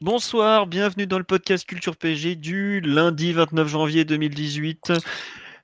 [0.00, 4.92] Bonsoir, bienvenue dans le podcast Culture PG du lundi 29 janvier 2018.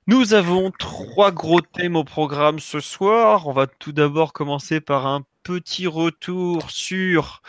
[0.07, 3.47] Nous avons trois gros thèmes au programme ce soir.
[3.47, 7.41] On va tout d'abord commencer par un petit retour sur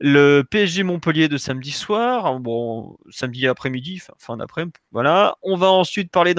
[0.00, 2.40] le PSG Montpellier de samedi soir.
[2.40, 4.72] Bon, samedi après-midi, fin, d'après-midi.
[4.92, 5.36] Voilà.
[5.42, 6.34] On va ensuite parler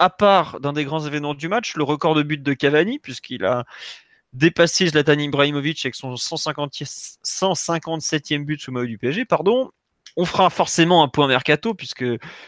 [0.00, 3.44] à part d'un des grands événements du match, le record de but de Cavani, puisqu'il
[3.44, 3.64] a
[4.34, 9.70] dépasser Zlatan Ibrahimovic avec son 150, 157e but sous maillot du PSG, pardon.
[10.16, 12.04] On fera forcément un point mercato puisque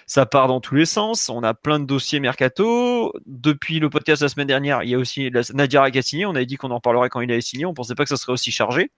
[0.07, 1.29] ça part dans tous les sens.
[1.29, 3.13] On a plein de dossiers mercato.
[3.27, 6.27] Depuis le podcast la semaine dernière, il y a aussi Nadia qui a signé.
[6.27, 7.67] On avait dit qu'on en parlerait quand il avait signé.
[7.67, 8.93] On pensait pas que ça serait aussi chargé.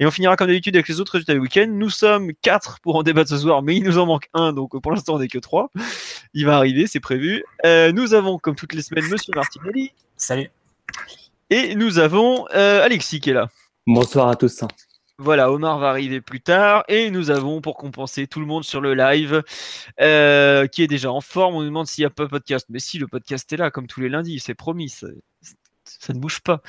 [0.00, 1.68] Et on finira comme d'habitude avec les autres résultats du week-end.
[1.68, 4.52] Nous sommes quatre pour en débattre ce soir, mais il nous en manque un.
[4.52, 5.70] Donc pour l'instant, on n'est que trois.
[6.34, 7.44] Il va arriver, c'est prévu.
[7.64, 9.92] Euh, nous avons, comme toutes les semaines, Monsieur Martinelli.
[10.16, 10.50] Salut.
[11.50, 13.48] Et nous avons euh, Alexis qui est là.
[13.86, 14.62] Bonsoir à tous.
[15.16, 16.84] Voilà, Omar va arriver plus tard.
[16.88, 19.42] Et nous avons, pour compenser tout le monde sur le live,
[20.00, 22.66] euh, qui est déjà en forme, on nous demande s'il n'y a pas podcast.
[22.68, 24.94] Mais si, le podcast est là, comme tous les lundis, c'est promis.
[25.98, 26.62] Ça, ne bouge pas.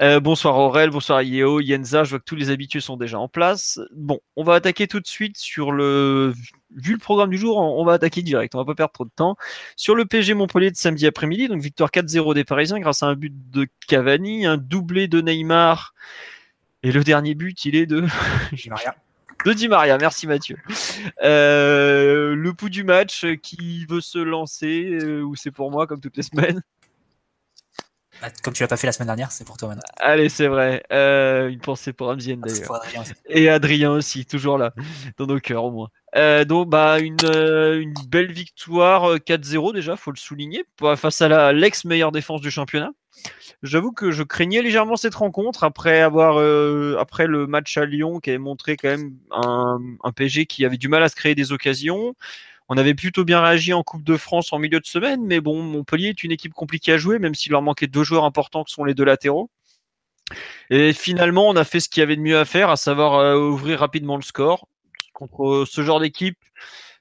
[0.00, 3.28] Euh, bonsoir Aurel, bonsoir Yeo, Yenza, je vois que tous les habitués sont déjà en
[3.28, 3.80] place.
[3.94, 6.34] Bon, on va attaquer tout de suite sur le
[6.74, 8.54] vu le programme du jour, on va attaquer direct.
[8.54, 9.36] On va pas perdre trop de temps.
[9.76, 13.14] Sur le PG Montpellier de samedi après-midi, donc victoire 4-0 des Parisiens grâce à un
[13.14, 15.94] but de Cavani, un doublé de Neymar.
[16.82, 18.04] Et le dernier but, il est de
[18.52, 18.96] Di Maria.
[19.44, 20.56] De Di Maria, merci Mathieu.
[21.22, 26.00] Euh, le pouls du match qui veut se lancer, euh, ou c'est pour moi comme
[26.00, 26.62] toutes les semaines?
[28.42, 29.82] Comme tu l'as pas fait la semaine dernière, c'est pour toi maintenant.
[29.98, 30.82] Allez, c'est vrai.
[30.92, 32.82] Euh, une pensée pour Amzien ah, d'ailleurs.
[33.28, 34.72] Et Adrien aussi, toujours là,
[35.18, 35.88] dans nos cœurs au moins.
[36.16, 40.64] Euh, donc, bah, une, euh, une belle victoire 4-0 déjà, faut le souligner,
[40.96, 42.90] face à l'ex meilleure défense du championnat.
[43.62, 46.38] J'avoue que je craignais légèrement cette rencontre après avoir
[46.98, 50.78] après le match à Lyon qui avait montré quand même un, un PG qui avait
[50.78, 52.14] du mal à se créer des occasions.
[52.74, 55.62] On avait plutôt bien réagi en Coupe de France en milieu de semaine, mais bon,
[55.62, 58.72] Montpellier est une équipe compliquée à jouer, même s'il leur manquait deux joueurs importants qui
[58.72, 59.50] sont les deux latéraux.
[60.70, 63.16] Et finalement, on a fait ce qu'il y avait de mieux à faire, à savoir
[63.16, 64.68] euh, ouvrir rapidement le score.
[65.12, 66.38] Contre ce genre d'équipe,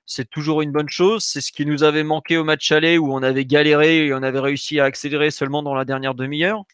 [0.05, 1.23] c'est toujours une bonne chose.
[1.23, 4.23] C'est ce qui nous avait manqué au match aller où on avait galéré et on
[4.23, 6.65] avait réussi à accélérer seulement dans la dernière demi-heure.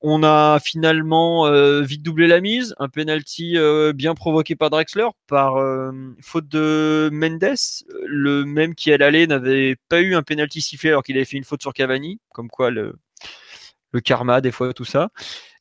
[0.00, 5.08] On a finalement euh, vite doublé la mise, un penalty euh, bien provoqué par Drexler,
[5.26, 7.56] par euh, faute de Mendes,
[8.06, 11.36] le même qui à l'aller n'avait pas eu un penalty sifflé alors qu'il avait fait
[11.36, 12.94] une faute sur Cavani, comme quoi le,
[13.92, 15.10] le karma des fois tout ça.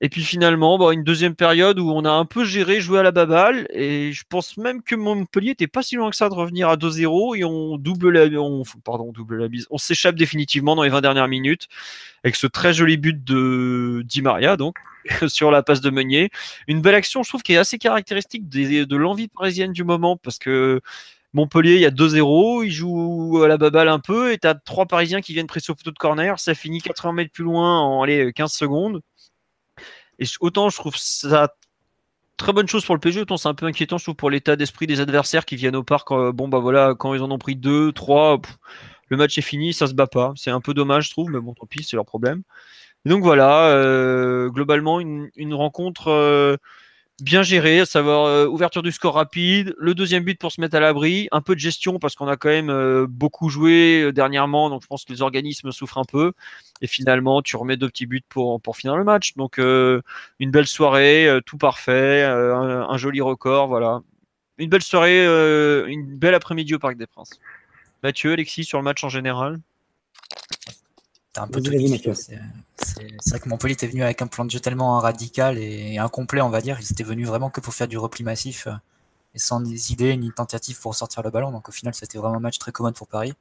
[0.02, 3.04] Et puis finalement, bon, une deuxième période où on a un peu géré, joué à
[3.04, 6.34] la baballe, et je pense même que Montpellier était pas si loin que ça de
[6.34, 9.66] revenir à 2-0 et on double la, on, pardon, double la bise.
[9.72, 11.68] On s'échappe définitivement dans les 20 dernières minutes
[12.24, 14.76] avec ce très joli but de Di Maria, donc
[15.28, 16.30] sur la passe de Meunier.
[16.68, 20.38] Une belle action, je trouve, qui est assez caractéristique de l'envie parisienne du moment parce
[20.38, 20.82] que
[21.34, 24.56] Montpellier, il y a 2-0, ils jouent à la baballe un peu, et tu as
[24.56, 27.82] trois Parisiens qui viennent presser au poteau de corner, ça finit 80 mètres plus loin
[27.82, 29.02] en allez, 15 secondes.
[30.20, 31.50] Et autant je trouve ça
[32.38, 34.56] très bonne chose pour le PSG, autant c'est un peu inquiétant, je trouve, pour l'état
[34.56, 36.12] d'esprit des adversaires qui viennent au parc.
[36.12, 38.40] Euh, bon, bah voilà, quand ils en ont pris deux, trois,
[39.10, 40.34] le match est fini, ça se bat pas.
[40.36, 42.44] C'est un peu dommage, je trouve, mais bon, tant pis, c'est leur problème.
[43.06, 46.10] donc voilà, euh, globalement, une, rencontre.
[46.10, 46.58] Euh,
[47.20, 50.76] bien géré, à savoir euh, ouverture du score rapide, le deuxième but pour se mettre
[50.76, 54.12] à l'abri, un peu de gestion parce qu'on a quand même euh, beaucoup joué euh,
[54.12, 56.34] dernièrement, donc je pense que les organismes souffrent un peu.
[56.82, 59.36] Et finalement, tu remets deux petits buts pour, pour finir le match.
[59.36, 64.02] Donc une belle soirée, tout parfait, un, joli record, voilà.
[64.60, 65.26] Une belle soirée,
[65.88, 67.40] une belle après-midi au Parc des Princes.
[68.04, 69.60] Mathieu, Alexis, sur le match en général?
[71.38, 71.62] Un peu
[72.78, 76.42] C'est vrai que Montpellier était venu avec un plan de jeu tellement radical et incomplet,
[76.42, 76.78] on va dire.
[76.80, 78.74] Ils étaient venus vraiment que pour faire du repli massif euh,
[79.36, 81.52] et sans des idées ni tentatives pour sortir le ballon.
[81.52, 83.34] Donc au final, c'était vraiment un match très commode pour Paris.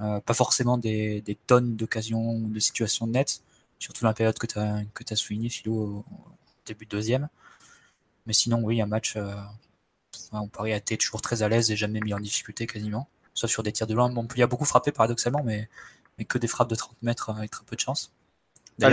[0.00, 3.42] Euh, pas forcément des, tonnes d'occasions de situations nettes,
[3.78, 6.04] surtout dans la période que tu as, que as souligné, Philo, au
[6.66, 7.28] début de deuxième.
[8.26, 9.34] Mais sinon, oui, un match euh,
[10.32, 13.08] où Paris a été toujours très à l'aise et jamais mis en difficulté quasiment.
[13.34, 14.08] Soit sur des tirs de loin.
[14.08, 15.68] Montpellier a beaucoup frappé paradoxalement, mais
[16.18, 18.12] mais que des frappes de 30 mètres avec très peu de chance.
[18.82, 18.90] Ah,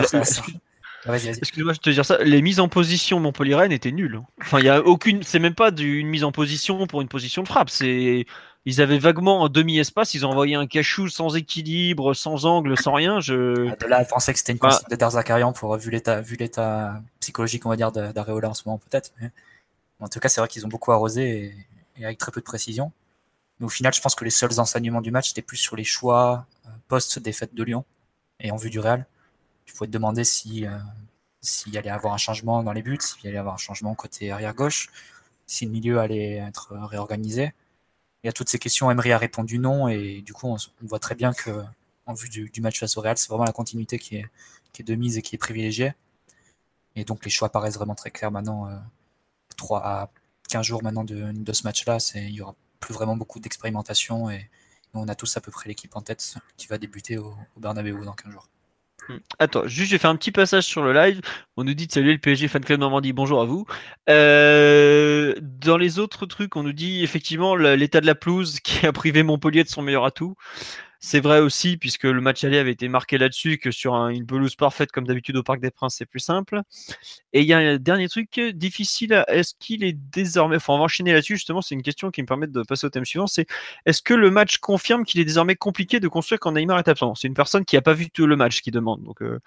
[1.16, 2.20] Excuse-moi, je te dire ça.
[2.24, 4.22] Les mises en position Montpellier étaient nulles.
[4.40, 5.24] Enfin, il y a aucune.
[5.24, 7.72] C'est même pas une mise en position pour une position de frappe.
[7.72, 8.28] C'est
[8.66, 12.94] ils avaient vaguement un demi-espace, ils ont envoyé un cachou sans équilibre, sans angle, sans
[12.94, 13.20] rien.
[13.20, 13.70] Je...
[13.70, 16.22] Ah, de là, je pensais que c'était une bah, consigne de Darzakarian pour vu l'état,
[16.22, 19.14] vu l'état psychologique, on va dire, d'Areola en ce moment, peut-être.
[20.00, 21.56] En tout cas, c'est vrai qu'ils ont beaucoup arrosé
[21.98, 22.92] et, avec très peu de précision.
[23.60, 25.84] Mais au final, je pense que les seuls enseignements du match étaient plus sur les
[25.84, 26.61] choix euh,
[26.92, 27.86] post-défaite de Lyon
[28.40, 29.06] et en vue du Real.
[29.68, 30.78] Il faut te demander si, euh,
[31.42, 34.90] s'il allait avoir un changement dans les buts, s'il allait avoir un changement côté arrière-gauche,
[35.48, 37.54] si le milieu allait être réorganisé
[38.24, 41.00] il y a toutes ces questions, Emery a répondu non, et du coup, on, voit
[41.00, 41.64] très bien que,
[42.06, 44.26] en vue du, match face au Real, c'est vraiment la continuité qui est,
[44.74, 45.94] qui est, de mise et qui est privilégiée.
[46.96, 48.78] Et donc, les choix paraissent vraiment très clairs maintenant, euh,
[49.58, 50.10] 3 à
[50.50, 51.98] 15 jours maintenant de, de ce match-là.
[52.16, 54.50] Il y aura plus vraiment beaucoup d'expérimentation, et
[54.94, 58.04] on a tous à peu près l'équipe en tête qui va débuter au, au Bernabeu
[58.04, 58.48] dans 15 jours.
[59.10, 59.18] Hmm.
[59.40, 61.22] Attends, juste j'ai fait un petit passage sur le live.
[61.58, 63.14] On nous dit de saluer le PSG Fan Club Normandie.
[63.14, 63.66] Bonjour à vous.
[64.10, 68.92] Euh, dans les autres trucs, on nous dit effectivement l'état de la pelouse qui a
[68.92, 70.36] privé Montpellier de son meilleur atout.
[71.04, 74.56] C'est vrai aussi, puisque le match aller avait été marqué là-dessus, que sur une pelouse
[74.56, 76.62] parfaite comme d'habitude au Parc des Princes, c'est plus simple.
[77.34, 80.84] Et il y a un dernier truc difficile, est-ce qu'il est désormais, enfin on va
[80.84, 83.48] enchaîner là-dessus justement, c'est une question qui me permet de passer au thème suivant, c'est
[83.88, 87.16] est-ce que le match confirme qu'il est désormais compliqué de construire quand Neymar est absent?
[87.16, 89.02] C'est une personne qui n'a pas vu tout le match qui demande.
[89.04, 89.40] Donc euh,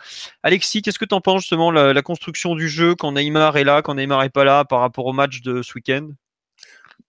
[0.43, 3.65] Alexis, qu'est-ce que tu en penses justement, la, la, construction du jeu quand Neymar est
[3.65, 6.09] là, quand Neymar est pas là par rapport au match de ce week-end?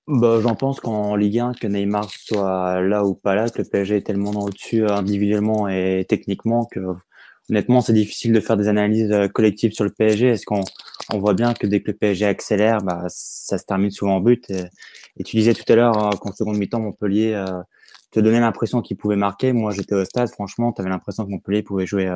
[0.08, 3.68] Bah, J'en pense qu'en Ligue 1, que Neymar soit là ou pas là, que le
[3.68, 6.80] PSG est tellement au-dessus euh, individuellement et techniquement que
[7.50, 10.28] honnêtement, c'est difficile de faire des analyses euh, collectives sur le PSG.
[10.28, 10.64] Est-ce qu'on
[11.12, 14.22] on voit bien que dès que le PSG accélère, bah, ça se termine souvent en
[14.22, 14.50] but.
[15.18, 17.62] Et, tu disais tout à l'heure euh, qu'en seconde mi-temps, Montpellier euh,
[18.12, 19.54] te donnait l'impression qu'il pouvait marquer.
[19.54, 22.10] Moi, j'étais au stade, franchement, tu avais l'impression que Montpellier pouvait jouer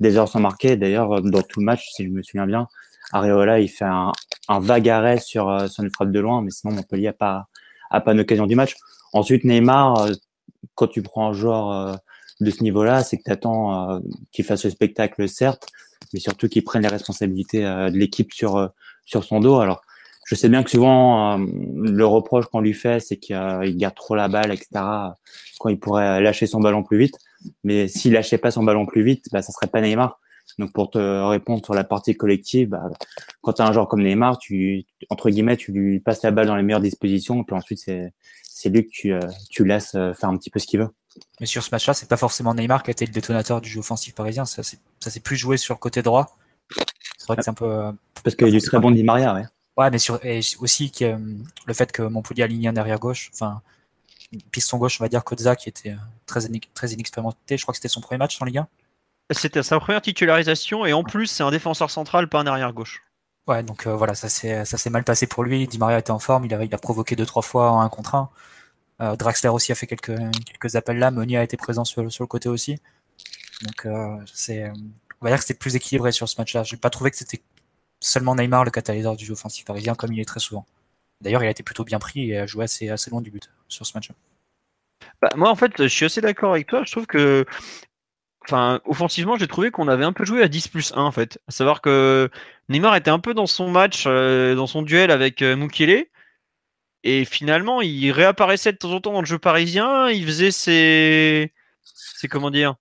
[0.00, 0.76] des heures sans marquer.
[0.76, 2.68] D'ailleurs, dans tout le match, si je me souviens bien,
[3.12, 4.12] Areola, il fait un,
[4.48, 7.48] un vague arrêt sur, euh, sur une frappe de loin, mais sinon Montpellier n'a pas,
[7.90, 8.76] a pas d'occasion du match.
[9.12, 10.12] Ensuite, Neymar, euh,
[10.74, 11.94] quand tu prends un joueur euh,
[12.40, 14.00] de ce niveau-là, c'est que tu attends
[14.30, 15.66] qu'il fasse le spectacle, certes,
[16.12, 18.70] mais surtout qu'il prenne les responsabilités de l'équipe sur,
[19.04, 19.58] sur son dos.
[19.58, 19.82] Alors,
[20.24, 24.28] je sais bien que souvent, le reproche qu'on lui fait, c'est qu'il garde trop la
[24.28, 24.68] balle, etc.,
[25.58, 27.16] quand il pourrait lâcher son ballon plus vite.
[27.64, 30.20] Mais s'il lâchait pas son ballon plus vite, bah, ça serait pas Neymar.
[30.58, 32.90] Donc pour te répondre sur la partie collective, bah,
[33.42, 36.48] quand tu as un joueur comme Neymar, tu entre guillemets, tu lui passes la balle
[36.48, 38.12] dans les meilleures dispositions, et puis ensuite c'est
[38.58, 39.20] c'est lui que tu, euh,
[39.50, 40.88] tu laisses euh, faire un petit peu ce qu'il veut.
[41.38, 43.78] Mais sur ce match-là, c'est pas forcément Neymar qui a été le détonateur du jeu
[43.78, 44.44] offensif parisien.
[44.44, 46.36] Ça s'est plus joué sur le côté droit.
[47.18, 47.66] C'est vrai que c'est un peu.
[47.66, 47.92] Euh,
[48.24, 49.44] Parce qu'il y a du très bon Di Maria, ouais.
[49.76, 51.16] Ouais, mais sur, et aussi que,
[51.66, 53.62] le fait que Montpellier aligne un derrière gauche, enfin,
[54.50, 55.94] piston gauche, on va dire Kodza qui était
[56.26, 56.40] très,
[56.74, 57.56] très inexpérimenté.
[57.56, 58.68] Je crois que c'était son premier match en Ligue 1.
[59.30, 63.02] C'était sa première titularisation et en plus c'est un défenseur central, pas un arrière gauche.
[63.46, 65.66] Ouais, donc euh, voilà, ça s'est ça s'est mal passé pour lui.
[65.66, 67.88] Di Maria était en forme, il a, il a provoqué deux trois fois en un
[67.88, 68.30] contre un.
[69.00, 70.16] Euh, Draxler aussi a fait quelques
[70.46, 71.10] quelques appels là.
[71.10, 72.78] Meunier a été présent sur, sur le côté aussi.
[73.62, 74.70] Donc euh, c'est
[75.20, 76.62] on va dire que c'était plus équilibré sur ce match-là.
[76.62, 77.42] J'ai pas trouvé que c'était
[78.00, 80.66] seulement Neymar le catalyseur du jeu offensif parisien comme il est très souvent.
[81.20, 83.50] D'ailleurs, il a été plutôt bien pris et a joué assez assez loin du but
[83.68, 84.10] sur ce match.
[84.10, 84.14] -là.
[85.20, 86.82] Bah, moi, en fait, je suis assez d'accord avec toi.
[86.84, 87.44] Je trouve que
[88.48, 91.38] Enfin, offensivement, j'ai trouvé qu'on avait un peu joué à 10 plus 1 en fait.
[91.48, 92.30] À savoir que
[92.70, 95.68] Neymar était un peu dans son match, euh, dans son duel avec euh.
[97.04, 100.08] Et finalement, il réapparaissait de temps en temps dans le jeu parisien.
[100.08, 101.52] Il faisait ses.
[101.84, 102.76] ses comment dire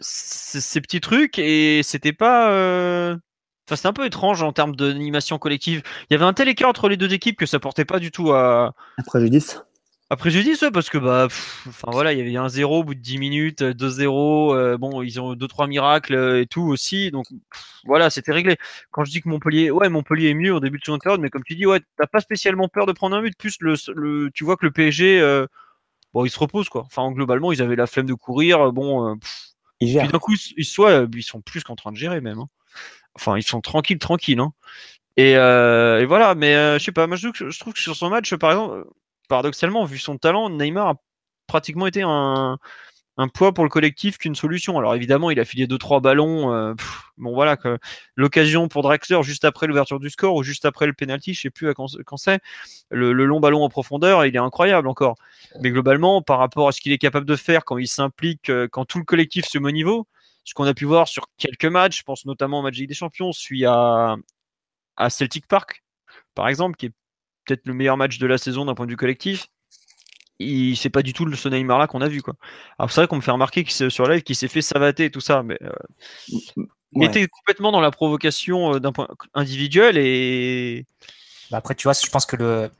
[0.00, 1.38] ses, petits trucs.
[1.38, 2.50] Et c'était pas.
[2.50, 3.16] Euh...
[3.68, 5.82] C'était un peu étrange en termes d'animation collective.
[6.10, 8.10] Il y avait un tel écart entre les deux équipes que ça portait pas du
[8.10, 8.74] tout à.
[8.98, 9.60] Un préjudice
[10.08, 11.26] après, je dis ça parce que, bah,
[11.66, 14.54] enfin voilà, il y avait un 0 au bout de 10 minutes, 2-0.
[14.54, 17.10] Euh, bon, ils ont 2-3 miracles euh, et tout aussi.
[17.10, 17.26] Donc,
[17.84, 18.56] voilà, c'était réglé.
[18.92, 21.28] Quand je dis que Montpellier, ouais, Montpellier est mieux au début de seconde période, mais
[21.28, 23.36] comme tu dis, ouais, t'as pas spécialement peur de prendre un but.
[23.36, 25.46] Plus, le, le tu vois que le PSG, euh,
[26.14, 26.84] bon, il se repose, quoi.
[26.86, 28.72] Enfin, globalement, ils avaient la flemme de courir.
[28.72, 29.18] Bon,
[29.80, 30.04] ils gèrent.
[30.04, 32.38] Puis d'un coup, ils, soit, ils sont plus qu'en train de gérer, même.
[32.38, 32.48] Hein.
[33.16, 34.38] Enfin, ils sont tranquilles, tranquilles.
[34.38, 34.52] Hein.
[35.16, 38.52] Et, et, voilà, mais je sais pas, moi je trouve que sur son match, par
[38.52, 38.84] exemple,
[39.28, 40.94] paradoxalement, vu son talent, Neymar a
[41.46, 42.58] pratiquement été un,
[43.32, 44.78] poids pour le collectif qu'une solution.
[44.78, 46.52] Alors évidemment, il a filé 2-3 ballons.
[46.52, 46.74] Euh,
[47.16, 47.56] bon voilà,
[48.14, 51.50] l'occasion pour Drexler juste après l'ouverture du score ou juste après le penalty, je sais
[51.50, 52.40] plus quand, c'est.
[52.90, 55.16] Le, long ballon en profondeur, il est incroyable encore.
[55.60, 58.68] Mais globalement, par rapport à ce qu'il est capable de faire quand il s'implique, euh,
[58.70, 60.06] quand tout le collectif se met au niveau,
[60.44, 63.32] ce qu'on a pu voir sur quelques matchs, je pense notamment au match des Champions,
[63.32, 64.16] celui à,
[64.96, 65.82] à Celtic Park,
[66.34, 66.92] par exemple, qui est
[67.46, 69.48] peut-être le meilleur match de la saison d'un point de vue collectif.
[70.38, 72.34] C'est pas du tout ce Neymar là qu'on a vu quoi.
[72.78, 75.10] Alors c'est vrai qu'on me fait remarquer qu'il sur live qu'il s'est fait savater et
[75.10, 76.64] tout ça, mais euh,
[77.00, 80.84] était complètement dans la provocation d'un point individuel et.
[81.50, 82.70] Bah, après, tu vois, je pense que le.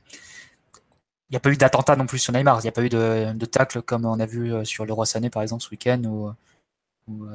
[1.29, 2.59] Il n'y a pas eu d'attentat non plus sur Neymar.
[2.59, 5.05] Il n'y a pas eu de, de tacle comme on a vu sur le Roi
[5.05, 6.31] Sané par exemple ce week-end ou,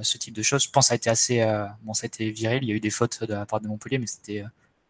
[0.02, 0.62] ce type de choses.
[0.62, 1.44] Je pense que ça a été assez.
[1.82, 2.62] bon, ça a été viril.
[2.62, 4.44] Il y a eu des fautes de la part de Montpellier, mais c'était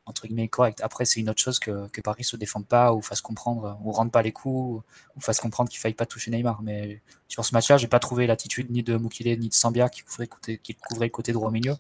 [0.07, 0.81] entre guillemets correct.
[0.83, 3.93] Après, c'est une autre chose que, que Paris se défende pas ou fasse comprendre ou
[3.93, 4.83] rentre pas les coups
[5.17, 6.63] ou fasse comprendre qu'il faille pas toucher Neymar.
[6.63, 10.03] Mais sur ce match-là, j'ai pas trouvé l'attitude ni de Mukile ni de Sambia qui
[10.03, 10.29] couvrait,
[10.63, 11.79] qui couvrait le côté droit au.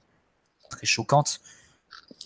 [0.70, 1.40] Très choquante.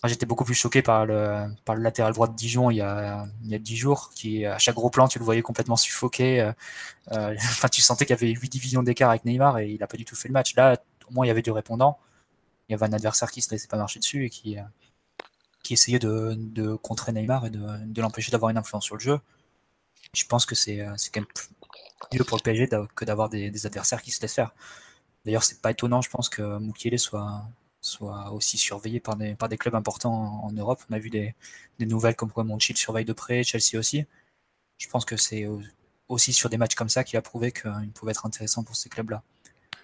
[0.04, 3.26] J'étais beaucoup plus choqué par le, par le latéral droit de Dijon il y, a,
[3.44, 6.40] il y a 10 jours, qui à chaque gros plan, tu le voyais complètement suffoqué.
[6.40, 6.52] Euh,
[7.12, 7.34] euh,
[7.72, 10.04] tu sentais qu'il y avait 8 divisions d'écart avec Neymar et il a pas du
[10.04, 10.54] tout fait le match.
[10.54, 11.98] Là, au moins, il y avait du répondant.
[12.68, 14.62] Il y avait un adversaire qui se laissait pas marcher dessus et qui, euh,
[15.66, 19.18] qui essayait de, contrer Neymar et de, l'empêcher d'avoir une influence sur le jeu.
[20.14, 21.28] Je pense que c'est euh, quand même
[22.12, 24.54] mieux pour le PSG que d'avoir des, adversaires qui se laissent faire.
[25.24, 27.42] D'ailleurs, c'est pas étonnant, je pense, que Moukielé soit,
[27.80, 30.80] soit aussi surveillé par des, par des clubs importants en, Europe.
[30.88, 31.34] On a vu des,
[31.80, 34.04] nouvelles comme quoi Monchiel surveille de près, Chelsea aussi.
[34.78, 35.48] Je pense que c'est
[36.08, 38.88] aussi sur des matchs comme ça qu'il a prouvé qu'il pouvait être intéressant pour ces
[38.88, 39.24] clubs-là.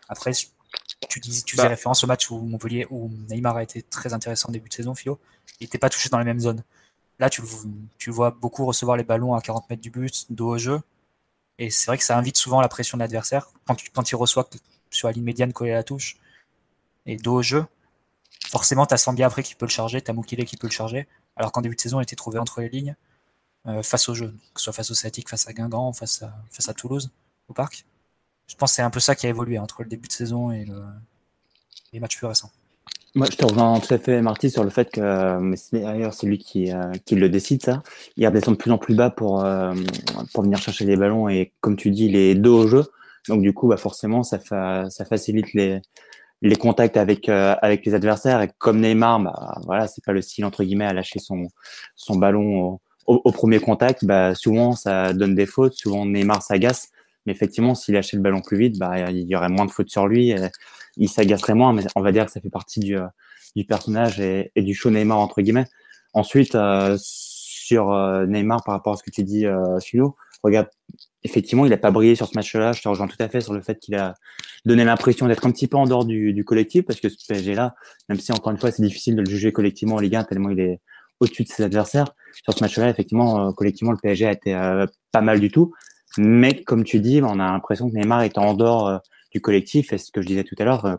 [0.09, 0.31] Après,
[1.09, 1.71] tu, dis, tu faisais bah.
[1.71, 4.95] référence au match où Montpellier, où Neymar a été très intéressant en début de saison,
[4.95, 5.19] Philo.
[5.61, 6.63] Il n'était pas touché dans la même zone.
[7.19, 7.43] Là, tu,
[7.99, 10.81] tu vois beaucoup recevoir les ballons à 40 mètres du but, dos au jeu.
[11.59, 13.49] Et c'est vrai que ça invite souvent la pression de l'adversaire.
[13.67, 14.49] Quand, quand il reçoit
[14.91, 16.17] sur la ligne médiane collé à la touche
[17.07, 17.65] et dos au jeu,
[18.49, 20.73] forcément, tu as Sambia après qui peut le charger, tu as Mukile qui peut le
[20.73, 21.07] charger.
[21.37, 22.97] Alors qu'en début de saison, il était trouvé entre les lignes
[23.67, 26.35] euh, face au jeu, que ce soit face au Celtic, face à Guingamp, face à,
[26.51, 27.11] face à Toulouse,
[27.49, 27.85] au parc.
[28.53, 30.53] Je pense que c'est un peu ça qui a évolué entre le début de saison
[30.53, 30.67] et
[31.95, 32.51] les matchs plus récents.
[33.15, 36.27] Moi, je te rejoins tout à fait, Marty, sur le fait que euh, d'ailleurs c'est
[36.27, 37.83] lui qui, euh, qui le décide, ça.
[38.17, 39.75] Il redescend de plus en plus bas pour, euh,
[40.35, 42.85] pour venir chercher les ballons et, comme tu dis, les deux au jeu.
[43.29, 45.81] Donc, du coup, bah, forcément, ça, fa ça facilite les,
[46.43, 48.43] les contacts avec, avec les adversaires.
[48.43, 51.49] Et comme Neymar, bah, voilà, c'est pas le style, entre guillemets, à lâcher son,
[51.95, 54.07] son ballon au, au, premier contact.
[54.07, 55.75] Bah, souvent, ça donne des fautes.
[55.75, 56.89] Souvent, Neymar s'agace.
[57.27, 59.91] Mais effectivement, s'il lâchait le ballon plus vite, bah, il y aurait moins de fautes
[59.91, 60.35] sur lui
[60.97, 63.07] il s'agacerait moins, mais on va dire que ça fait partie du, euh,
[63.57, 65.67] du personnage et, du show Neymar, entre guillemets.
[66.15, 70.69] Ensuite, euh, sur euh, Neymar, par rapport à ce que tu dis, euh, Philo, regarde,
[71.25, 72.73] effectivement, il n'a pas brillé sur ce match-là.
[72.73, 74.15] Je te rejoins tout à fait sur le fait qu'il a
[74.65, 77.75] donné l'impression d'être un petit peu en dehors du, du collectif, parce que ce PSG-là,
[78.09, 80.51] même si encore une fois, c'est difficile de le juger collectivement en Ligue 1, tellement
[80.51, 80.81] il est
[81.21, 82.13] au-dessus de ses adversaires.
[82.45, 84.53] Sur ce match-là, effectivement, collectivement, le PSG a été
[85.13, 85.73] pas mal du tout.
[86.19, 89.01] Mais comme tu dis, on a l'impression que Neymar est en dehors
[89.33, 89.93] du collectif.
[89.93, 90.97] Et ce que je disais tout à l'heure, euh,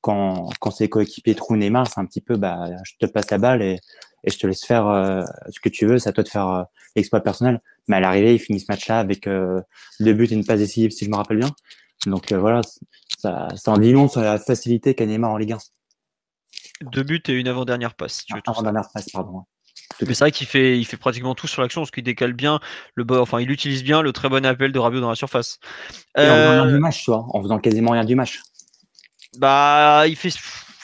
[0.00, 3.38] quand, quand ses coéquipiers trouvent Neymar, c'est un petit peu, bah, je te passe la
[3.38, 3.78] balle et,
[4.24, 5.98] et je te laisse faire euh, ce que tu veux.
[5.98, 6.62] C'est à toi de faire euh,
[6.94, 7.60] l'exploit personnel.
[7.88, 11.04] Mais à l'arrivée, il finit ce match-là avec deux buts et une passe décisive, si
[11.04, 11.50] je me rappelle bien.
[12.06, 12.60] Donc voilà,
[13.16, 15.58] ça, ça en dit long sur la facilité qu'a Neymar en Ligue 1.
[16.90, 18.24] Deux buts et une avant-dernière passe.
[18.24, 19.44] Tu avant-dernière passe, pardon.
[20.02, 22.60] Mais c'est vrai qu'il fait, il fait pratiquement tout sur l'action, parce qu'il décale bien,
[22.94, 25.58] le enfin, il utilise bien le très bon appel de Rabiot dans la surface.
[26.16, 28.42] en faisant rien euh, du match, en faisant quasiment rien du match.
[29.38, 30.32] Bah, il fait.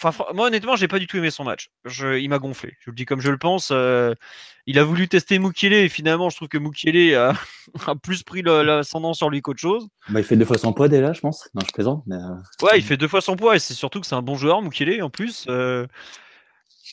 [0.03, 1.71] Enfin, moi, honnêtement, j'ai pas du tout aimé son match.
[1.85, 2.77] Je, il m'a gonflé.
[2.81, 3.69] Je le dis comme je le pense.
[3.71, 4.15] Euh,
[4.67, 7.35] il a voulu tester Mukele et finalement, je trouve que Mukele a,
[7.87, 9.87] a plus pris l'ascendant sur lui qu'autre chose.
[10.09, 11.49] Bah, il fait deux fois son poids déjà, je pense.
[11.55, 12.03] Non, je plaisante.
[12.07, 12.17] Mais...
[12.17, 14.37] Euh, ouais, il fait deux fois son poids et c'est surtout que c'est un bon
[14.37, 15.47] joueur, Mukele en plus.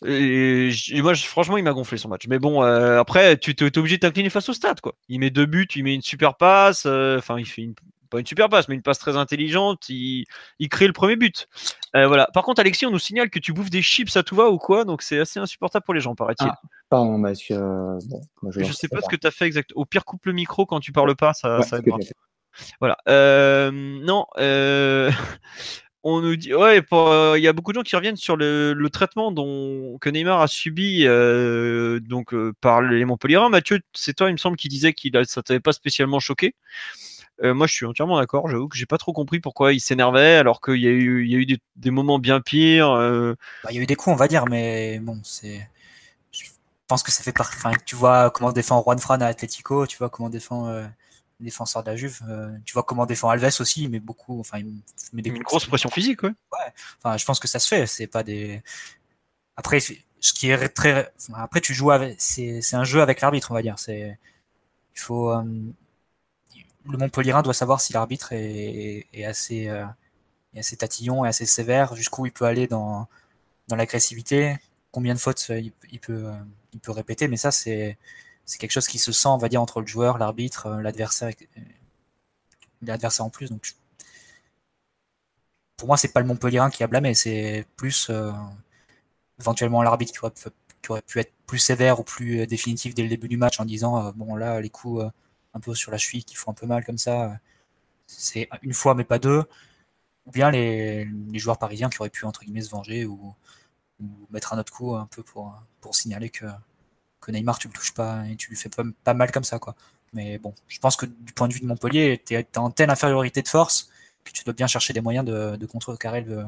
[0.06, 2.28] Et, moi, franchement, il m'a gonflé son match.
[2.28, 4.80] Mais bon, euh, après, tu es, obligé de t'incliner face au stade.
[4.82, 4.96] Quoi.
[5.10, 6.84] Il met deux buts, il met une super passe.
[6.86, 7.76] Euh, enfin, il fait une,
[8.10, 9.90] pas une super passe, mais une passe très intelligente.
[9.90, 10.26] Il,
[10.60, 11.48] il crée le premier but.
[11.96, 12.28] Euh, voilà.
[12.34, 14.58] Par contre, Alexis, on nous signale que tu bouffes des chips à tout va ou
[14.58, 14.86] quoi.
[14.86, 16.48] Donc, c'est assez insupportable pour les gens, paraît-il.
[16.50, 17.60] Ah, pardon, monsieur.
[17.60, 19.72] Bon, je, sais pas ce que tu as fait exact.
[19.76, 21.34] Au pire, coupe le micro quand tu parles pas.
[21.34, 21.80] Ça, ça
[22.80, 22.98] voilà.
[23.72, 24.26] non.
[26.04, 28.88] on nous dit ouais euh, il y a beaucoup de gens qui reviennent sur le,
[28.92, 34.30] traitement dont que Neymar a subi euh, donc euh, par les Montpellierins Mathieu c'est toi
[34.30, 36.56] il me semble qui disait qu'il ça t'avait pas spécialement choqué.
[37.42, 40.60] Moi je suis entièrement d'accord j'avoue que j'ai pas trop compris pourquoi il s'énervait alors
[40.60, 43.82] qu'il y a eu y a eu des, moments bien pires bah, il y a
[43.82, 45.70] eu des coups on va dire mais bon c'est
[46.34, 46.44] je
[46.88, 50.10] pense que ça fait partie tu vois comment défend Juan Fran à Atletico tu vois
[50.10, 50.84] comment défend
[51.40, 52.22] défenseur de la Juve.
[52.28, 54.40] Euh, tu vois comment défend Alves aussi, mais beaucoup.
[54.40, 54.82] Enfin, il
[55.14, 56.30] met des une grosse pression physique, ouais.
[56.30, 56.74] ouais.
[56.98, 57.88] Enfin, je pense que ça se fait.
[57.88, 58.62] C'est pas des.
[59.56, 61.12] Après, ce qui est très.
[61.34, 62.16] après, tu joues avec.
[62.20, 63.80] C'est un jeu avec l'arbitre, on va dire.
[63.80, 64.18] C'est.
[64.96, 65.32] Il faut.
[65.32, 65.44] Euh,
[66.86, 69.68] le Montpellierin doit savoir si l'arbitre est, est, assez.
[69.68, 69.86] Euh,
[70.56, 73.08] est assez tatillon et assez sévère, jusqu'où il peut aller dans,
[73.68, 74.58] dans l'agressivité,
[74.92, 76.32] combien de fautes il, il, peut,
[76.74, 77.98] il peut répéter, mais ça, c'est
[78.50, 81.32] c'est quelque chose qui se sent, on va dire, entre le joueur, l'arbitre, euh, l'adversaire,
[82.82, 83.52] l'adversaire en plus.
[83.52, 83.76] Donc,
[85.78, 88.12] pour moi, c'est pas le Montpellier qui a blâmé, c'est plus
[89.40, 90.20] éventuellement l'arbitre qui
[90.90, 94.12] aurait, pu être plus sévère ou plus définitif dès le début du match en disant
[94.14, 95.04] bon là les coups
[95.54, 97.40] un peu sur la cheville qui font un peu mal comme ça,
[98.08, 99.44] c'est une fois mais pas deux.
[100.26, 103.36] Ou bien les, joueurs parisiens qui auraient pu entre guillemets se venger ou,
[104.32, 106.46] mettre un autre coup un peu pour signaler que,
[107.22, 109.76] que Neymar tu le touches pas et tu lui fais pas, mal comme ça quoi.
[110.14, 112.90] Mais bon, je pense que du point de vue de Montpellier, tu es, en telle
[112.90, 113.90] infériorité de force
[114.24, 116.46] que tu dois bien chercher des moyens de, de contrecarrer le,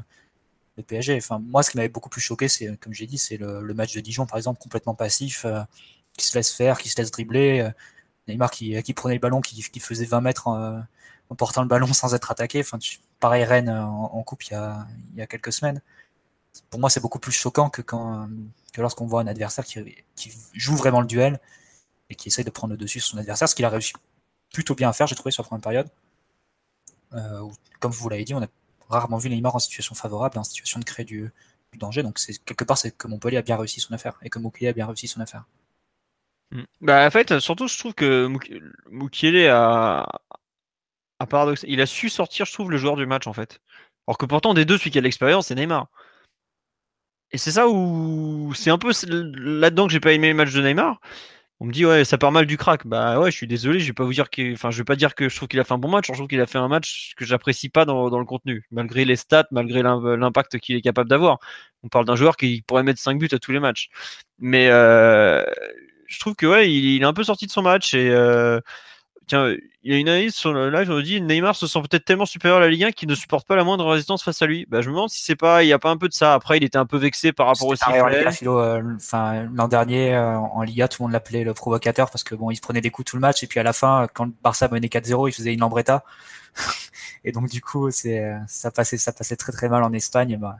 [0.78, 1.18] le, PSG.
[1.18, 3.94] Enfin, moi, ce qui m'avait beaucoup plus choqué, c'est, comme j'ai dit, c'est le, match
[3.94, 5.62] de Dijon, par exemple, complètement passif, euh,
[6.18, 7.62] qui se laisse faire, qui se laisse dribbler.
[7.62, 7.72] Euh,
[8.28, 10.84] Neymar qui, prenait le ballon, qui, faisait 20 mètres en,
[11.38, 12.62] portant le ballon sans être attaqué.
[12.62, 12.80] Enfin,
[13.20, 15.82] pareil, Rennes en, coupe il y, a, quelques semaines.
[16.70, 17.81] Pour moi, c'est beaucoup plus choquant que,
[18.77, 19.84] lorsqu'on voit un adversaire qui,
[20.53, 21.39] joue vraiment le duel
[22.10, 23.93] et qui essaye de prendre le dessus sur son adversaire, ce qu'il a réussi
[24.53, 25.89] plutôt bien à faire, j'ai trouvé, sur la première période.
[27.13, 27.48] Euh,
[27.79, 28.48] comme vous l'avez dit, on a
[28.89, 31.31] rarement vu Neymar en situation favorable, en situation de créer du,
[31.75, 32.03] danger.
[32.03, 34.74] Donc, quelque part, c'est que Montpellier a bien réussi son affaire et que Moukele a
[34.74, 35.46] bien réussi son affaire.
[36.51, 36.63] Hmm.
[36.81, 38.27] Bah, en fait, surtout, je trouve que
[38.89, 40.05] Moukele a,
[41.20, 41.53] a.
[41.63, 43.62] Il a su sortir, je trouve, le joueur du match, en fait.
[44.05, 45.88] Alors que pourtant, des deux, celui qui a l'expérience, c'est Neymar.
[47.33, 50.61] Et c'est ça où c'est un peu là-dedans que j'ai pas aimé le match de
[50.61, 51.00] Neymar.
[51.61, 52.88] On me dit ouais ça part mal du crack.
[52.88, 54.95] Bah ouais je suis désolé, je vais pas vous dire que, enfin je vais pas
[54.95, 56.07] dire que je trouve qu'il a fait un bon match.
[56.07, 59.15] Je trouve qu'il a fait un match que j'apprécie pas dans, le contenu, malgré les
[59.15, 61.39] stats, malgré l'impact qu'il est capable d'avoir.
[61.83, 63.89] On parle d'un joueur qui pourrait mettre 5 buts à tous les matchs.
[64.39, 65.43] Mais euh,
[66.07, 68.59] je trouve que ouais il, est un peu sorti de son match et euh,
[69.31, 71.79] Tiens, il y a une analyse sur le live, on nous dit Neymar se sent
[71.83, 74.41] peut-être tellement supérieur à la Ligue 1 qu'il ne supporte pas la moindre résistance face
[74.41, 74.65] à lui.
[74.69, 76.33] Bah, je me demande si c'est pas, il n'y a pas un peu de ça.
[76.33, 77.71] Après, il était un peu vexé par rapport au.
[77.71, 82.35] Euh, enfin, l'an dernier, euh, en Liga, tout le monde l'appelait le provocateur parce que
[82.35, 84.25] bon, il se prenait des coups tout le match et puis à la fin, quand
[84.25, 86.03] le Barça menait 4-0, il faisait une lambretta.
[87.23, 90.35] et donc, du coup, c'est, ça passait, ça passait très très mal en Espagne.
[90.35, 90.57] Bah,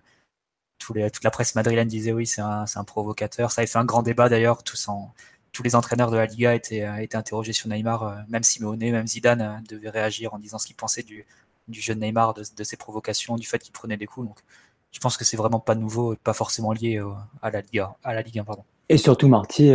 [0.80, 3.52] tous les, toute la presse madrilène disait oui, c'est un, un provocateur.
[3.52, 5.14] Ça a fait un grand débat d'ailleurs, tous en,
[5.52, 9.08] tous les entraîneurs de la Liga étaient, euh, interrogés sur Neymar, euh, même Simeone, même
[9.08, 11.26] Zidane euh, devait réagir en disant ce qu'il pensait du,
[11.68, 14.28] du jeune Neymar, de, ses provocations, du fait qu'il prenait des coups.
[14.28, 14.40] Donc,
[14.92, 17.02] je pense que c'est vraiment pas nouveau, pas forcément lié
[17.42, 18.64] à la Liga, à la Ligue 1, pardon.
[18.90, 19.72] Et surtout, Marty,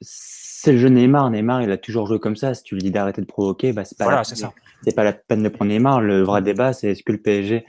[0.00, 1.30] c'est le jeune Neymar.
[1.30, 2.54] Neymar, il a toujours joué comme ça.
[2.54, 5.42] Si tu lui dis d'arrêter de provoquer, bah, c'est pas, voilà, c'est pas la peine
[5.42, 6.00] de prendre Neymar.
[6.00, 7.66] Le vrai débat, c'est est-ce que le PSG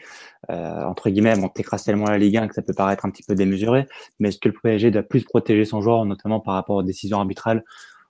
[0.49, 3.23] euh, entre guillemets, bon, t'écrases tellement la Ligue 1 que ça peut paraître un petit
[3.23, 3.88] peu démesuré,
[4.19, 7.17] mais est-ce que le PSG doit plus protéger son joueur, notamment par rapport aux décisions
[7.17, 7.63] arbitrales,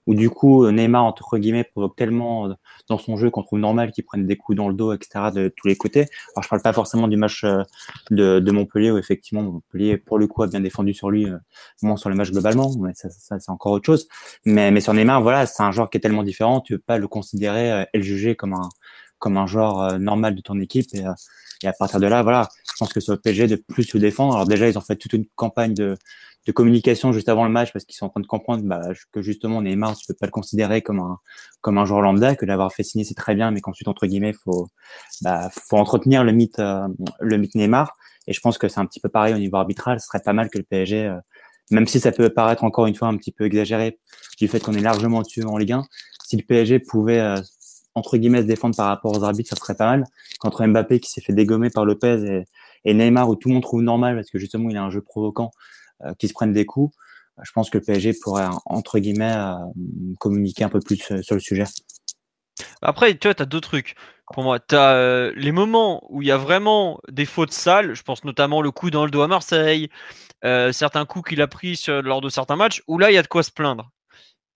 [0.06, 2.54] où du coup Neymar, entre guillemets, provoque tellement euh,
[2.88, 5.52] dans son jeu qu'on trouve normal qu'il prenne des coups dans le dos, etc., de
[5.54, 6.06] tous les côtés.
[6.34, 7.62] Alors je parle pas forcément du match euh,
[8.10, 11.26] de, de Montpellier, où effectivement Montpellier, pour le coup, a bien défendu sur lui,
[11.82, 14.08] moins sur le match globalement, mais ça, ça c'est encore autre chose.
[14.44, 16.98] Mais, mais sur Neymar, voilà, c'est un joueur qui est tellement différent, tu peux pas
[16.98, 18.68] le considérer et le juger comme un
[19.18, 20.86] comme un joueur normal de ton équipe.
[20.94, 21.04] Et,
[21.62, 23.98] et à partir de là, voilà, je pense que c'est au PSG de plus se
[23.98, 24.34] défendre.
[24.34, 25.96] Alors déjà, ils ont fait toute une campagne de,
[26.46, 28.80] de communication juste avant le match parce qu'ils sont en train de comprendre bah,
[29.12, 31.18] que justement Neymar, tu peux pas le considérer comme un
[31.60, 34.32] comme un joueur lambda, que l'avoir fait signer c'est très bien, mais qu'ensuite entre guillemets
[34.32, 34.68] faut
[35.22, 36.88] bah, faut entretenir le mythe euh,
[37.20, 37.96] le mythe Neymar.
[38.26, 40.00] Et je pense que c'est un petit peu pareil au niveau arbitral.
[40.00, 41.16] Ce serait pas mal que le PSG, euh,
[41.70, 43.98] même si ça peut paraître encore une fois un petit peu exagéré
[44.38, 45.84] du fait qu'on est largement dessus en Ligue 1,
[46.26, 47.36] si le PSG pouvait euh,
[47.94, 50.04] entre guillemets se défendre par rapport aux arbitres, ça serait pas mal.
[50.38, 52.44] Contre Mbappé qui s'est fait dégommer par Lopez
[52.84, 55.00] et, Neymar où tout le monde trouve normal parce que justement il a un jeu
[55.00, 55.50] provoquant
[56.04, 56.96] euh, qui se prennent des coups,
[57.38, 59.54] euh, je pense que le PSG pourrait entre guillemets euh,
[60.18, 61.64] communiquer un peu plus sur le sujet.
[62.82, 63.94] Après, tu vois, tu as deux trucs.
[64.32, 67.94] Pour moi, tu as les moments où il y a vraiment des fautes sales.
[67.94, 69.88] Je pense notamment le coup dans le dos à Marseille,
[70.42, 73.28] certains coups qu'il a pris lors de certains matchs, où là, il y a de
[73.28, 73.90] quoi se plaindre.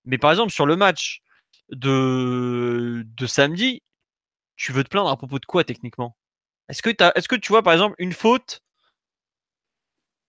[0.05, 1.23] Mais par exemple, sur le match
[1.70, 3.83] de, de samedi,
[4.57, 6.16] tu veux te plaindre à propos de quoi techniquement?
[6.68, 8.62] Est-ce que, tu vois par exemple une faute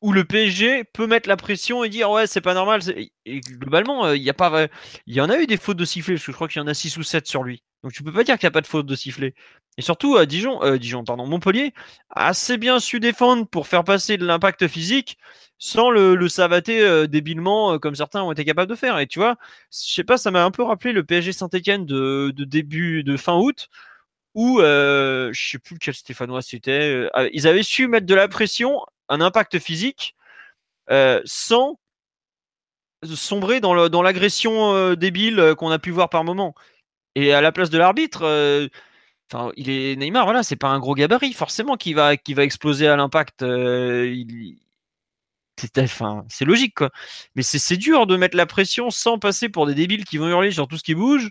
[0.01, 2.81] où le PSG peut mettre la pression et dire ouais c'est pas normal
[3.25, 4.67] et globalement il y a pas
[5.07, 6.63] il y en a eu des fautes de sifflet parce que je crois qu'il y
[6.63, 8.51] en a 6 ou 7 sur lui donc tu peux pas dire qu'il n'y a
[8.51, 9.33] pas de faute de sifflet
[9.77, 11.73] et surtout à Dijon euh, Dijon pardon Montpellier
[12.09, 15.17] a assez bien su défendre pour faire passer de l'impact physique
[15.59, 19.19] sans le, le savater euh, débilement comme certains ont été capables de faire et tu
[19.19, 19.37] vois
[19.71, 23.37] je sais pas ça m'a un peu rappelé le PSG Saint-Etienne de, début de fin
[23.37, 23.69] août
[24.33, 29.21] où je sais plus quel Stéphanois c'était ils avaient su mettre de la pression un
[29.21, 30.15] impact physique
[30.91, 31.79] euh, sans
[33.03, 36.55] sombrer dans l'agression euh, débile euh, qu'on a pu voir par moment.
[37.15, 38.69] Et à la place de l'arbitre,
[39.31, 42.95] enfin, il est Neymar, voilà, c'est pas un gros gabarit forcément qui va exploser à
[42.95, 43.43] l'impact.
[46.29, 46.79] c'est logique.
[47.35, 50.51] Mais c'est dur de mettre la pression sans passer pour des débiles qui vont hurler
[50.51, 51.29] sur tout ce qui bouge.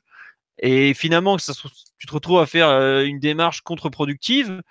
[0.59, 1.53] Et finalement, ça,
[1.99, 2.69] tu te retrouves à faire
[3.03, 4.63] une démarche contre-productive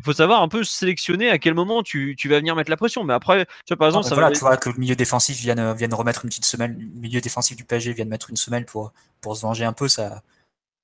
[0.00, 3.04] il faut savoir un peu sélectionner à quel moment tu, vas venir mettre la pression.
[3.04, 5.74] Mais après, tu vois, par exemple, ça voilà, tu vois que le milieu défensif vienne,
[5.74, 8.94] vienne remettre une petite semaine, le milieu défensif du PSG vienne mettre une semaine pour,
[9.20, 10.22] pour se venger un peu, ça,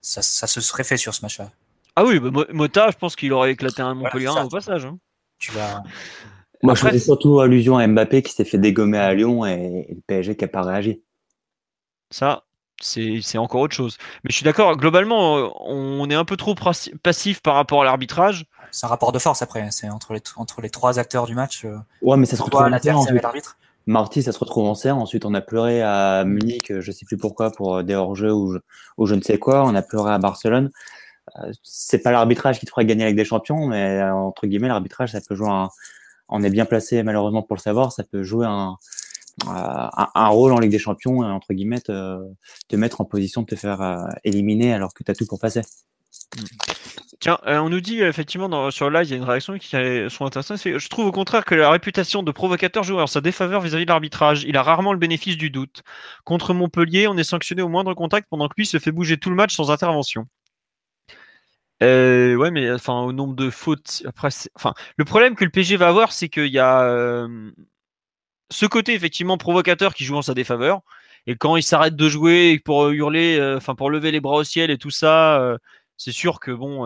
[0.03, 1.51] ça, se serait fait sur ce match-là.
[1.97, 4.85] Ah oui, bah, Mota, je pense qu'il aurait éclaté un Montpellier au passage.
[4.85, 4.99] Hein.
[5.39, 5.83] Tu vas.
[6.63, 10.01] Moi, je faisais surtout allusion à Mbappé qui s'est fait dégommer à Lyon et, le
[10.07, 11.01] PSG qui n'a pas réagi.
[12.11, 12.45] Ça,
[12.83, 13.97] c'est encore autre chose.
[14.25, 16.55] Mais je suis d'accord, globalement, euh, on est un peu trop
[17.03, 18.45] passif par rapport à l'arbitrage.
[18.71, 21.65] C'est un rapport de force après, c'est entre les, entre les trois acteurs du match.
[21.65, 23.57] Euh, ouais, mais ça se retrouve en l'arbitre.
[23.89, 24.99] Marty, ça se retrouve en serre.
[24.99, 28.59] Ensuite, on a pleuré à Munich, je sais plus pourquoi, pour des hors-jeux ou,
[28.99, 29.65] ou, je ne sais quoi.
[29.65, 30.71] On a pleuré à Barcelone.
[31.39, 35.13] Euh, c'est pas l'arbitrage qui te fera gagner avec des champions, mais entre guillemets, l'arbitrage,
[35.13, 35.69] ça peut jouer un,
[36.29, 38.77] on est bien placé malheureusement pour le savoir, ça peut jouer un,
[39.45, 42.19] un, rôle en Ligue des Champions, entre guillemets, te,
[42.69, 45.39] te mettre en position de te faire euh, éliminer alors que tu as tout pour
[45.39, 45.63] passer.
[47.21, 49.69] Tiens, euh, on nous dit effectivement dans, sur live, il y a une réaction qui
[49.69, 50.61] sont intéressantes.
[50.65, 53.91] Je trouve au contraire que la réputation de provocateur joue en sa défaveur vis-à-vis de
[53.91, 54.45] l'arbitrage.
[54.45, 55.83] Il a rarement le bénéfice du doute.
[56.25, 59.31] Contre Montpellier, on est sanctionné au moindre contact pendant que lui se fait bouger tout
[59.31, 60.27] le match sans intervention.
[61.83, 65.77] Euh, ouais, mais enfin, au nombre de fautes, après, enfin, le problème que le PG
[65.77, 67.51] va avoir, c'est qu'il y a euh,
[68.51, 70.81] ce côté effectivement provocateur qui joue en sa défaveur.
[71.27, 74.45] Et quand il s'arrête de jouer pour hurler, euh, enfin, pour lever les bras au
[74.45, 75.59] ciel et tout ça,
[75.97, 76.85] c'est sûr que bon,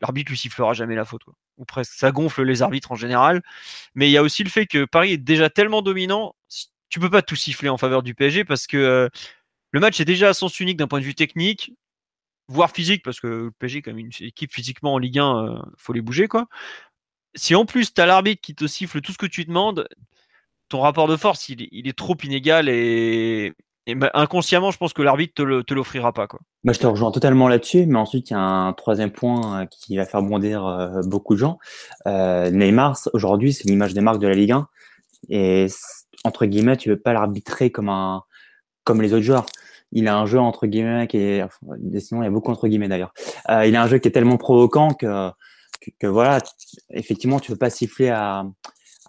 [0.00, 1.22] l'arbitre lui sifflera jamais la faute,
[1.58, 1.92] Ou presque.
[1.94, 3.42] Ça gonfle les arbitres en général.
[3.94, 6.34] Mais il y a aussi le fait que Paris est déjà tellement dominant,
[6.88, 9.08] tu peux pas tout siffler en faveur du PSG parce que
[9.70, 11.72] le match est déjà à sens unique d'un point de vue technique
[12.48, 15.92] voire physique, parce que le PSG, comme une équipe physiquement en Ligue 1, euh, faut
[15.92, 16.48] les bouger, quoi.
[17.34, 19.88] Si en plus tu as l'arbitre qui te siffle tout ce que tu demandes,
[20.68, 23.54] ton rapport de force, il, est trop inégal et,
[23.88, 26.26] bah, inconsciemment, je pense que l'arbitre te, te l'offrira pas.
[26.26, 26.40] Quoi.
[26.64, 29.66] Bah, je te rejoins totalement là-dessus, mais ensuite, il y a un troisième point euh,
[29.66, 31.58] qui va faire bondir euh, beaucoup de gens.
[32.06, 34.68] Neymar, aujourd'hui, c'est l'image des marques de la Ligue 1.
[35.30, 35.66] Et
[36.24, 38.22] entre guillemets, tu ne veux pas l'arbitrer comme,
[39.00, 39.46] les autres joueurs
[39.94, 41.44] il a un jeu entre guillemets qui est,
[41.98, 43.12] sinon il y a beaucoup entre guillemets d'ailleurs.
[43.50, 45.30] Euh, il a un jeu qui est tellement provoquant que,
[46.02, 46.38] voilà,
[46.90, 48.46] effectivement, tu peux pas siffler à,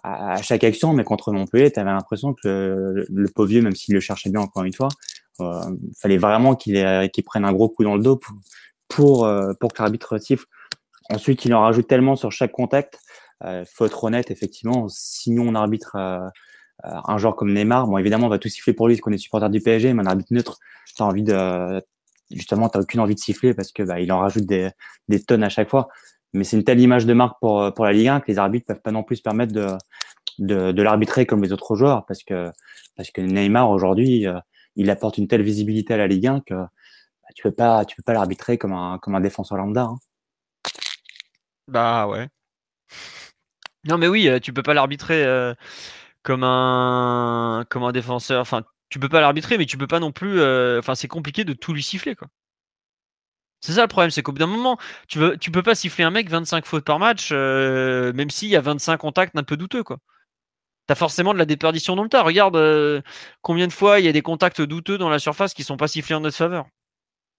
[0.04, 3.94] à, chaque action, mais contre Montpellier, tu avais l'impression que le, pauvre vieux, même s'il
[3.94, 4.88] le cherchait bien encore une fois,
[5.40, 5.60] euh,
[5.98, 6.76] fallait vraiment qu'il
[7.12, 8.34] qu'il prenne un gros coup dans le dos pour
[8.88, 10.46] pour, euh, pour que l'arbitre siffle.
[11.10, 12.98] Ensuite, il en rajoute tellement sur chaque contact.
[13.44, 14.88] Euh, faut être honnête, effectivement.
[14.88, 16.20] Sinon, on arbitre euh,
[16.84, 19.12] euh, un joueur comme Neymar, bon évidemment on va tout siffler pour lui parce qu'on
[19.12, 20.58] est supporter du PSG, mais un arbitre neutre,
[20.96, 21.80] t'as envie de
[22.30, 24.70] justement t'as aucune envie de siffler parce que bah, il en rajoute des,
[25.08, 25.88] des tonnes à chaque fois.
[26.34, 28.66] Mais c'est une telle image de marque pour pour la Ligue 1 que les arbitres
[28.66, 29.68] peuvent pas non plus se permettre de
[30.38, 32.50] de, de l'arbitrer comme les autres joueurs parce que
[32.96, 34.38] parce que Neymar aujourd'hui euh,
[34.76, 37.96] il apporte une telle visibilité à la Ligue 1 que bah, tu peux pas tu
[37.96, 39.84] peux pas l'arbitrer comme un comme un défenseur lambda.
[39.84, 39.98] Hein.
[41.68, 42.28] Bah ouais.
[43.84, 45.24] Non mais oui, euh, tu peux pas l'arbitrer
[46.24, 48.40] comme un, comme un défenseur.
[48.40, 50.40] Enfin, tu peux pas l'arbitrer, mais tu peux pas non plus.
[50.40, 52.28] Euh, enfin, c'est compliqué de tout lui siffler, quoi.
[53.64, 54.76] C'est ça le problème, c'est qu'au bout d'un moment,
[55.08, 58.56] tu, veux, peux pas siffler un mec 25 fautes par match, euh, même s'il y
[58.56, 60.00] a 25 contacts un peu douteux, quoi.
[60.86, 62.22] T'as forcément de la déperdition dans le tas.
[62.22, 63.00] Regarde euh,
[63.40, 65.88] combien de fois il y a des contacts douteux dans la surface qui sont pas
[65.88, 66.66] sifflés en notre faveur.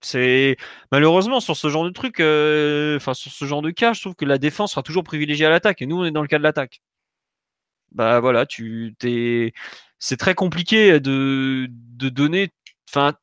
[0.01, 0.57] C'est
[0.91, 4.25] malheureusement sur ce genre de truc, enfin sur ce genre de cas, je trouve que
[4.25, 5.83] la défense sera toujours privilégiée à l'attaque.
[5.83, 6.81] Et nous, on est dans le cas de l'attaque
[7.91, 9.53] bah voilà, tu t'es,
[9.99, 12.51] c'est très compliqué de, de donner,
[12.89, 13.13] enfin,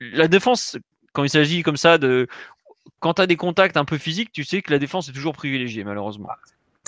[0.00, 0.78] la défense
[1.14, 2.28] quand il s'agit comme ça de,
[3.00, 5.32] quand tu as des contacts un peu physiques, tu sais que la défense est toujours
[5.32, 6.28] privilégiée malheureusement.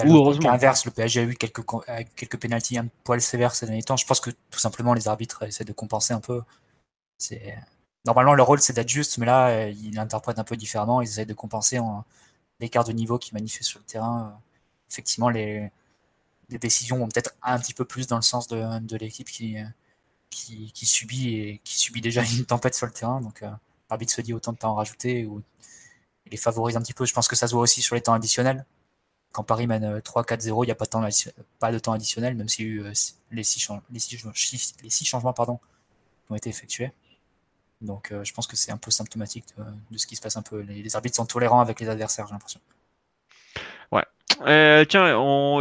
[0.04, 0.50] Ou heureusement.
[0.50, 1.62] Inverse, le PSG a eu quelques
[2.16, 3.96] quelques pénalties un poil sévères ces derniers temps.
[3.96, 6.42] Je pense que tout simplement les arbitres essaient de compenser un peu.
[7.16, 7.56] C'est
[8.04, 11.00] normalement leur rôle c'est d'être juste, mais là ils l'interprètent un peu différemment.
[11.00, 11.80] Ils essaient de compenser
[12.60, 14.38] l'écart de niveau qui manifeste sur le terrain.
[14.90, 15.70] Effectivement, les
[16.50, 19.56] les décisions vont peut-être un petit peu plus dans le sens de, de l'équipe qui,
[20.30, 23.20] qui, subit et qui subit déjà une tempête sur le terrain.
[23.20, 23.50] Donc, euh,
[23.90, 25.42] l'arbitre se dit autant de temps en rajouter ou
[26.30, 27.04] les favorise un petit peu.
[27.06, 28.64] Je pense que ça se voit aussi sur les temps additionnels.
[29.32, 31.06] Quand Paris mène 3-4-0, il n'y a pas de, temps,
[31.58, 32.92] pas de temps additionnel, même s'il y a eu euh,
[33.30, 34.00] les, six, les,
[34.90, 35.58] six, changements pardon,
[36.26, 36.92] qui ont été effectués.
[37.82, 39.44] Donc euh, je pense que c'est un peu symptomatique
[39.90, 40.60] de, ce qui se passe un peu.
[40.60, 42.60] Les arbitres sont tolérants avec les adversaires, j'ai l'impression.
[43.92, 44.04] Ouais,
[44.42, 45.08] euh, tiens,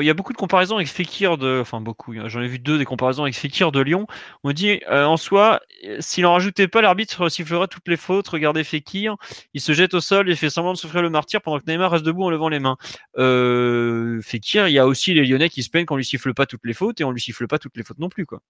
[0.01, 2.77] il y a beaucoup de comparaisons avec Fekir de, enfin beaucoup, j'en ai vu deux
[2.77, 4.05] des comparaisons avec Fekir de Lyon.
[4.43, 5.61] On dit euh, en soi,
[5.99, 8.27] s'il en rajoutait pas, l'arbitre sifflerait toutes les fautes.
[8.27, 9.15] Regardez Fekir,
[9.53, 11.91] il se jette au sol et fait semblant de souffrir le martyr pendant que Neymar
[11.91, 12.77] reste debout en levant les mains.
[13.17, 16.45] Euh, Fekir, il y a aussi les Lyonnais qui se plaignent qu'on lui siffle pas
[16.45, 18.41] toutes les fautes et on lui siffle pas toutes les fautes non plus, quoi.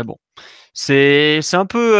[0.00, 0.16] Ah bon,
[0.72, 1.94] c'est un peu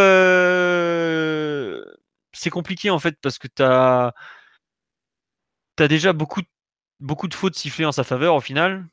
[2.33, 4.13] c'est compliqué en fait parce que t'as
[5.81, 6.47] as déjà beaucoup de
[7.01, 8.87] beaucoup de fautes sifflées en sa faveur au final,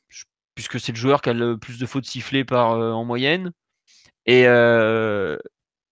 [0.56, 3.52] puisque c'est le joueur qui a le plus de fautes sifflées par, en moyenne.
[4.26, 4.46] Et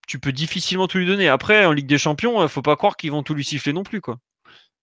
[0.08, 1.28] tu peux difficilement tout lui donner.
[1.30, 3.84] Après, en Ligue des Champions, il faut pas croire qu'ils vont tout lui siffler non
[3.84, 4.02] plus.
[4.02, 4.18] quoi.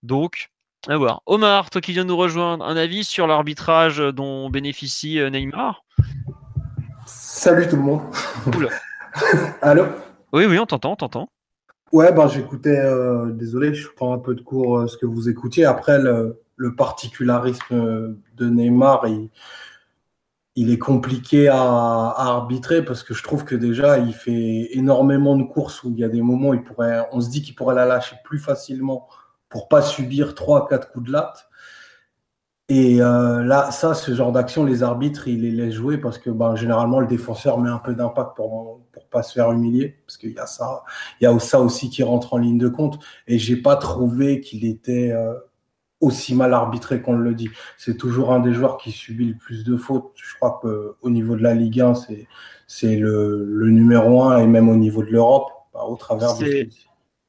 [0.03, 0.49] Donc,
[0.87, 1.21] à voir.
[1.25, 5.83] Omar, toi qui viens nous rejoindre, un avis sur l'arbitrage dont bénéficie Neymar?
[7.05, 8.01] Salut tout le monde.
[9.61, 9.85] Allô?
[10.33, 11.29] Oui, oui, on t'entend, on t'entend.
[11.91, 15.27] Ouais, ben j'écoutais, euh, désolé, je prends un peu de cours euh, ce que vous
[15.27, 15.65] écoutiez.
[15.65, 19.05] Après, le, particularisme de Neymar,
[20.55, 25.43] il, est compliqué à, arbitrer parce que je trouve que déjà, il fait énormément de
[25.43, 27.75] courses où il y a des moments où il pourrait, on se dit qu'il pourrait
[27.75, 29.07] la lâcher plus facilement
[29.49, 31.47] pour pas subir trois, quatre coups de latte.
[32.69, 36.29] Et euh, là, ça, ce genre d'action, les arbitres, ils les laissent jouer parce que
[36.29, 39.97] ben, généralement, le défenseur met un peu d'impact pour pour pas se faire humilier.
[40.05, 40.83] Parce qu'il y a ça,
[41.19, 42.99] il y a ça aussi qui rentre en ligne de compte.
[43.27, 45.33] Et j'ai pas trouvé qu'il était euh,
[46.01, 47.49] aussi mal arbitré qu'on le dit.
[47.77, 50.11] C'est toujours un des joueurs qui subit le plus de fautes.
[50.15, 52.27] Je crois qu'au niveau de la Ligue 1, c'est,
[52.67, 56.67] c'est le, le, numéro un et même au niveau de l'Europe, bah, au travers de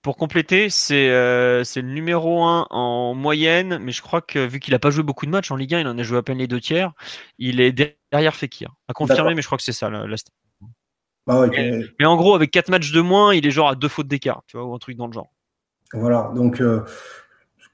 [0.03, 4.73] pour compléter, euh, c'est le numéro 1 en moyenne, mais je crois que vu qu'il
[4.73, 6.39] n'a pas joué beaucoup de matchs en Ligue 1, il en a joué à peine
[6.39, 6.93] les deux tiers,
[7.39, 7.73] il est
[8.11, 8.75] derrière Fekir.
[8.89, 10.05] À confirmer, mais je crois que c'est ça la,
[11.25, 14.09] bah mais, en gros, avec 4 matchs de moins, il est genre à deux fautes
[14.09, 15.31] d'écart, tu vois, ou un truc dans le genre.
[15.93, 16.81] Voilà, donc euh,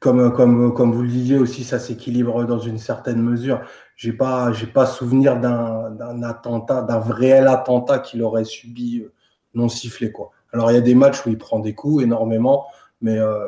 [0.00, 3.60] comme, comme, comme vous le disiez aussi, ça s'équilibre dans une certaine mesure.
[3.96, 9.12] J'ai pas, j'ai pas souvenir d'un attentat, d'un réel attentat qu'il aurait subi euh,
[9.54, 10.30] non sifflé, quoi.
[10.52, 12.66] Alors, il y a des matchs où il prend des coups énormément,
[13.00, 13.46] mais euh,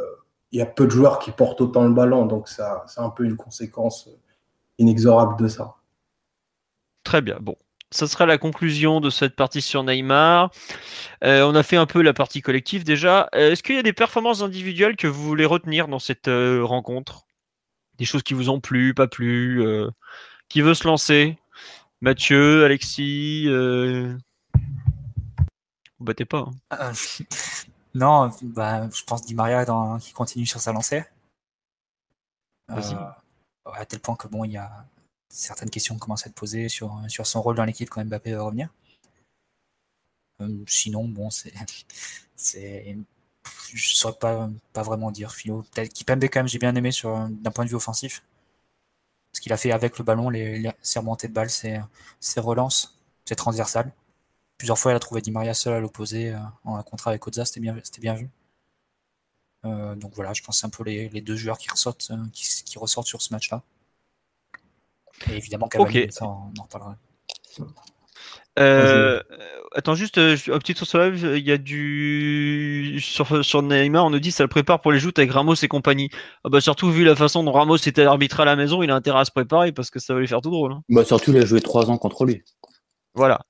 [0.52, 3.10] il y a peu de joueurs qui portent autant le ballon, donc ça, c'est un
[3.10, 4.10] peu une conséquence
[4.78, 5.76] inexorable de ça.
[7.04, 7.38] Très bien.
[7.40, 7.56] Bon,
[7.90, 10.50] ça sera la conclusion de cette partie sur Neymar.
[11.24, 13.28] Euh, on a fait un peu la partie collective déjà.
[13.34, 17.26] Euh, est-ce qu'il y a des performances individuelles que vous voulez retenir dans cette rencontre?
[17.98, 19.62] Des choses qui vous ont plu, pas plu
[20.48, 21.36] Qui veut se lancer?
[22.00, 23.48] Mathieu, Alexis
[26.00, 26.48] vous battez pas.
[26.70, 26.76] Hein.
[26.80, 26.92] Euh,
[27.94, 31.04] non, bah, je pense Di Maria dans, qui continue sur sa lancée.
[32.70, 32.80] Euh,
[33.66, 34.86] à tel point que bon, il y a
[35.30, 38.68] certaines questions commencent à être posées sur, son rôle dans l'équipe quand Mbappé va revenir.
[40.40, 41.52] Euh, sinon, bon, c'est.
[42.36, 42.96] c'est
[43.72, 45.32] je saurais pas, pas vraiment dire.
[45.32, 45.62] Philo.
[45.72, 48.22] Peut-être Kipembe, quand même, j'ai bien aimé sur, d'un point de vue offensif.
[49.32, 51.80] Ce qu'il a fait avec le ballon, les, les, ses remontées de balles, ses,
[52.20, 53.92] ses relances, c'est transversal
[54.60, 57.26] plusieurs fois, elle a trouvé Di Maria seul à l'opposé euh, en un contrat avec
[57.26, 58.28] Ozza, c'était bien, vu.
[59.64, 62.78] Euh, donc voilà, je pense que c'est un peu les, deux joueurs qui ressortent, qui,
[62.78, 63.62] ressortent sur ce match-là.
[65.30, 66.96] Et évidemment, Cavani, ça, on en reparlera.
[69.74, 72.98] attends, juste un petit sur live, il y a du.
[73.00, 75.68] Sur, sur, Neymar, on nous dit ça le prépare pour les joutes avec Ramos et
[75.68, 76.10] compagnie.
[76.44, 78.94] Ah bah, surtout, vu la façon dont Ramos était arbitré à la maison, il a
[78.94, 80.72] intérêt à se préparer parce que ça va lui faire tout drôle.
[80.72, 80.82] Hein.
[80.88, 82.42] Bah, surtout, il a joué 3 ans contre lui.
[83.14, 83.40] Voilà.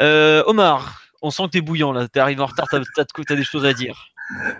[0.00, 2.08] Euh, Omar, on sent que t'es bouillant là.
[2.08, 4.06] T'es arrivé en retard, t'as as, des choses à dire.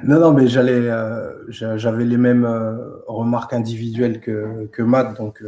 [0.03, 5.43] Non, non, mais j'allais, euh, j'avais les mêmes euh, remarques individuelles que, que Matt, donc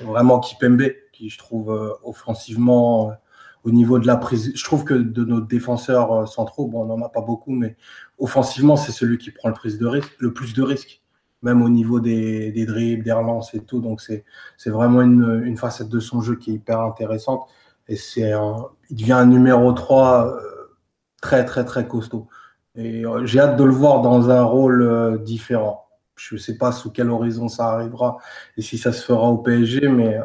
[0.00, 3.12] vraiment Kipembe, qui je trouve offensivement
[3.64, 4.52] au niveau de la prise.
[4.54, 7.76] Je trouve que de nos défenseurs centraux, bon, on n'en a pas beaucoup, mais
[8.18, 11.02] offensivement, c'est celui qui prend le, de le plus de risques,
[11.42, 13.80] même au niveau des, des dribbles, des relances et tout.
[13.80, 14.24] Donc, c'est
[14.66, 17.48] vraiment une, une, facette de son jeu qui est hyper intéressante.
[17.88, 18.32] Et c'est
[18.90, 20.40] il devient un numéro 3 euh,
[21.20, 22.28] très, très, très costaud.
[22.74, 25.87] Et euh, j'ai hâte de le voir dans un rôle euh, différent.
[26.18, 28.18] Je ne sais pas sous quel horizon ça arrivera
[28.56, 30.18] et si ça se fera au PSG, mais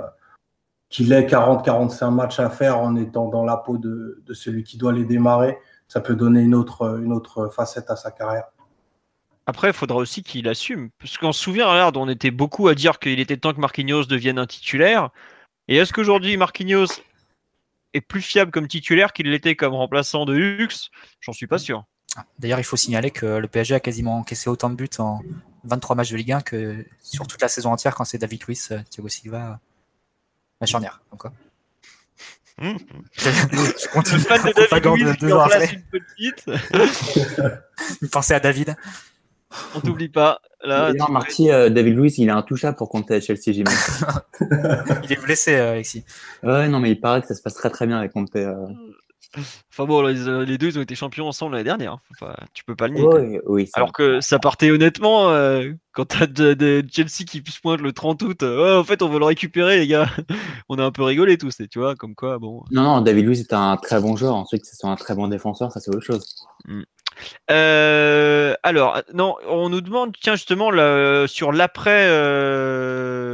[0.90, 4.78] qu'il ait 40-45 matchs à faire en étant dans la peau de, de, celui qui
[4.78, 8.46] doit les démarrer, ça peut donner une autre, une autre facette à sa carrière.
[9.46, 10.90] Après, il faudra aussi qu'il assume.
[11.00, 14.06] Parce qu'on se souvient, regarde, on était beaucoup à dire qu'il était temps que Marquinhos
[14.06, 15.10] devienne un titulaire.
[15.68, 17.02] Et est-ce qu'aujourd'hui, Marquinhos
[17.94, 21.84] est plus fiable comme titulaire qu'il l'était comme remplaçant de Hux, j'en suis pas sûr.
[22.40, 25.22] D'ailleurs, il faut signaler que le PSG a quasiment encaissé autant de buts en
[25.64, 28.70] 23 matchs de Ligue 1 que sur toute la saison entière quand c'est David Luiz,
[28.72, 29.60] euh, Thiago Silva,
[30.60, 31.02] la charnière.
[31.18, 31.32] Quoi.
[32.62, 32.78] Mmh.
[33.18, 36.46] je continue fan de David Luiz qui en place une petite.
[38.12, 38.76] Pensez à David.
[39.76, 40.40] On t'oublie pas.
[40.64, 43.80] Là, Marty, euh, David Luiz, il est intouchable pour compter à Chelsea, j'imagine.
[45.04, 46.06] il est blessé, euh, Alexis.
[46.42, 48.36] Ouais, non, mais il paraît que ça se passe très très bien avec Conte.
[48.36, 48.68] Euh.
[49.72, 51.98] Enfin bon, les, deux, ils ont été champions ensemble l'année dernière.
[52.12, 53.40] Enfin, tu peux pas le nier.
[53.48, 55.30] oui, Alors que ça partait honnêtement,
[55.92, 59.26] quand t'as de, Chelsea qui se pointe le 30 août, en fait, on veut le
[59.26, 60.08] récupérer, les gars.
[60.70, 62.64] on a un peu rigolé tous, tu vois, comme quoi, bon.
[62.72, 64.36] Non, non, David Luiz est un très bon joueur.
[64.36, 66.26] Ensuite, que ce soit un très bon défenseur, ça c'est autre chose.
[66.66, 66.82] Mm.
[67.52, 70.72] Euh, alors, non, on nous demande, tiens, justement,
[71.28, 72.08] sur l'après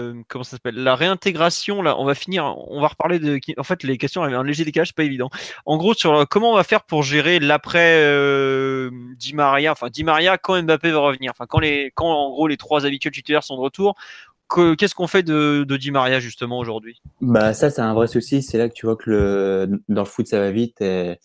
[0.10, 0.76] euh, comment ça s'appelle?
[0.76, 3.40] La réintégration, là, on va finir, on va reparler de.
[3.58, 5.30] En fait, les questions avaient un léger décalage, pas évident.
[5.66, 10.04] En gros, sur comment on va faire pour gérer l'après euh, Di Maria, enfin Di
[10.04, 13.44] Maria quand Mbappé va revenir, enfin quand les, quand en gros les trois habituels titulaires
[13.44, 13.96] sont de retour.
[14.80, 17.02] Qu'est-ce qu'on fait de, Di Maria justement aujourd'hui?
[17.22, 18.42] Bah ça, c'est un vrai souci.
[18.42, 20.78] C'est là que tu vois que le, dans le foot ça va vite.
[20.82, 21.18] Je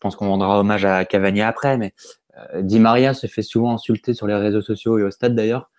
[0.00, 1.94] pense qu'on rendra hommage à Cavani après, mais
[2.54, 5.70] euh, Di Maria se fait souvent insulter sur les réseaux sociaux et au stade d'ailleurs.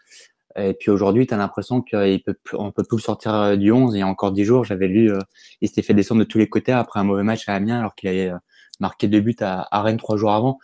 [0.55, 2.19] Et puis aujourd'hui, tu as l'impression qu'on
[2.53, 3.95] on peut plus sortir euh, du 11.
[3.95, 5.19] Il y a encore 10 jours, j'avais lu, euh,
[5.61, 7.95] il s'était fait descendre de tous les côtés après un mauvais match à Amiens alors
[7.95, 8.31] qu'il avait
[8.79, 10.59] marqué deux buts à, Rennes trois jours avant.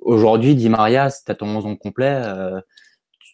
[0.00, 2.22] Aujourd'hui, Di Maria, si tu as ton 11 en complet,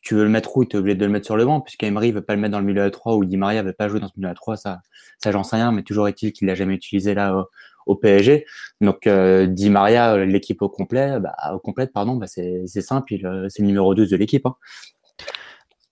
[0.02, 0.64] tu veux le mettre où?
[0.64, 2.52] Tu es obligé de le mettre sur le banc, puisqu'Emery ne veut pas le mettre
[2.52, 4.30] dans le milieu à 3 ou Di Maria ne veut pas jouer dans ce milieu
[4.30, 4.56] à 3.
[4.56, 4.80] Ça,
[5.18, 7.46] ça j'en sais rien, mais toujours est-il qu'il l'a jamais utilisé là
[7.86, 8.46] au PSG.
[8.80, 13.14] Donc euh, Di Maria, l'équipe au complet, bah, au complète, pardon, bah, c'est simple,
[13.48, 14.46] c'est le numéro 2 de l'équipe.
[14.46, 14.56] Hein.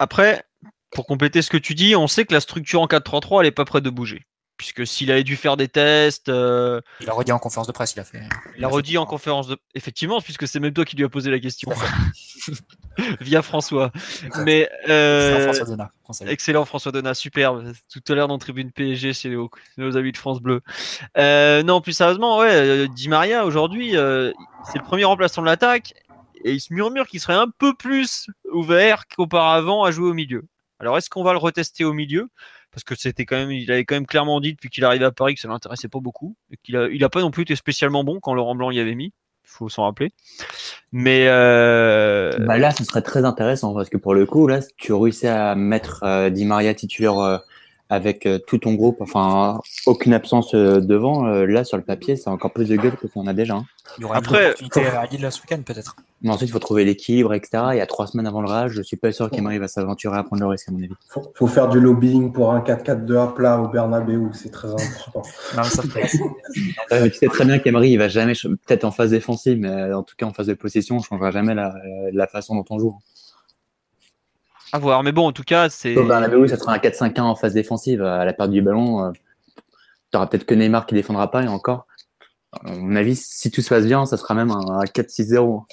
[0.02, 0.42] Après,
[0.90, 3.52] pour compléter ce que tu dis, on sait que la structure en 4-3-3, elle n'est
[3.52, 4.26] pas prête de bouger
[4.58, 6.28] puisque s'il avait dû faire des tests.
[6.28, 8.20] Euh, il a redit en conférence de presse, il a fait.
[8.56, 9.56] Il, a, redit en conférence de.
[9.74, 11.72] Effectivement, puisque c'est même toi qui lui as posé la question.
[13.20, 13.90] Via François.
[14.44, 14.70] Mais.
[14.88, 15.44] Euh...
[15.44, 15.90] François Donat.
[16.26, 17.60] Excellent François Donat, super.
[17.92, 19.36] Tout à l'heure dans Tribune PSG chez
[19.78, 20.60] nos, amis de France Bleu.
[21.18, 25.94] Euh, non, plus sérieusement, ouais, Di Maria aujourd'hui, c'est le premier remplaçant de l'attaque.
[26.44, 30.44] Et il se murmure qu'il serait un peu plus ouvert qu'auparavant à jouer au milieu.
[30.80, 32.28] Alors est-ce qu'on va le retester au milieu?
[32.72, 35.12] Parce que c'était quand même, il avait quand même clairement dit depuis qu'il arrivait à
[35.12, 38.02] Paris que ça l'intéressait pas beaucoup, qu'il a, il a pas non plus été spécialement
[38.02, 39.12] bon quand Laurent Blanc y avait mis.
[39.44, 40.10] Il faut s'en rappeler.
[40.92, 42.32] Mais euh...
[42.38, 45.54] bah là, ce serait très intéressant parce que pour le coup, là, tu réussis à
[45.54, 47.38] mettre euh, Di Maria titulaire euh,
[47.92, 52.16] avec euh, tout ton groupe, enfin aucune absence euh, devant, euh, là sur le papier,
[52.16, 53.56] c'est encore plus de gueule que qu'on a déjà.
[53.56, 53.66] Hein.
[53.98, 55.96] Il y aura Après, une opportunité à Lille ce week-end peut-être.
[56.22, 57.64] Mais ensuite, il faut trouver l'équilibre, etc.
[57.72, 60.16] Il y a trois semaines avant le rage, je suis pas sûr qu'Emery va s'aventurer
[60.16, 60.94] à prendre le risque, à mon avis.
[61.10, 65.22] Faut, faut faire du lobbying pour un 4-4-2 à plat au Bernabeu, c'est très important.
[65.56, 65.82] non, ça
[67.02, 70.14] tu sais très bien qu'Emery, il va jamais, peut-être en phase défensive, mais en tout
[70.16, 71.74] cas en phase de possession, on changera jamais la,
[72.10, 72.96] la façon dont on joue.
[74.74, 75.94] À voir, mais bon, en tout cas, c'est.
[76.38, 79.04] oui, ça sera un 4-5-1 en phase défensive à la perte du ballon.
[79.04, 79.10] Euh,
[80.10, 81.86] tu auras peut-être que Neymar qui défendra pas et encore.
[82.64, 85.64] À mon avis, si tout se passe bien, ça sera même un 4-6-0.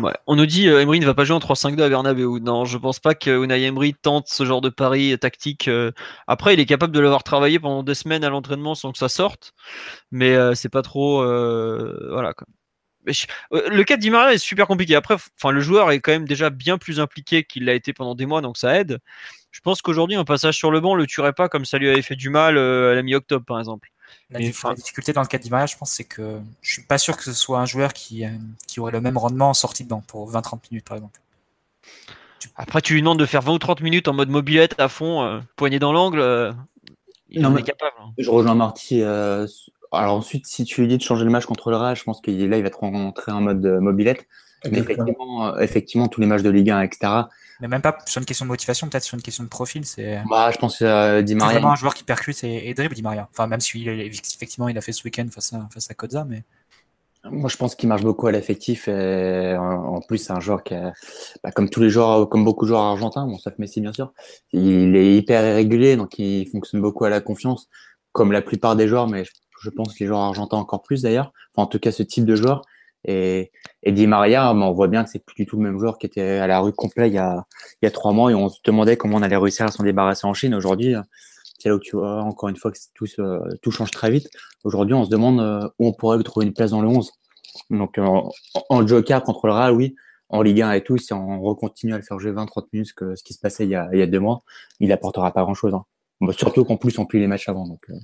[0.00, 0.12] Ouais.
[0.28, 2.38] On nous dit euh, Emery ne va pas jouer en 3-5-2 à Bernabeu.
[2.38, 5.66] Non, je pense pas que Unai Emery tente ce genre de pari tactique.
[5.66, 5.90] Euh.
[6.28, 9.08] Après, il est capable de l'avoir travaillé pendant des semaines à l'entraînement sans que ça
[9.08, 9.54] sorte,
[10.12, 11.16] mais c'est pas trop.
[11.18, 12.32] voilà.
[12.32, 12.46] Quoi.
[13.06, 14.94] Euh, le cas d'Imaria est super compliqué.
[14.94, 18.14] Après, enfin, le joueur est quand même déjà bien plus impliqué qu'il l'a été pendant
[18.14, 18.98] des mois, donc ça aide.
[19.50, 22.02] Je pense qu'aujourd'hui, un passage sur le banc le tuerait pas comme ça lui avait
[22.02, 23.90] fait du mal euh, à la mi-octobre, par exemple.
[24.30, 27.22] La, difficulté dans le cas d'Imaria, je pense, c'est que je suis pas sûr que
[27.22, 28.30] ce soit un joueur qui, euh,
[28.66, 31.20] qui aurait le même rendement en sortie de banc pour 20-30 minutes, par exemple.
[32.56, 35.42] Après, tu lui demandes de faire 20 ou 30 minutes en mode mobilette à fond,
[35.56, 36.54] poignet dans l'angle.
[37.30, 37.94] il en est capable.
[38.00, 38.12] Hein.
[38.18, 39.02] Je rejoins Marty
[39.92, 42.20] alors ensuite, si tu lui dis de changer le match contre le Real, je pense
[42.20, 44.26] qu'il là, il va te rentrer en mode euh, mobilette.
[44.70, 47.12] Mais effectivement, euh, effectivement, tous les matchs de Ligue 1, etc.
[47.60, 49.84] Mais même pas sur une question de motivation, peut-être sur une question de profil.
[49.84, 50.22] C'est.
[50.28, 51.52] Bah, je pense euh, Di Maria.
[51.52, 53.28] C'est vraiment un joueur qui percute et, dribble Di Maria.
[53.30, 56.42] Enfin, même si effectivement il a fait ce week-end face à face à Kodza, mais.
[57.30, 58.86] Moi, je pense qu'il marche beaucoup à l'effectif.
[58.86, 60.92] Et en plus, c'est un joueur qui, a,
[61.42, 64.12] bah, comme tous les joueurs, comme beaucoup de joueurs argentins, bon, sauf Messi bien sûr,
[64.52, 67.70] il est hyper irrégulier, donc il fonctionne beaucoup à la confiance,
[68.12, 69.08] comme la plupart des joueurs.
[69.08, 69.30] Mais je
[69.70, 71.32] pense, les joueurs argentins encore plus d'ailleurs.
[71.56, 72.62] en tout cas, ce type de joueur.
[73.06, 75.98] Et, et Di Maria, on voit bien que c'est plus du tout le même joueur
[75.98, 77.44] qui était à la rue complet il y a,
[77.92, 80.54] trois mois et on se demandait comment on allait réussir à s'en débarrasser en Chine.
[80.54, 80.94] Aujourd'hui,
[81.58, 84.28] c'est là où tu vois encore une fois que tout, change très vite.
[84.64, 87.12] Aujourd'hui, on se demande euh, où on pourrait trouver une place dans le 11.
[87.70, 88.30] Donc, en,
[88.70, 89.94] en joker contre le Real, oui.
[90.30, 93.14] En Ligue 1 et tout, si on recontinue à le faire jouer 20-30 minutes, que
[93.14, 94.42] ce qui se passait il y a, deux mois,
[94.80, 95.74] il apportera pas grand-chose.
[95.74, 95.84] Hein.
[96.32, 97.66] surtout qu'en plus, on plie les matchs avant.
[97.90, 97.94] Euh.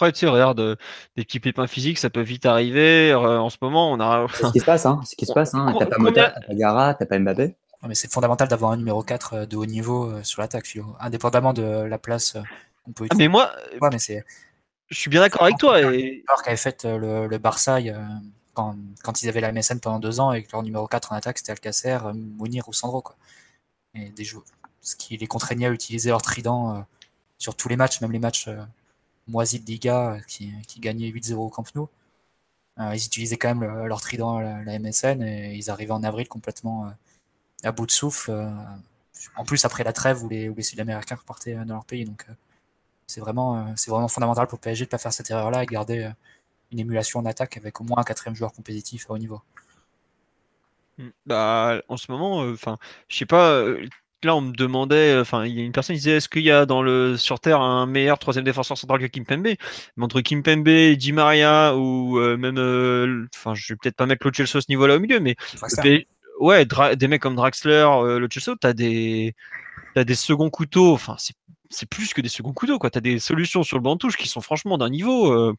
[0.00, 0.76] Après, tu sais, regarde, euh,
[1.18, 3.12] des petits pépins physiques, ça peut vite arriver.
[3.12, 4.26] Euh, en ce moment, on a.
[4.32, 4.98] C'est ce qui se passe, hein.
[5.04, 5.76] Ce qui se passe, hein.
[5.78, 7.54] T'as pas Mota, t'as pas Gara, t'as pas Mbappé.
[7.86, 10.96] mais c'est fondamental d'avoir un numéro 4 euh, de haut niveau sur l'attaque, Philo.
[11.00, 12.38] Indépendamment de la place
[12.82, 13.24] qu'on peut utiliser.
[13.26, 14.24] Ah, mais moi, mais c'est...
[14.88, 15.82] je suis bien d'accord avec toi.
[15.82, 16.24] Et...
[16.28, 17.76] Alors qu'avait fait le, le Barça
[18.54, 21.16] quand, quand, ils avaient la MSN pendant deux ans et que leur numéro 4 en
[21.16, 23.02] attaque c'était Alcacer, Mounir ou Sandro.
[23.02, 23.16] Quoi.
[23.94, 24.44] Et des joueurs,
[24.80, 26.86] ce qui les contraignait à utiliser leur trident
[27.36, 28.48] sur tous les matchs, même les matchs
[29.30, 31.88] moisi de Liga euh, qui, gagnait 8-0 au Camp Nou.
[32.78, 36.28] Euh, ils utilisaient quand même leur trident à la, MSN et ils arrivaient en avril
[36.28, 36.90] complètement euh,
[37.64, 38.30] à bout de souffle.
[39.36, 42.04] en plus, après la trêve où les, où les Sud-Américains repartaient dans leur pays.
[42.04, 42.26] Donc,
[43.06, 46.10] c'est vraiment, c'est vraiment fondamental pour PSG de ne pas faire cette erreur-là et garder
[46.72, 49.42] une émulation en attaque avec au moins un quatrième joueur compétitif à haut niveau.
[50.98, 51.10] Hmm.
[51.26, 52.78] Bah, en ce moment, enfin,
[53.08, 53.64] je sais pas,
[54.24, 56.50] là, on me demandait, enfin, il y a une personne qui disait, est-ce qu'il y
[56.50, 59.58] a dans le sur Terre un meilleur troisième défenseur central que Kimpembe Mais
[60.00, 64.60] entre Kimpembe, Di Maria ou même, enfin, je vais peut-être pas mettre le Chelsea à
[64.60, 65.36] ce niveau-là au milieu, mais
[66.40, 66.66] ouais,
[66.96, 69.34] des mecs comme Draxler, le Chelsea, t'as des
[69.94, 70.92] t'as des seconds couteaux.
[70.92, 71.16] Enfin,
[71.68, 72.90] c'est plus que des seconds couteaux, quoi.
[72.90, 75.54] T'as des solutions sur le banc de touche qui sont franchement d'un niveau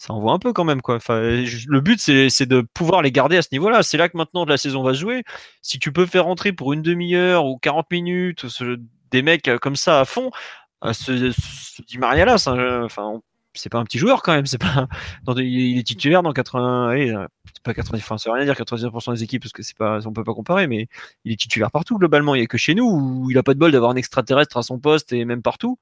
[0.00, 0.96] ça envoie un peu quand même quoi.
[0.96, 3.82] Enfin, le but c'est de pouvoir les garder à ce niveau-là.
[3.82, 5.24] C'est là que maintenant de la saison va jouer.
[5.60, 8.46] Si tu peux faire rentrer pour une demi-heure ou 40 minutes
[9.10, 10.30] des mecs euh, comme ça à fond,
[10.84, 13.20] euh, ce, ce Maria là, enfin
[13.52, 14.46] c'est pas un petit joueur quand même.
[14.46, 14.88] C'est pas
[15.36, 17.26] il est titulaire dans 80, allez, euh,
[17.62, 20.14] pas 80, enfin ça veut rien dire 90% des équipes parce que c'est pas, on
[20.14, 20.88] peut pas comparer, mais
[21.26, 22.34] il est titulaire partout globalement.
[22.34, 24.56] Il y a que chez nous où il a pas de bol d'avoir un extraterrestre
[24.56, 25.78] à son poste et même partout.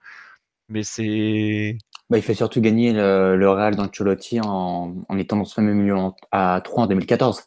[0.69, 1.79] Mais c'est
[2.11, 5.75] bah, il fait surtout gagner le, le Real d'Ancelotti en, en étant dans ce fameux
[5.75, 5.95] milieu
[6.33, 7.43] à 3 en 2014.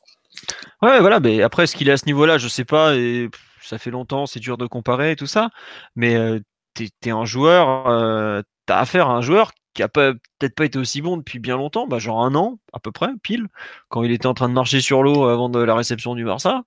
[0.81, 1.19] Ouais, voilà.
[1.19, 2.95] Mais après, ce qu'il est à ce niveau-là, je sais pas.
[2.95, 3.29] Et
[3.61, 5.49] ça fait longtemps, c'est dur de comparer et tout ça.
[5.95, 6.39] Mais euh,
[6.75, 10.65] tu es, un joueur, euh, tu as affaire à un joueur qui a peut-être pas
[10.65, 13.47] été aussi bon depuis bien longtemps, bah, genre un an à peu près, pile,
[13.89, 16.63] quand il était en train de marcher sur l'eau avant de la réception du Barça.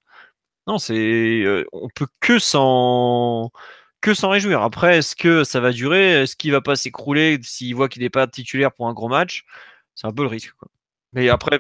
[0.67, 0.95] Non, c'est,
[1.43, 3.51] euh, on peut que s'en
[4.05, 4.61] que s'en réjouir.
[4.61, 6.23] Après, est-ce que ça va durer?
[6.23, 9.47] Est-ce qu'il va pas s'écrouler s'il voit qu'il n'est pas titulaire pour un gros match?
[9.95, 10.53] C'est un peu le risque.
[11.15, 11.59] Mais après,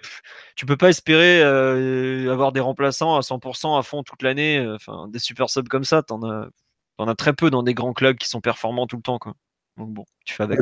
[0.54, 4.58] tu peux pas espérer euh, avoir des remplaçants à 100% à fond toute l'année.
[4.58, 6.50] Euh, enfin, des super subs comme ça, t'en as,
[6.98, 9.18] as très peu dans des grands clubs qui sont performants tout le temps.
[9.18, 9.34] Quoi.
[9.78, 10.60] Donc bon, tu fais avec.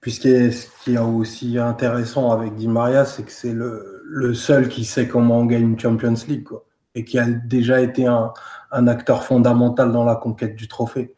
[0.00, 4.68] puis, ce, qui est, aussi intéressant avec Di Maria, c'est que c'est le, le, seul
[4.68, 6.42] qui sait comment on gagne une Champions League.
[6.42, 8.32] Quoi et qui a déjà été un,
[8.70, 11.14] un, acteur fondamental dans la conquête du trophée.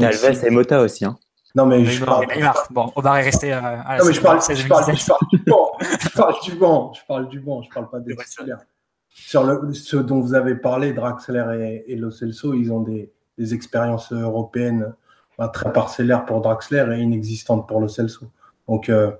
[0.00, 1.04] Alves et Mota aussi.
[1.04, 1.18] Hein.
[1.54, 2.26] Non, mais je parle.
[2.70, 3.52] Bon, est resté.
[3.52, 5.72] Euh, non, mais je parle, je, parle, je parle, du banc.
[5.80, 6.92] Je parle du banc.
[6.94, 7.62] Je parle du banc.
[7.62, 8.60] Je parle pas des titulaires.
[9.08, 13.12] Sur le, ce dont vous avez parlé, Draxler et, et Lo Celso, ils ont des,
[13.36, 14.94] des expériences européennes
[15.48, 18.26] très parcellaires pour Draxler et inexistantes pour Lo Celso.
[18.68, 19.10] Donc, euh,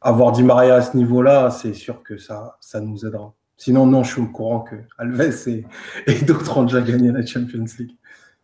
[0.00, 3.32] avoir dit Maria à ce niveau-là, c'est sûr que ça, ça nous aidera.
[3.60, 5.46] Sinon, non, je suis au courant que Alves
[6.06, 7.94] et, d'autres ont déjà gagné la Champions League.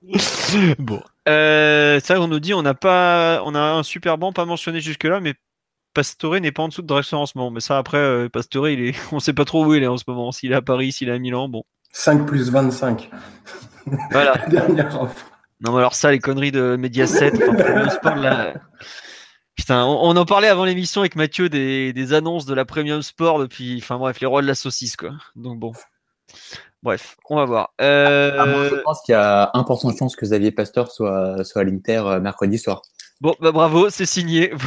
[0.79, 1.01] bon.
[1.27, 4.81] Euh, ça, on nous dit on a pas, on a un super banc pas mentionné
[4.81, 5.33] jusque-là, mais
[5.95, 7.51] Pastore n'est pas en dessous de Draxler en ce moment.
[7.51, 9.97] Mais ça, après, euh, Pastore, il est, on sait pas trop où il est en
[9.97, 10.33] ce moment.
[10.33, 11.65] S'il est à Paris, s'il est à Milan, bon.
[11.93, 13.09] 5 plus 25.
[14.11, 14.37] Voilà.
[14.49, 15.31] Dernière offre.
[15.63, 18.53] Non, mais alors ça, les conneries de Mediaset, enfin,
[19.57, 23.79] Putain, on, en parlait avant l'émission avec Mathieu des, annonces de la Premium Sport depuis,
[23.83, 25.13] enfin bref, les rois de la saucisse, quoi.
[25.35, 25.73] Donc bon.
[26.83, 27.75] Bref, on va voir.
[27.81, 28.37] Euh...
[28.39, 31.65] Ah, je pense qu'il y a 1% de chance que Xavier Pasteur soit, soit à
[31.65, 32.83] l'Inter euh, mercredi soir.
[33.21, 34.53] Bon, bah bravo, c'est signé.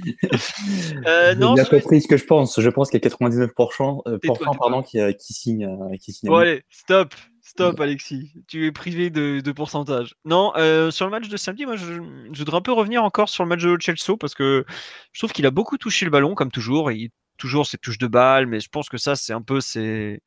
[1.06, 2.60] euh, non, bien compris ce que je pense.
[2.60, 4.18] Je pense qu'il y a 99% euh,
[4.58, 5.68] pardon, qui, euh, qui signe.
[6.00, 7.14] qui signe bon, allez, stop.
[7.50, 8.30] Stop, Alexis.
[8.46, 10.14] Tu es privé de, pourcentage.
[10.24, 11.94] Non, euh, sur le match de samedi, moi, je,
[12.28, 14.64] voudrais un peu revenir encore sur le match de Chelsea parce que
[15.12, 16.92] je trouve qu'il a beaucoup touché le ballon, comme toujours.
[16.92, 20.20] Il toujours ses touches de balle, mais je pense que ça, c'est un peu ses,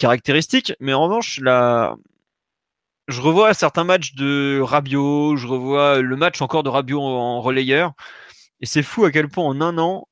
[0.00, 0.72] caractéristiques.
[0.80, 1.94] Mais en revanche, là,
[3.06, 7.92] je revois certains matchs de Rabiot, je revois le match encore de Rabiot en relayeur.
[8.60, 10.08] Et c'est fou à quel point en un an,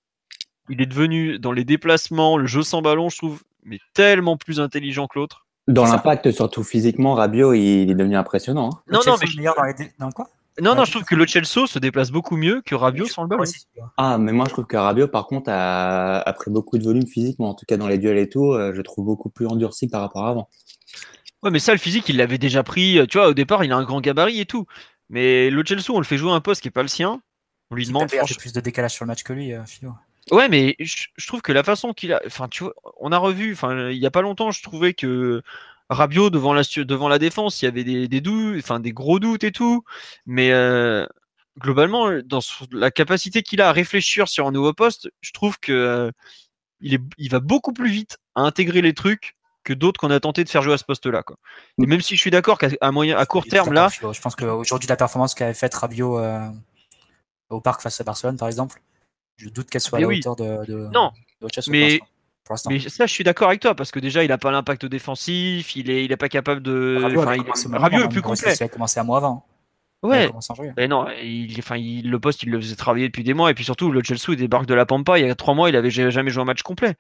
[0.69, 4.61] il est devenu, dans les déplacements, le jeu sans ballon, je trouve, mais tellement plus
[4.61, 5.46] intelligent que l'autre.
[5.69, 8.71] Dans l'impact, surtout physiquement, Rabiot, il est devenu impressionnant.
[8.73, 8.83] Hein.
[8.93, 10.29] Non, non, mais meilleur dans, les dans quoi?
[10.61, 13.29] Non, non, je trouve que le Chelsea se déplace beaucoup mieux que Rabiot sans le
[13.29, 13.45] ballon.
[13.97, 17.51] Ah, mais moi je trouve que Rabiot, par contre, a, pris beaucoup de volume physiquement.
[17.51, 20.01] En tout cas, dans les duels et tout, euh, je trouve beaucoup plus endurci par
[20.01, 20.49] rapport à avant.
[21.43, 22.99] Ouais, mais ça, le physique, il l'avait déjà pris.
[23.09, 24.67] Tu vois, au départ, il a un grand gabarit et tout.
[25.11, 27.21] Mais le Chelsea, on le fait jouer un poste qui n'est pas le sien.
[27.71, 28.09] On lui demande.
[28.13, 29.93] Il a plus de décalage sur le match que lui, euh, Philo.
[30.31, 32.21] Ouais, mais je, trouve que la façon qu'il a.
[32.27, 33.53] Enfin, tu vois, on a revu.
[33.53, 35.43] Enfin, il y a pas longtemps, je trouvais que
[35.89, 39.21] Rabiot devant la, devant la défense, il y avait des, des doutes, enfin des gros
[39.21, 39.85] doutes et tout,
[40.27, 41.07] mais euh,
[41.59, 42.41] globalement, dans
[42.73, 46.11] la capacité qu'il a à réfléchir sur un nouveau poste, je trouve que euh,
[46.81, 50.21] il, est, il va beaucoup plus vite à intégrer les trucs que d'autres qu'on a
[50.21, 51.25] tenté de faire jouer à ce poste-là.
[51.83, 54.89] Et même si je suis d'accord qu'à moyen, à court terme, là, je pense qu'aujourd'hui
[54.89, 56.49] la performance qu'avait faite Rabiot euh,
[57.51, 58.81] au parc face à Barcelone, par exemple,
[59.37, 61.13] je doute qu'elle soit à la hauteur de, de, non,
[61.69, 62.01] mais
[62.69, 65.75] mais ça, je suis d'accord avec toi parce que déjà, il n'a pas l'impact défensif,
[65.75, 66.99] il est, il est pas capable de.
[67.73, 68.55] Rabiot, est plus complet.
[68.55, 69.45] Il a commencé à mois avant.
[70.03, 70.31] Ouais.
[70.77, 73.55] Mais non, il, enfin, il, le poste, il le faisait travailler depuis des mois et
[73.55, 75.19] puis surtout, le Chelsea il débarque de la Pampa.
[75.19, 76.95] Il y a trois mois, il avait jamais joué un match complet.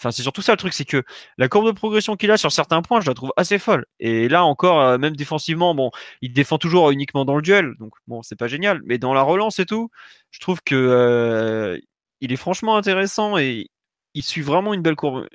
[0.00, 1.04] Enfin, c'est surtout ça le truc, c'est que
[1.38, 3.86] la courbe de progression qu'il a sur certains points, je la trouve assez folle.
[4.00, 5.92] Et là encore, euh, même défensivement, bon,
[6.22, 8.80] il défend toujours uniquement dans le duel, donc bon, c'est pas génial.
[8.84, 9.90] Mais dans la relance et tout,
[10.32, 11.78] je trouve que euh,
[12.20, 13.68] il est franchement intéressant et
[14.14, 15.28] il suit vraiment une belle courbe,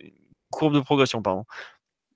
[0.51, 1.45] courbe de progression, pardon.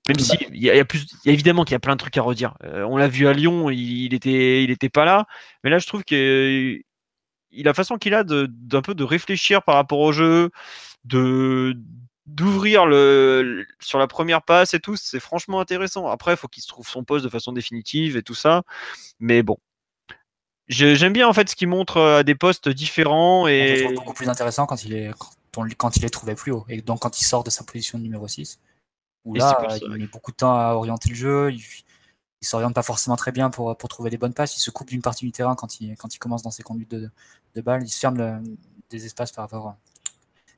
[0.08, 2.54] Même si il y, a plus, évidemment qu'il y a plein de trucs à redire.
[2.62, 5.26] on l'a vu à Lyon, il, était, il était pas là,
[5.62, 6.76] mais là je trouve que
[7.52, 10.50] il a la façon qu'il a d'un peu de réfléchir par rapport au jeu,
[11.04, 11.76] de
[12.26, 16.06] d'ouvrir le sur la première passe et tout, c'est franchement intéressant.
[16.06, 18.62] Après, il faut qu'il se trouve son poste de façon définitive et tout ça,
[19.20, 19.58] mais bon.
[20.68, 24.28] J'aime bien en fait ce qu'il montre euh, à des postes différents et beaucoup plus
[24.28, 25.10] intéressant quand il est
[25.76, 28.04] quand il est trouvé plus haut et donc quand il sort de sa position de
[28.04, 28.58] numéro 6
[29.26, 31.60] où là il met beaucoup de temps à orienter le jeu, il,
[32.40, 34.88] il s'oriente pas forcément très bien pour, pour trouver les bonnes passes, il se coupe
[34.88, 37.10] d'une partie du terrain quand il, quand il commence dans ses conduites de,
[37.54, 38.42] de balles, il se ferme
[38.90, 39.74] des espaces par rapport,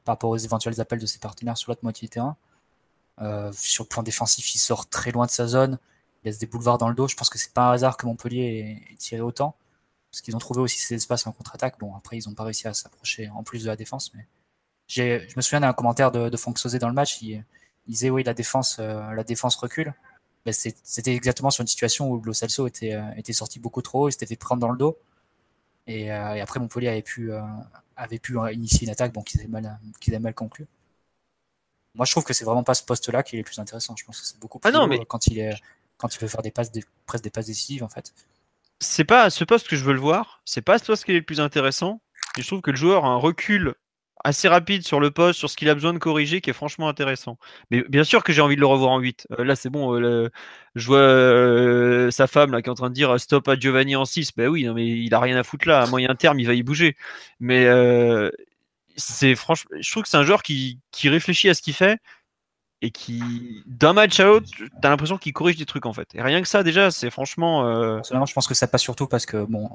[0.05, 2.37] par rapport aux éventuels appels de ses partenaires sur l'autre moitié du terrain.
[3.21, 5.79] Euh, sur le plan défensif, il sort très loin de sa zone,
[6.23, 7.07] il laisse des boulevards dans le dos.
[7.07, 9.55] Je pense que c'est pas un hasard que Montpellier ait, tiré autant,
[10.15, 11.77] parce qu'ils ont trouvé aussi ces espaces en contre-attaque.
[11.81, 14.29] Bon, après, ils n'ont pas réussi à s'approcher en plus de la défense, mais
[14.87, 17.45] je me souviens d'un commentaire de, de Franck Sauzé dans le match, il,
[17.89, 19.93] disait oui, la défense, euh, la défense recule.
[20.53, 24.13] C'était exactement sur une situation où Lo était, euh, était sorti beaucoup trop haut, il
[24.13, 24.97] s'était fait prendre dans le dos.
[25.89, 27.33] Et, et après, Montpellier avait pu,
[27.97, 30.67] avait pu initier une attaque bon, qu'ils avaient, mal, qu'ils avaient mal conclu.
[31.97, 33.97] Moi, je trouve que c'est vraiment pas ce poste-là qui est le plus intéressant.
[33.97, 35.05] Je pense que c'est beaucoup ah plus ah mais...
[35.07, 35.55] quand il est
[35.97, 38.13] quand il peut faire des passes, des, presque des passes décisives en fait.
[38.81, 40.43] C'est pas ce poste que je veux le voir.
[40.45, 42.03] C'est pas ce poste qui est le plus intéressant.
[42.39, 43.75] Je trouve que le joueur a un recul
[44.25, 46.89] assez rapide sur le poste, sur ce qu'il a besoin de corriger, qui est franchement
[46.89, 47.39] intéressant.
[47.71, 49.27] Mais bien sûr que j'ai envie de le revoir en 8.
[49.33, 50.01] Euh, là, c'est bon.
[50.01, 50.31] Euh,
[50.75, 53.97] je vois euh, sa femme là, qui est en train de dire stop à Giovanni
[53.97, 54.33] en 6.
[54.37, 55.83] Ben oui, mais il a rien à foutre là.
[55.83, 56.97] À moyen terme, il va y bouger.
[57.41, 57.67] Mais
[58.97, 61.99] c'est franchement, je trouve que c'est un joueur qui réfléchit à ce qu'il fait
[62.85, 64.47] et qui, d'un match à l'autre,
[64.83, 66.09] t'as l'impression qu'il corrige des trucs en fait.
[66.15, 67.65] Et rien que ça, déjà, c'est franchement.
[68.03, 69.71] je pense que ça passe surtout parce que, bon,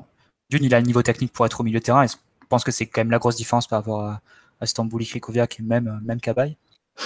[0.50, 2.04] d'une, il a le niveau technique pour être au milieu de terrain.
[2.04, 2.16] Et je
[2.48, 4.22] pense que c'est quand même la grosse différence par rapport à,
[4.62, 6.56] à Stambouli, Krikoviak et même, même Kabay.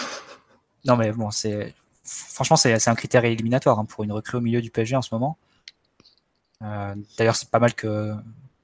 [0.85, 1.73] Non, mais bon, c'est
[2.03, 5.15] franchement, c'est un critère éliminatoire hein, pour une recrue au milieu du PSG en ce
[5.15, 5.37] moment.
[6.61, 8.13] Euh, d'ailleurs, c'est pas mal que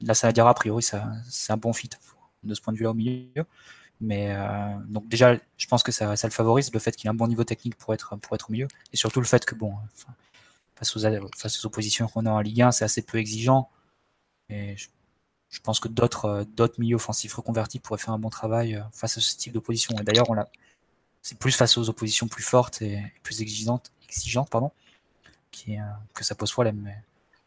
[0.01, 1.89] la Sanadiara, a priori, c'est un bon fit
[2.43, 3.45] de ce point de vue-là au milieu.
[4.01, 7.15] Mais euh, donc déjà, je pense que ça, le favorise, le fait qu'il ait un
[7.15, 8.67] bon niveau technique pour être, pour être au milieu.
[8.93, 9.73] Et surtout le fait que, bon,
[10.75, 10.99] face, aux,
[11.37, 13.69] face aux oppositions qu'on a en Ligue 1, c'est assez peu exigeant.
[14.49, 14.75] Et
[15.49, 18.81] je pense que d'autres euh, d'autres milieux offensifs reconvertis pourraient faire un bon travail euh,
[18.91, 19.95] face à ce type d'opposition.
[19.99, 20.27] Et d'ailleurs,
[21.21, 24.71] c'est plus face aux oppositions plus fortes et plus exigeantes, exigeantes pardon,
[25.51, 25.83] qui, euh,
[26.13, 26.93] que ça pose problème.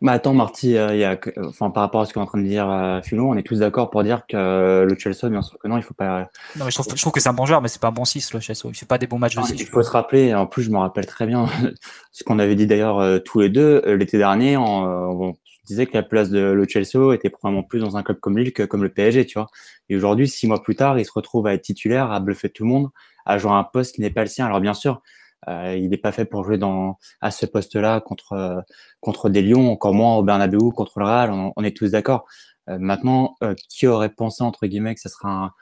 [0.03, 2.47] Mais attends, Marty, il y a, enfin, par rapport à ce qu'est en train de
[2.47, 5.79] dire euh, on est tous d'accord pour dire que le Chelsea, bien sûr que non,
[5.79, 6.29] il faut pas.
[6.57, 7.93] Non, mais je trouve, je trouve que c'est un bon joueur, mais c'est pas un
[7.93, 8.61] bon 6, le Chelsea.
[8.65, 9.55] Il fait pas des bons matchs de 6.
[9.59, 11.47] Il faut se rappeler, en plus, je me rappelle très bien
[12.13, 14.57] ce qu'on avait dit d'ailleurs tous les deux l'été dernier.
[14.57, 15.35] En,
[15.67, 18.53] disais que la place de Lo Chelsea était probablement plus dans un club comme Lille
[18.53, 19.49] que comme le PSG, tu vois.
[19.89, 22.65] Et aujourd'hui, six mois plus tard, il se retrouve à être titulaire, à bluffer tout
[22.65, 22.91] le monde,
[23.25, 24.47] à jouer un poste qui n'est pas le sien.
[24.47, 25.01] Alors bien sûr,
[25.49, 28.61] euh, il n'est pas fait pour jouer dans à ce poste-là contre euh,
[29.01, 31.31] contre des Lions, encore moins au Bernabeu, contre le Real.
[31.57, 32.27] On, est tous d'accord.
[32.69, 33.37] Euh, maintenant,
[33.69, 35.53] qui aurait pensé entre guillemets que ça sera un,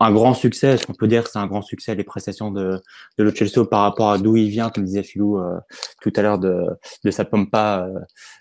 [0.00, 0.68] un grand succès?
[0.68, 2.80] Est-ce qu'on peut dire que c'est un grand succès les prestations de,
[3.18, 5.58] de par rapport à d'où il vient, comme disait Philou euh,
[6.00, 6.66] tout à l'heure de,
[7.04, 7.88] de sa pompa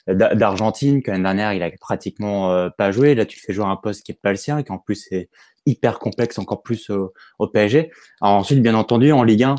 [0.10, 3.16] euh, d'Argentine, que l'année dernière il a pratiquement euh, pas joué.
[3.16, 5.30] Là, tu fais jouer un poste qui est pas le sien, qui en plus est
[5.66, 7.91] hyper complexe, encore plus au, au PSG.
[8.22, 9.56] Alors ensuite, bien entendu, en Ligue 1,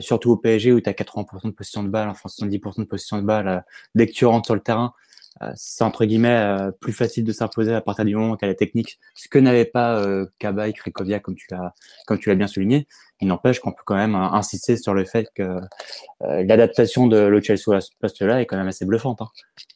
[0.00, 3.18] surtout au PSG où tu as 80% de possession de balle, enfin 70% de possession
[3.18, 4.94] de balle, dès que tu rentres sur le terrain,
[5.42, 8.44] euh, c'est entre guillemets euh, plus facile de s'imposer à partir du moment où tu
[8.44, 11.74] as la technique, ce que n'avait pas euh, Kaba et Krekovia comme tu l'as
[12.06, 12.86] comme tu l'as bien souligné.
[13.20, 15.60] Il n'empêche qu'on peut quand même insister sur le fait que
[16.20, 19.28] l'adaptation de Lo Celso à ce poste-là est quand même assez bluffante, hein.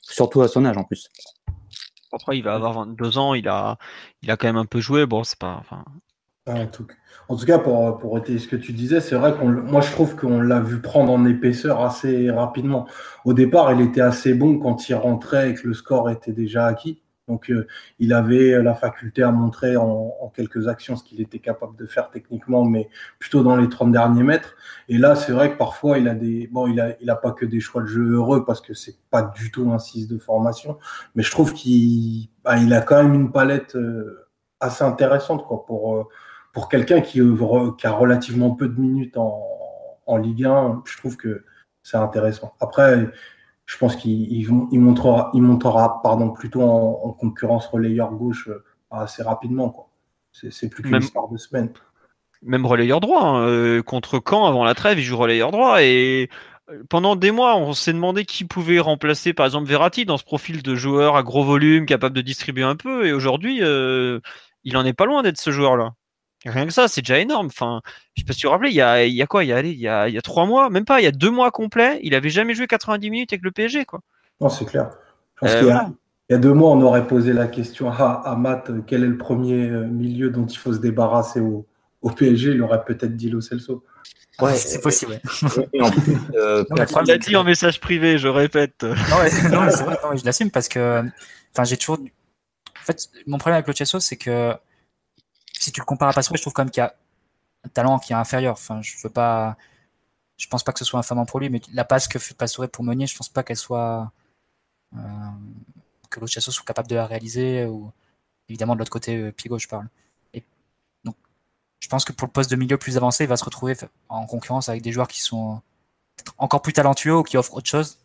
[0.03, 1.09] surtout à son âge en plus.
[2.13, 3.79] Après, il va avoir 22 ans, il a,
[4.23, 5.07] il a quand même un peu joué.
[5.07, 5.57] Bon, c'est pas.
[5.61, 5.85] Enfin...
[6.49, 10.17] en tout cas, pour, pour ce que tu disais, c'est vrai qu'on, moi je trouve
[10.17, 12.87] qu'on l'a vu prendre en épaisseur assez rapidement.
[13.25, 16.67] Au départ, il était assez bon quand il rentrait et que le score était déjà
[16.67, 17.03] acquis.
[17.29, 17.67] Donc, euh,
[17.99, 22.11] il avait la faculté à montrer en, quelques actions ce qu'il était capable de faire
[22.11, 22.89] techniquement, mais
[23.19, 24.57] plutôt dans les 30 derniers mètres.
[24.89, 27.33] Et là, c'est vrai que parfois, il a des, bon, il a, il a pas
[27.33, 30.19] que des choix de jeu heureux parce que c'est pas du tout un 6 de
[30.19, 30.79] formation,
[31.15, 34.29] mais je trouve qu'il, bah, il a quand même une palette euh,
[34.61, 36.05] assez intéressante, quoi, pour, euh,
[36.53, 37.21] pour quelqu'un qui,
[37.79, 39.45] qui, a relativement peu de minutes en,
[40.07, 41.45] en Ligue 1, je trouve que
[41.83, 42.55] c'est intéressant.
[42.61, 43.11] Après,
[43.69, 49.23] je pense qu'il il montera, il montera pardon, plutôt en, concurrence relayeur gauche euh, assez
[49.23, 49.91] rapidement.
[50.33, 51.71] C'est plus qu'une histoire de semaine.
[52.43, 53.23] Même relayeur droit.
[53.23, 55.83] Hein, euh, contre Caen, avant la trêve, il joue relayeur droit.
[55.83, 56.31] Et
[56.71, 60.25] euh, pendant des mois, on s'est demandé qui pouvait remplacer, par exemple, Verratti dans ce
[60.25, 63.07] profil de joueur à gros volume, capable de distribuer un peu.
[63.07, 65.93] Et aujourd'hui, il en est pas loin d'être ce joueur-là.
[66.45, 67.47] Rien que ça, c'est déjà énorme.
[67.47, 67.81] Enfin,
[68.15, 69.49] je sais pas si vous vous rappelez, il y a, il y a quoi il
[69.49, 71.13] y a, il y, a, il y a trois mois, même pas, il y a
[71.13, 74.01] deux mois complets, il avait jamais joué 90 minutes avec le PSG, quoi.
[74.41, 74.91] Non, c'est clair.
[75.37, 75.91] Je pense qu'il y, a,
[76.29, 79.09] il y a deux mois, on aurait posé la question à, à Matt, quel est
[79.09, 81.67] le premier milieu dont il faut se débarrasser au,
[82.03, 83.85] au PSG Il aurait peut-être dit Lo Celso.
[84.41, 85.21] Ouais, c'est possible.
[85.73, 86.65] Et en plus, euh,
[87.05, 88.85] il a dit en message privé, je répète.
[88.85, 91.03] Non, non c'est vrai, non, je l'assume parce que,
[91.53, 91.99] enfin, j'ai toujours.
[91.99, 94.55] En fait, mon problème avec le Chelsea, c'est que
[95.63, 96.95] si tu le compares à Pastore, je trouve quand même qu'il y a
[97.65, 98.53] un talent qui est inférieur.
[98.55, 99.57] Enfin, je veux pas.
[100.37, 102.69] Je pense pas que ce soit infamant pour lui, mais la passe que fait Pastore
[102.69, 104.13] pour Meunier, je pense pas qu'elle soit.
[104.97, 104.99] Euh,
[106.11, 107.65] que l'autre soit capable de la réaliser.
[107.67, 107.93] Ou
[108.49, 109.89] évidemment, de l'autre côté, euh, pied gauche, je parle.
[111.81, 113.77] Je pense que pour le poste de milieu plus avancé, il va se retrouver
[114.09, 115.63] en concurrence avec des joueurs qui sont
[116.37, 117.99] encore plus talentueux ou qui offrent autre chose,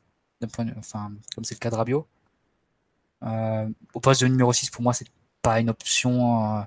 [0.77, 2.07] enfin, comme c'est le cas de Rabiot.
[3.23, 5.07] Euh, au poste de numéro 6, pour moi, c'est
[5.41, 6.61] pas une option euh,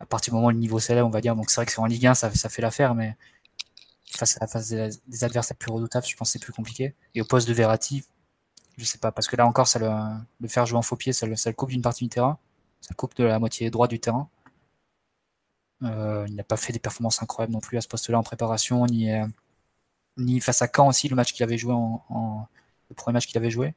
[0.00, 1.36] à partir du moment où le niveau s'élève, on va dire.
[1.36, 3.16] Donc c'est vrai que c'est en Ligue 1, ça, fait l'affaire, mais
[4.10, 6.94] face à face des, adversaires plus redoutables, je pense c'est plus compliqué.
[7.14, 8.04] Et au poste de Verratti,
[8.76, 11.26] je sais pas, parce que là encore, ça le, faire jouer en faux pied, ça
[11.26, 12.38] le, le coupe d'une partie du terrain,
[12.80, 14.28] ça coupe de la moitié droite du terrain.
[15.82, 18.86] Euh, il n'a pas fait des performances incroyables non plus à ce poste-là en préparation,
[18.86, 19.26] ni, euh,
[20.16, 22.46] ni face à Caen aussi, le match qu'il avait joué en,
[22.88, 23.74] le premier match qu'il avait joué.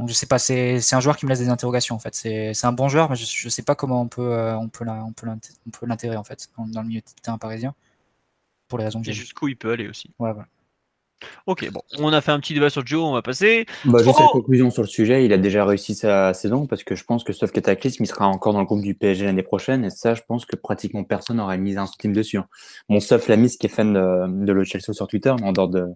[0.00, 2.14] Donc je sais pas, c'est un joueur qui me laisse des interrogations en fait.
[2.14, 4.86] C'est un bon joueur, mais je, ne sais pas comment on peut euh, on peut
[5.86, 7.74] l'intégrer en fait dans, le milieu de terrain parisien
[8.66, 9.12] pour les raisons que j'ai.
[9.12, 10.10] Jusqu'où il peut aller aussi.
[10.18, 10.48] Ouais, voilà.
[11.46, 13.66] Ok, bon, on a fait un petit débat sur Joe, on va passer.
[13.84, 16.94] Bah, Juste oh conclusion sur le sujet, il a déjà réussi sa saison parce que
[16.94, 19.84] je pense que sauf Cataclysme, il sera encore dans le groupe du PSG l'année prochaine
[19.84, 22.38] et ça, je pense que pratiquement personne n'aurait mis un team dessus.
[22.38, 22.48] Hein.
[22.88, 25.52] Bon, sauf la Miss qui est fan de, de le Chelsea sur Twitter, mais en
[25.52, 25.88] dehors de,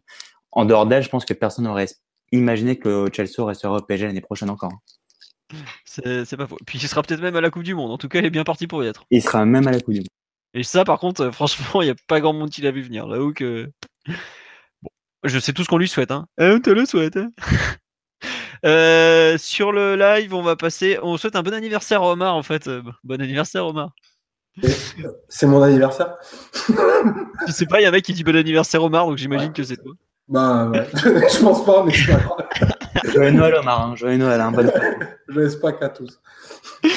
[0.52, 1.86] en dehors d'elle, je pense que personne n'aurait
[2.33, 4.72] imaginé que Chelsea resterait au PSG l'année prochaine encore.
[4.72, 5.59] Hein.
[5.85, 6.59] C'est pas faux.
[6.66, 7.91] Puis il sera peut-être même à la Coupe du Monde.
[7.91, 9.05] En tout cas, il est bien parti pour y être.
[9.11, 10.09] Il sera même à la Coupe du Monde.
[10.55, 13.07] Et ça, par contre, franchement, il n'y a pas grand monde qui l'a vu venir.
[13.07, 13.70] Là où que.
[15.25, 16.11] Je sais tout ce qu'on lui souhaite.
[16.11, 16.27] Hein.
[16.41, 17.16] Euh, te le souhaite.
[17.16, 17.31] Hein.
[18.64, 20.99] Euh, sur le live, on va passer.
[21.03, 22.66] On souhaite un bon anniversaire à Omar, en fait.
[22.66, 23.91] Euh, bon anniversaire, Omar.
[25.29, 26.16] C'est mon anniversaire
[27.47, 29.53] Je sais pas, il y a un mec qui dit bon anniversaire, Omar, donc j'imagine
[29.53, 29.93] que c'est toi.
[30.29, 32.72] Bah ouais, je pense pas, mais c'est pas grave.
[33.12, 33.89] Joyeux Noël, Omar.
[33.89, 33.97] Hein.
[33.97, 34.41] Joyeux Noël.
[34.41, 34.53] Hein.
[34.53, 34.72] Bonne
[35.29, 36.20] je laisse pas qu'à tous.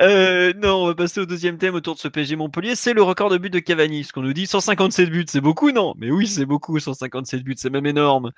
[0.00, 2.74] Euh, non, on va passer au deuxième thème autour de ce PSG Montpellier.
[2.74, 4.02] C'est le record de buts de Cavani.
[4.02, 5.94] Ce qu'on nous dit 157 buts, c'est beaucoup, non?
[5.96, 8.32] Mais oui, c'est beaucoup, 157 buts, c'est même énorme.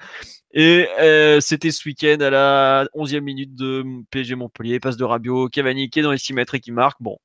[0.53, 5.49] Et euh, c'était ce week-end à la 11e minute de PSG Montpellier, passe de Rabiot,
[5.49, 7.01] Cavani qui est dans les 6 mètres et qui marque.
[7.01, 7.19] Bon,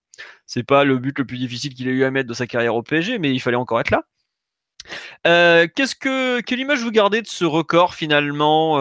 [0.45, 2.75] c'est pas le but le plus difficile qu'il ait eu à mettre de sa carrière
[2.75, 4.03] au PSG, mais il fallait encore être là.
[5.27, 8.77] Euh, qu'est-ce que quelle image vous gardez de ce record finalement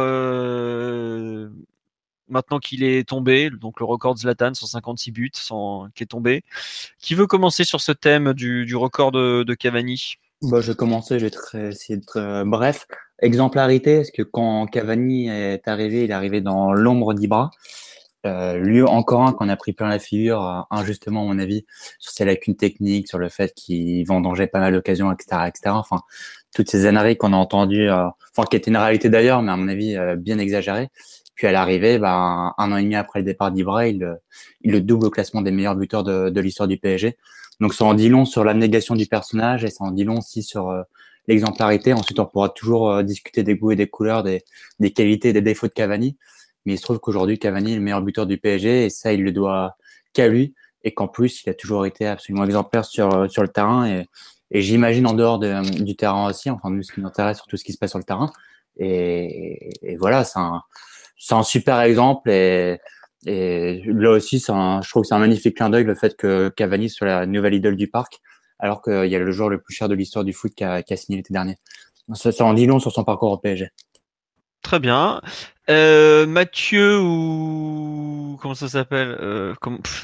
[2.28, 5.32] maintenant qu'il est tombé, donc le record de Zlatan, 156 buts,
[5.94, 6.42] qui est tombé.
[6.98, 10.16] Qui veut commencer sur ce thème du, record de, Cavani?
[10.42, 12.86] Bah, Je vais commencer, je vais essayer d'être euh, bref.
[13.20, 17.50] Exemplarité, parce que quand Cavani est arrivé, il est arrivé dans l'ombre d'Ibra.
[18.26, 21.66] Euh, lui, encore un qu'on a pris plein la figure, euh, injustement à mon avis,
[21.98, 25.74] sur ses lacunes techniques, sur le fait qu'il vendangeait pas mal d'occasions, etc., etc.
[25.74, 26.00] Enfin,
[26.54, 29.68] toutes ces âneries qu'on a entendues, enfin, qui étaient une réalité d'ailleurs, mais à mon
[29.68, 30.88] avis bien exagérées.
[31.34, 34.18] Puis à l'arrivée, bah, un, an et demi après le départ d'Ibra, il,
[34.62, 37.16] il, le double au classement des meilleurs buteurs de, de l'histoire du PSG.
[37.60, 40.42] Donc ça en dit long sur l'abnégation du personnage et ça en dit long aussi
[40.42, 40.82] sur euh,
[41.28, 41.92] l'exemplarité.
[41.92, 44.42] Ensuite, on pourra toujours euh, discuter des goûts et des couleurs, des,
[44.80, 46.16] des, qualités et des défauts de Cavani.
[46.64, 49.22] Mais il se trouve qu'aujourd'hui, Cavani est le meilleur buteur du PSG et ça, il
[49.22, 49.76] le doit
[50.12, 50.54] qu'à lui.
[50.82, 53.86] Et qu'en plus, il a toujours été absolument exemplaire sur, euh, sur le terrain.
[53.88, 54.06] Et,
[54.50, 57.56] j'imagine en dehors de, du terrain aussi, enfin, nous, ce qui nous intéresse, sur tout
[57.56, 58.30] ce qui se passe sur le terrain.
[58.76, 60.62] Et, voilà, c'est un,
[61.30, 62.78] un super exemple et,
[63.26, 67.06] là aussi, je trouve que c'est un magnifique clin d'œil le fait que Cavani soit
[67.06, 68.20] la nouvelle idole du parc,
[68.58, 70.82] alors qu'il y a le joueur le plus cher de l'histoire du foot qui a,
[70.96, 71.56] signé l'été dernier.
[72.14, 73.70] Ça en dit long sur son parcours au PSG.
[74.62, 75.20] Très bien.
[75.70, 79.54] Euh, Mathieu ou comment ça s'appelle euh,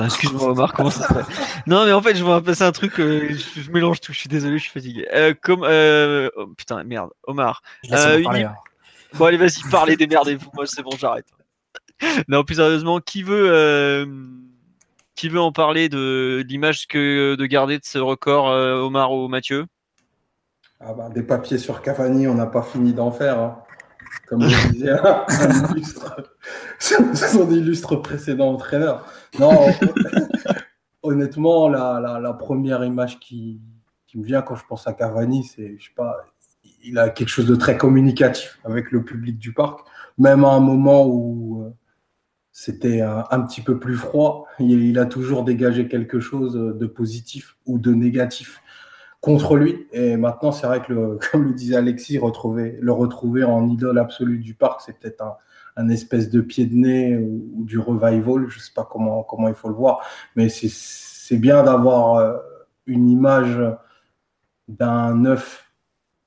[0.02, 1.26] Excuse-moi Omar, comment ça s'appelle?
[1.66, 4.28] Non mais en fait je vais passer un truc, euh, je, mélange tout, je suis
[4.30, 5.06] désolé, je suis fatigué.
[5.12, 7.60] Euh, comme oh, putain merde, Omar.
[7.90, 8.22] Hein.
[9.14, 10.50] Bon, allez, vas-y, parlez, démerdez-vous.
[10.54, 11.26] Moi, c'est bon, j'arrête.
[12.28, 14.06] non, plus sérieusement, qui veut, euh,
[15.14, 19.28] qui veut en parler de, l'image que de garder de ce record, euh, Omar ou
[19.28, 19.66] Mathieu?
[20.80, 23.38] Ah bah, Des papiers sur Cavani, on n'a pas fini d'en faire.
[23.38, 23.58] Hein.
[24.30, 24.90] Comme je disais,
[27.40, 29.04] un illustre, précédents entraîneurs.
[29.40, 29.66] Non,
[31.02, 33.60] honnêtement, la, première image qui,
[34.06, 36.14] qui me vient quand je pense à Cavani, c'est, je sais pas,
[36.84, 39.80] il a quelque chose de très communicatif avec le public du parc,
[40.16, 41.70] même à un moment où euh,
[42.52, 44.46] c'était un, petit peu plus froid.
[44.60, 48.62] Il, a toujours dégagé quelque chose de positif ou de négatif
[49.20, 49.86] contre lui.
[49.92, 54.38] Et maintenant, c'est vrai que, comme le disait Alexis, retrouver, le retrouver en idole absolue
[54.38, 55.22] du parc, c'est peut-être
[55.76, 58.48] un, espèce de pied de nez ou, du revival.
[58.48, 60.00] Je ne sais pas comment, comment il faut le voir,
[60.36, 62.36] mais c'est bien d'avoir euh,
[62.86, 63.58] une image
[64.68, 65.64] d'un neuf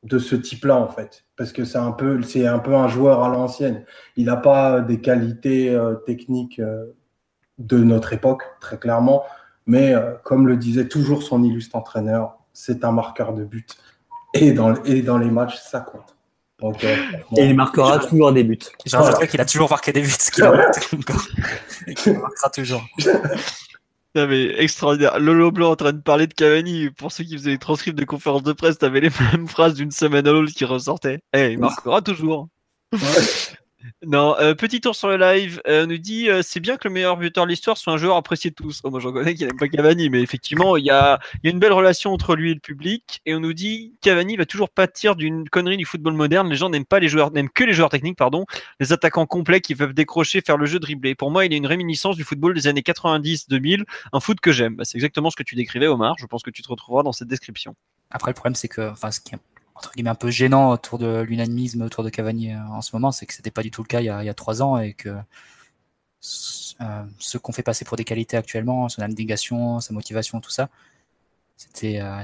[0.04, 1.26] de ce type-là, en fait.
[1.38, 3.86] Parce que c'est un, peu, un peu un joueur à l'ancienne.
[4.16, 6.86] Il n'a pas des qualités euh, techniques euh,
[7.58, 9.24] de notre époque, très clairement.
[9.66, 13.78] Mais comme le disait toujours son illustre entraîneur, c'est un marqueur de but.
[14.34, 16.16] Et dans, et dans les matchs, ça compte.
[16.64, 16.96] Euh,
[17.38, 18.58] et il marquera toujours des buts.
[18.86, 21.28] J'ai l'impression qu'il a toujours marqué des buts, ce qu'il a encore.
[21.88, 22.84] Et qu'il marquera toujours.
[24.16, 25.18] Non mais extraordinaire.
[25.18, 26.92] Lolo Blanc en train de parler de Cavani.
[26.92, 29.90] Pour ceux qui faisaient les transcripts de conférences de presse, t'avais les mêmes phrases d'une
[29.90, 31.18] semaine à l'autre qui ressortaient.
[31.34, 32.48] Eh, il marquera toujours.
[34.06, 35.62] Non, euh, petit tour sur le live.
[35.68, 37.98] Euh, on nous dit euh, c'est bien que le meilleur buteur de l'histoire soit un
[37.98, 38.82] joueur apprécié de tous.
[38.84, 41.52] Oh, moi, j'en connais qui n'aime pas Cavani, mais effectivement, il y a, y a,
[41.52, 43.22] une belle relation entre lui et le public.
[43.26, 46.50] Et on nous dit Cavani va toujours pâtir d'une connerie du football moderne.
[46.50, 48.46] Les gens n'aiment pas les joueurs, n'aiment que les joueurs techniques, pardon,
[48.80, 51.16] les attaquants complets qui peuvent décrocher, faire le jeu dribbler.
[51.16, 54.76] Pour moi, il est une réminiscence du football des années 90-2000, un foot que j'aime.
[54.76, 56.16] Bah, c'est exactement ce que tu décrivais, Omar.
[56.20, 57.76] Je pense que tu te retrouveras dans cette description.
[58.12, 59.34] Après, le problème, c'est que, enfin, ce qui
[59.76, 63.12] entre guillemets un peu gênant autour de l'unanimisme autour de Cavani euh, en ce moment,
[63.12, 65.10] c'est que c'était pas du tout le cas il y a, trois ans et que
[66.82, 70.70] euh, ce qu'on fait passer pour des qualités actuellement, son abnégation, sa motivation, tout ça,
[71.58, 72.24] c'était euh,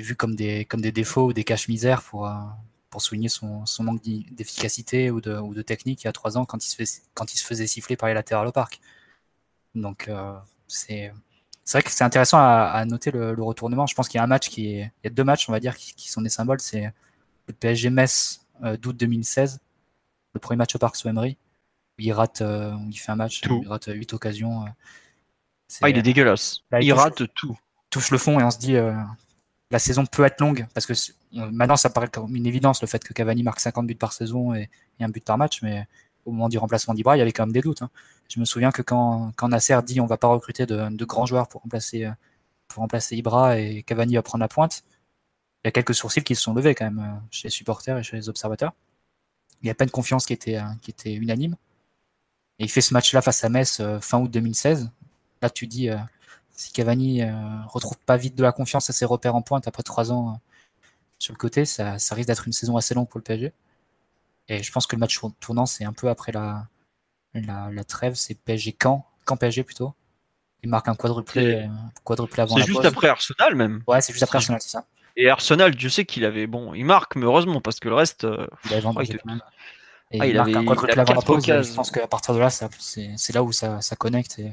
[0.00, 2.32] vu comme des comme des défauts ou des caches misères pour euh,
[2.90, 6.38] pour souligner son, son manque d'efficacité ou de, ou de technique il y a trois
[6.38, 8.80] ans quand il se fait, quand il se faisait siffler par les latérales au parc.
[9.74, 11.12] Donc euh, c'est
[11.64, 13.86] c'est vrai que c'est intéressant à, noter le, retournement.
[13.86, 15.52] Je pense qu'il y a un match qui est, il y a deux matchs, on
[15.52, 16.60] va dire, qui, sont des symboles.
[16.60, 16.92] C'est
[17.48, 19.60] le PSG Metz euh, d'août 2016,
[20.34, 21.38] le premier match au Parc sous Emery.
[21.98, 24.64] Il rate, euh, il fait un match, il rate huit occasions.
[24.64, 24.68] Euh.
[25.80, 26.62] ah, il est dégueulasse.
[26.80, 27.56] il, rate tout.
[27.88, 28.76] Touche le fond et on se dit,
[29.70, 30.92] la saison peut être longue parce que
[31.32, 34.54] maintenant ça paraît comme une évidence le fait que Cavani marque 50 buts par saison
[34.54, 35.86] et, et un but par match, mais
[36.24, 37.82] au moment du remplacement d'Ibra, il y avait quand même des doutes.
[37.82, 37.90] Hein.
[38.28, 41.62] Je me souviens que quand, Nasser dit on va pas recruter de, grands joueurs pour
[41.62, 44.82] remplacer, Ibra et Cavani va prendre la pointe,
[45.64, 47.96] il y a quelques sourcils qui se sont levés quand même euh, chez les supporters
[47.96, 48.72] et chez les observateurs.
[49.62, 51.56] Il n'y a pas de confiance qui était, euh, qui était unanime.
[52.58, 54.90] Et il fait ce match-là face à Metz euh, fin août 2016.
[55.40, 55.88] Là, tu dis,
[56.52, 57.22] si Cavani
[57.68, 60.40] retrouve pas vite de la confiance à ses repères en pointe après trois ans
[61.18, 63.52] sur le côté, ça, ça risque d'être une saison assez longue pour le PSG.
[64.48, 66.66] Et je pense que le match tournant, c'est un peu après la,
[67.34, 69.94] la, trêve, c'est PSG Caen, Caen PSG plutôt?
[70.62, 71.68] Il marque un quadruplé,
[72.04, 73.82] quadruplé avant C'est juste après Arsenal même.
[73.86, 74.86] Ouais, c'est juste après Arsenal, c'est ça.
[75.16, 78.24] Et Arsenal, je sais qu'il avait bon, il marque, mais heureusement parce que le reste.
[78.24, 78.86] Euh, il, avait
[80.10, 81.44] Et ah, il, marque un quadruplé avant la pause.
[81.44, 84.52] Je pense qu'à partir de là, c'est là où ça, ça connecte et,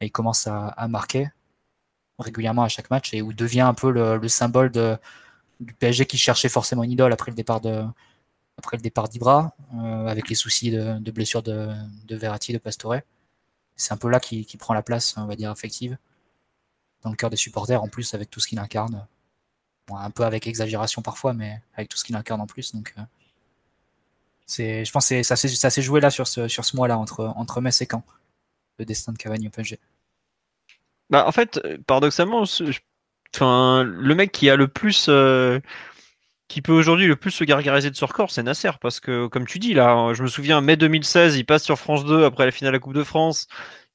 [0.00, 1.30] il commence à, à, marquer
[2.18, 4.98] régulièrement à chaque match et où devient un peu le, le symbole de,
[5.60, 7.84] du PSG qui cherchait forcément une idole après le départ de,
[8.56, 11.70] après le départ d'Ibra, euh, avec les soucis de, de blessure de,
[12.06, 12.96] de Verratti, de Pastore.
[13.76, 15.98] C'est un peu là qui, qui, prend la place, on va dire, affective,
[17.02, 19.06] dans le cœur des supporters, en plus avec tout ce qu'il incarne.
[19.90, 22.74] Un peu avec exagération parfois, mais avec tout ce qu'il incarne en plus.
[22.74, 23.02] Donc, euh,
[24.84, 27.82] je pense que ça, s'est joué là sur ce, sur ce mois-là, entre, entre Metz
[27.82, 28.04] et Caen,
[28.78, 29.78] le destin de Cavani au PSG.
[31.10, 32.44] Bah, en fait, paradoxalement,
[33.34, 35.06] enfin, le mec qui a le plus.
[35.08, 35.60] Euh,
[36.54, 38.70] qui peut aujourd'hui le plus se gargariser de ce record, c'est Nasser.
[38.80, 42.04] Parce que, comme tu dis, là, je me souviens, mai 2016, il passe sur France
[42.04, 43.48] 2 après la finale de la Coupe de France.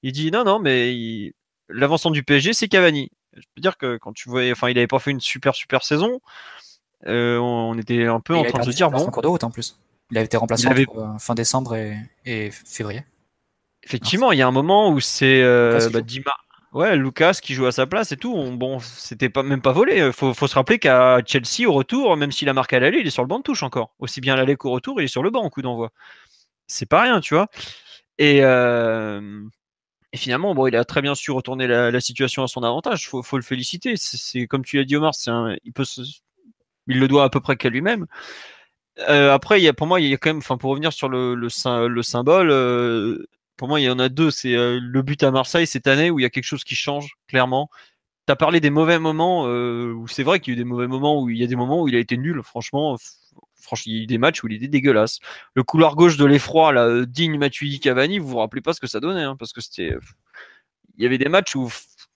[0.03, 1.31] Il dit non, non, mais
[1.69, 3.11] l'avancement du PSG, c'est Cavani.
[3.33, 5.85] Je peux dire que quand tu voyais, enfin, il avait pas fait une super, super
[5.85, 6.19] saison.
[7.07, 9.09] Euh, on était un peu en train de se dire bon.
[9.09, 9.79] cours de route en plus.
[10.11, 10.85] Il avait été remplacé avait...
[10.97, 11.77] Euh, fin décembre
[12.25, 13.05] et, février.
[13.83, 16.01] Effectivement, il y a un moment où c'est euh, bah,
[16.73, 18.35] Ouais, Lucas qui joue à sa place et tout.
[18.51, 20.11] bon, c'était pas même pas volé.
[20.11, 23.07] Faut, faut se rappeler qu'à Chelsea au retour, même s'il a marqué à l'aller, il
[23.07, 23.95] est sur le banc de touche encore.
[23.99, 25.91] Aussi bien à l'aller qu'au retour, il est sur le banc au coup d'envoi.
[26.67, 27.47] C'est pas rien, tu vois.
[28.19, 29.41] Et, euh,
[30.13, 33.07] et, finalement, bon, il a très bien su retourner la, situation à son avantage.
[33.09, 33.95] Faut, faut le féliciter.
[33.97, 35.55] C'est comme tu l'as dit, Omar, un,
[36.87, 38.05] il le doit à peu près qu'à lui-même.
[39.09, 42.51] Euh, après, pour moi, il y a quand même, enfin, pour revenir sur le symbole,
[42.51, 43.25] euh,
[43.59, 44.31] pour moi, il y en a deux.
[44.31, 46.75] C'est euh, le but à Marseille cette année où il y a quelque chose qui
[46.75, 47.69] change, clairement.
[48.25, 50.69] Tu as parlé des mauvais moments, euh, où c'est vrai qu'il y a eu des
[50.69, 52.95] mauvais moments, où il y a des moments où il a été nul, franchement.
[53.55, 55.19] Franchement, il y a eu des matchs où il était dégueulasse.
[55.55, 58.79] Le couloir gauche de l'effroi, là, euh, digne Matuidi Cavani, vous vous rappelez pas ce
[58.79, 59.93] que ça donnait, hein, parce que c'était.
[60.97, 61.69] Il y avait des matchs où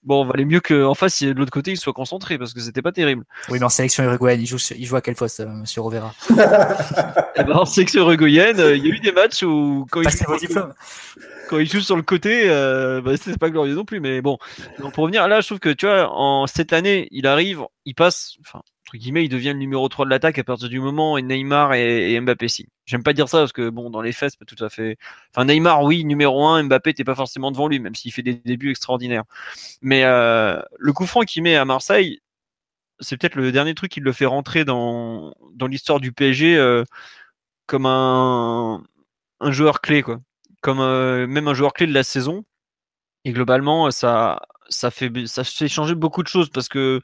[0.04, 2.92] bon, valait mieux qu'en face, de l'autre côté, il soit concentré parce que c'était pas
[2.92, 3.24] terrible.
[3.48, 6.14] Oui, mais en sélection uruguayenne, il joue, il joue à quel poste, monsieur Rovera?
[7.36, 9.86] Eh ben, En sélection uruguayenne, il y a eu des matchs où.
[9.90, 10.08] Quand il...
[11.48, 14.00] quand joue sur le côté, euh, bah, c'est pas glorieux non plus.
[14.00, 14.38] Mais bon,
[14.92, 18.36] pour revenir là, je trouve que tu vois, en cette année, il arrive, il passe,
[18.40, 18.62] enfin,
[18.98, 22.18] guillemets, il devient le numéro 3 de l'attaque à partir du moment où Neymar et,
[22.20, 22.68] Mbappé signent.
[22.86, 24.98] J'aime pas dire ça parce que bon, dans les faits, c'est pas tout à fait.
[25.34, 28.34] Enfin, Neymar, oui, numéro 1, Mbappé, t'es pas forcément devant lui, même s'il fait des
[28.34, 29.24] débuts extraordinaires.
[29.82, 32.20] Mais euh, le coup franc qu'il met à Marseille,
[33.00, 35.34] c'est peut-être le dernier truc qui le fait rentrer dans,
[35.68, 36.84] l'histoire du PSG euh,
[37.66, 38.82] comme un,
[39.40, 40.20] un joueur clé, quoi
[40.64, 42.44] comme euh, même un joueur clé de la saison.
[43.26, 44.40] Et globalement, ça,
[44.70, 47.02] ça, fait, ça fait changer beaucoup de choses parce que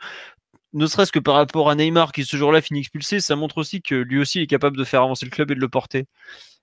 [0.72, 3.82] ne serait-ce que par rapport à Neymar qui ce jour-là finit expulsé, ça montre aussi
[3.82, 6.06] que lui aussi est capable de faire avancer le club et de le porter.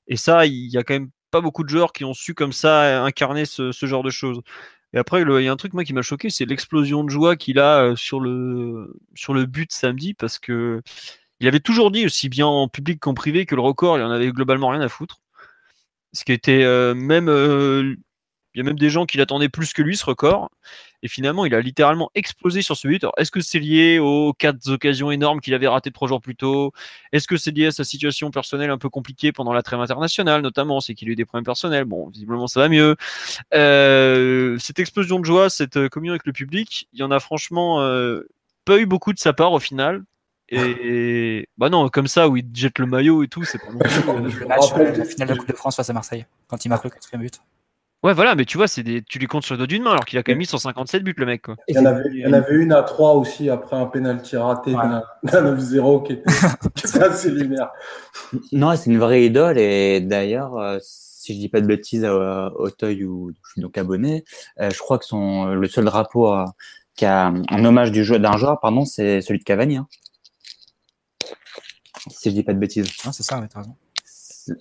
[0.08, 2.54] Et ça, il y a quand même pas beaucoup de joueurs qui ont su comme
[2.54, 4.42] ça incarner ce, genre de choses.
[4.94, 7.36] Et après, il y a un truc moi qui m'a choqué, c'est l'explosion de joie
[7.36, 10.82] qu'il a euh, sur le, but samedi parce que
[11.40, 14.12] il avait toujours dit aussi bien en public qu'en privé que le record, il en
[14.12, 15.20] avait globalement rien à foutre.
[16.14, 17.30] Ce qui était euh, même.
[17.30, 17.96] Euh,
[18.54, 20.50] il y a même des gens qui l'attendaient plus que lui, ce record.
[21.04, 23.06] Et finalement, il a littéralement explosé sur ce but.
[23.18, 26.72] Est-ce que c'est lié aux quatre occasions énormes qu'il avait ratées trois jours plus tôt?
[27.12, 30.42] Est-ce que c'est lié à sa situation personnelle un peu compliquée pendant la trêve internationale,
[30.42, 31.86] notamment C'est qu'il a eu des problèmes personnels.
[31.86, 32.96] Bon, visiblement, ça va mieux.
[33.54, 37.80] Euh, cette explosion de joie, cette communion avec le public, il y en a franchement
[38.66, 40.04] pas eu beaucoup de sa part au final.
[40.50, 44.20] Et bah non, comme ça, où il jette le maillot et tout, c'est pas euh,
[44.20, 46.70] le match, euh, la finale de la Coupe de France face à Marseille, quand il
[46.70, 47.42] marque le quatrième but.
[48.04, 49.02] Ouais, voilà, mais tu vois, c'est des...
[49.02, 51.04] tu lui comptes sur le dos d'une main, alors qu'il a quand même mis 157
[51.04, 51.42] buts, le mec.
[51.42, 51.56] Quoi.
[51.68, 54.38] Il, y en avait, il y en avait une à 3 aussi, après un penalty
[54.38, 57.72] raté d'un 9-0 qui était, assez lunaire.
[58.52, 62.70] Non, c'est une vraie idole, et d'ailleurs, euh, si je dis pas de bêtises au
[62.70, 64.24] Toy où je suis donc abonné,
[64.60, 66.34] je crois que son, le seul drapeau
[66.96, 69.78] qui a en hommage du jeu d'un joueur, pardon, c'est celui de Cavani.
[69.78, 69.88] Hein
[72.12, 72.88] si je dis pas de bêtises.
[72.88, 73.76] c'est ça, t'as raison.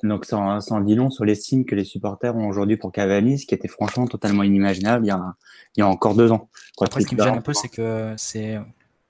[0.03, 3.47] Donc, ça en, dit long sur l'estime que les supporters ont aujourd'hui pour Cavani, ce
[3.47, 5.35] qui était franchement totalement inimaginable il y a,
[5.77, 6.49] il y a encore deux ans.
[6.81, 8.59] Après, ce qui me gêne un peu, c'est que c'est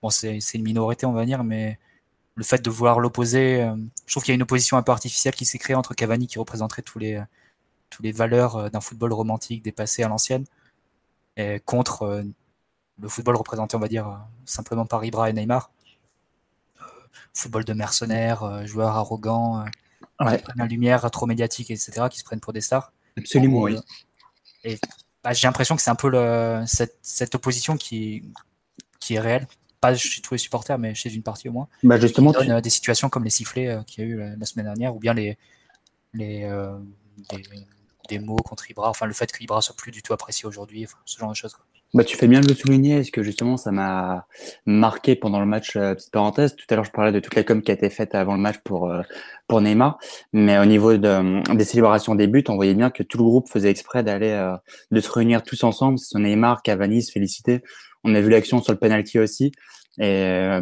[0.02, 1.78] bon, c'est une minorité, on va dire, mais
[2.34, 3.74] le fait de vouloir l'opposer, euh,
[4.06, 6.26] je trouve qu'il y a une opposition un peu artificielle qui s'est créée entre Cavani,
[6.26, 7.22] qui représenterait tous les,
[7.88, 10.44] tous les valeurs euh, d'un football romantique dépassé à l'ancienne,
[11.36, 12.22] et contre euh,
[13.00, 15.70] le football représenté, on va dire, simplement par Ibra et Neymar
[17.36, 19.64] football de mercenaires, euh, joueurs arrogants,
[20.20, 22.92] euh, la lumière trop médiatique, etc., qui se prennent pour des stars.
[23.16, 23.76] Absolument, oui.
[24.64, 24.78] Et
[25.22, 28.24] bah, j'ai l'impression que c'est un peu le, cette, cette, opposition qui,
[29.00, 29.46] qui est réelle,
[29.80, 31.68] pas chez tous les supporters, mais chez une partie au moins.
[31.82, 34.66] Bah justement, donne, euh, des situations comme les sifflets qu'il y a eu la, semaine
[34.66, 35.38] dernière, ou bien les,
[36.14, 36.50] les,
[38.08, 40.86] des, mots contre Ibra, enfin le fait que Ibra soit plus du tout apprécié aujourd'hui,
[41.04, 41.54] ce genre de choses.
[41.54, 41.64] Quoi.
[41.96, 44.26] Bah, tu fais bien de le souligner, parce que justement, ça m'a
[44.66, 45.76] marqué pendant le match.
[45.76, 47.88] Euh, petite parenthèse, tout à l'heure, je parlais de toute la com qui a été
[47.88, 49.00] faite avant le match pour euh,
[49.48, 49.98] pour Neymar,
[50.34, 53.48] mais au niveau de, des célébrations des buts, on voyait bien que tout le groupe
[53.48, 54.54] faisait exprès d'aller euh,
[54.90, 55.98] de se réunir tous ensemble.
[55.98, 57.62] C'est Neymar, Cavani se féliciter.
[58.04, 59.52] On a vu l'action sur le penalty aussi.
[59.98, 60.60] Et euh,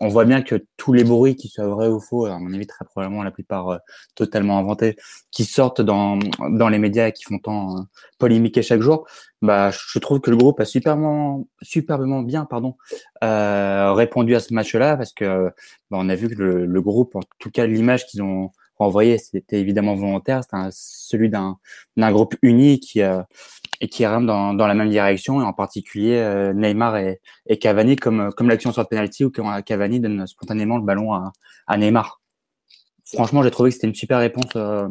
[0.00, 2.66] on voit bien que tous les bruits, qui soient vrais ou faux, à mon avis
[2.66, 3.78] très probablement la plupart euh,
[4.14, 4.96] totalement inventés,
[5.30, 6.18] qui sortent dans,
[6.50, 7.80] dans les médias et qui font tant euh,
[8.18, 9.06] polémiquer chaque jour,
[9.40, 12.76] bah, je trouve que le groupe a superbement, superbement bien pardon,
[13.22, 15.52] répondu à ce match-là parce que
[15.90, 19.18] bah, on a vu que le, le groupe, en tout cas l'image qu'ils ont renvoyée,
[19.18, 21.58] c'était évidemment volontaire, c'était celui d'un
[21.96, 23.00] groupe uni qui,
[23.80, 27.58] et qui rament dans, dans, la même direction, et en particulier euh, Neymar et, et,
[27.58, 31.32] Cavani, comme, comme l'action sur le penalty où Cavani donne spontanément le ballon à,
[31.66, 32.20] à Neymar.
[33.14, 34.88] Franchement, j'ai trouvé que c'était une super réponse euh,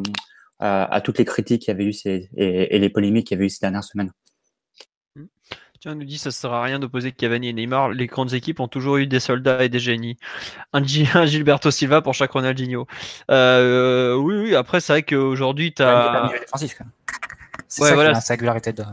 [0.58, 3.36] à, à, toutes les critiques qu'il y avait eu ces, et, et, les polémiques qu'il
[3.36, 4.12] y avait eu ces dernières semaines.
[5.80, 7.90] Tiens, on nous dit ça ne sert à rien d'opposer Cavani et Neymar.
[7.90, 10.16] Les grandes équipes ont toujours eu des soldats et des génies.
[10.72, 10.82] Un,
[11.14, 12.86] un Gilberto Silva pour chaque Ronaldinho.
[13.30, 16.30] Euh, oui, oui, après, c'est vrai qu'aujourd'hui, tu as.
[17.76, 18.20] C'est ça voilà.
[18.20, 18.84] singularité de.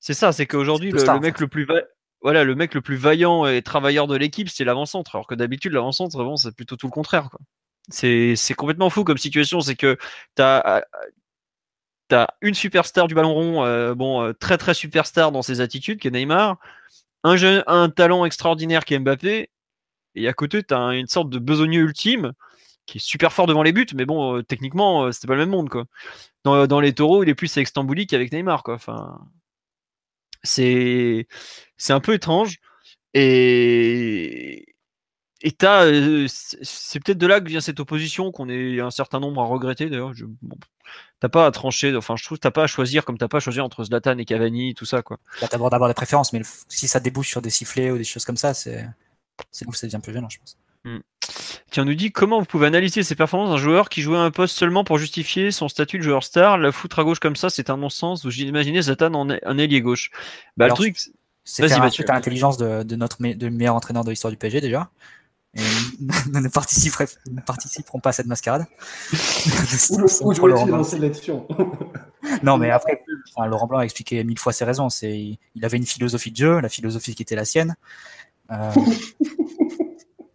[0.00, 1.66] C'est ça, c'est qu'aujourd'hui, le, mec le plus
[2.22, 5.14] voilà, le mec le plus vaillant et travailleur de l'équipe, c'est l'avant-centre.
[5.14, 7.28] Alors que d'habitude, l'avant-centre, bon, c'est plutôt tout le contraire.
[7.90, 9.60] C'est complètement fou comme situation.
[9.60, 9.98] C'est que
[10.36, 10.84] tu as,
[12.10, 16.00] as, une superstar du ballon rond, euh, bon, euh, très très superstar dans ses attitudes,
[16.00, 16.58] qui est Neymar.
[17.24, 19.50] Un, jeune, un talent extraordinaire qui est Mbappé.
[20.14, 22.32] Et à côté, tu as une sorte de besogneux ultime
[22.88, 25.40] qui est super fort devant les buts, mais bon, euh, techniquement, euh, c'était pas le
[25.40, 25.84] même monde, quoi.
[26.44, 28.74] Dans, dans, les taureaux, il est plus avec Stambouli qu'avec Neymar, quoi.
[28.74, 29.20] Enfin,
[30.42, 31.28] c'est,
[31.76, 32.58] c'est un peu étrange.
[33.14, 34.74] Et,
[35.42, 39.42] et euh, c'est peut-être de là que vient cette opposition qu'on est un certain nombre
[39.42, 40.12] à regretter d'ailleurs.
[41.20, 43.40] T'as pas à trancher, enfin je trouve t'as pas à choisir comme t'as pas à
[43.40, 45.18] choisir entre Zlatan et Cavani, tout ça quoi.
[45.40, 48.24] Là t'as d'avoir des préférences, mais si ça débouche sur des sifflets ou des choses
[48.24, 48.86] comme ça, c'est
[49.52, 50.56] c'est devient plus gênant, je pense.
[50.84, 50.98] Hmm.
[51.70, 54.30] Tiens, on nous dit comment vous pouvez analyser ses performances d'un joueur qui jouait un
[54.30, 56.56] poste seulement pour justifier son statut de joueur star.
[56.56, 58.24] La foutre à gauche comme ça, c'est un non-sens.
[58.24, 60.10] Vous imaginez Zatan en un ailier gauche.
[60.56, 60.96] Bah, le truc,
[61.44, 64.60] c'est faire un à l'intelligence de, de, notre de meilleur entraîneur de l'histoire du PSG
[64.60, 64.90] déjà.
[65.54, 65.60] Et
[66.00, 68.66] nous ne, participerons, pas à cette mascarade.
[70.72, 71.48] En sélection
[72.42, 73.02] Non, mais après,
[73.38, 74.90] Laurent Blanc a expliqué mille fois ses raisons.
[74.90, 77.76] C'est, il avait une philosophie de jeu, la philosophie qui était la sienne.
[78.50, 78.70] Euh,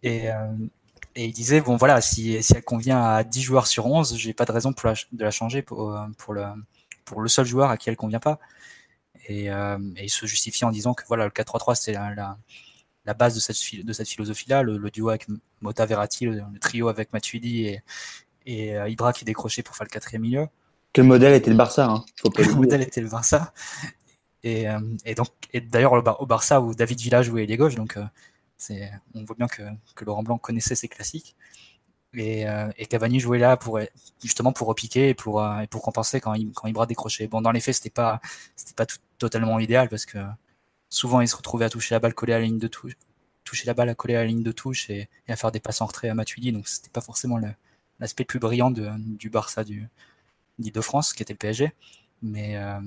[0.04, 0.52] et, euh,
[1.16, 4.34] et, il disait bon voilà, si, si, elle convient à 10 joueurs sur 11, j'ai
[4.34, 6.44] pas de raison pour de la changer pour, pour, le,
[7.04, 8.38] pour le seul joueur à qui elle convient pas.
[9.28, 12.36] Et, euh, et il se justifie en disant que voilà, le 4-3-3 c'est la, la,
[13.04, 15.26] la, base de cette, de cette philosophie-là, le, duo avec
[15.60, 17.82] Mota Verratti, le, trio avec Matuidi et,
[18.46, 20.46] et euh, Ibra qui décrochait pour faire le quatrième milieu.
[20.92, 23.52] Que le modèle était le Barça, hein, le modèle était le Barça?
[24.42, 27.98] Et, euh, et donc, et d'ailleurs au Barça où David Villa jouait les gauche, donc
[29.14, 29.62] on voit bien que,
[30.04, 31.36] Laurent Blanc connaissait ses classiques.
[32.16, 32.44] Et,
[32.78, 33.80] et, Cavani jouait là pour
[34.22, 37.26] justement pour repiquer et pour, pour compenser quand, quand Ibra décrochait.
[37.26, 38.20] Bon, dans les faits, c'était pas
[38.76, 40.18] pas tout, totalement idéal parce que
[40.88, 42.96] souvent il se retrouvait à toucher la balle collée à la ligne de touche,
[43.44, 45.80] toucher la balle à coller à la ligne de touche et, à faire des passes
[45.80, 46.52] en retrait à Matuidi.
[46.52, 47.38] Donc c'était pas forcément
[48.00, 49.88] l'aspect le plus brillant de, du Barça du
[50.58, 51.72] d'Île-de-France qui était le PSG.
[52.22, 52.80] Mais euh,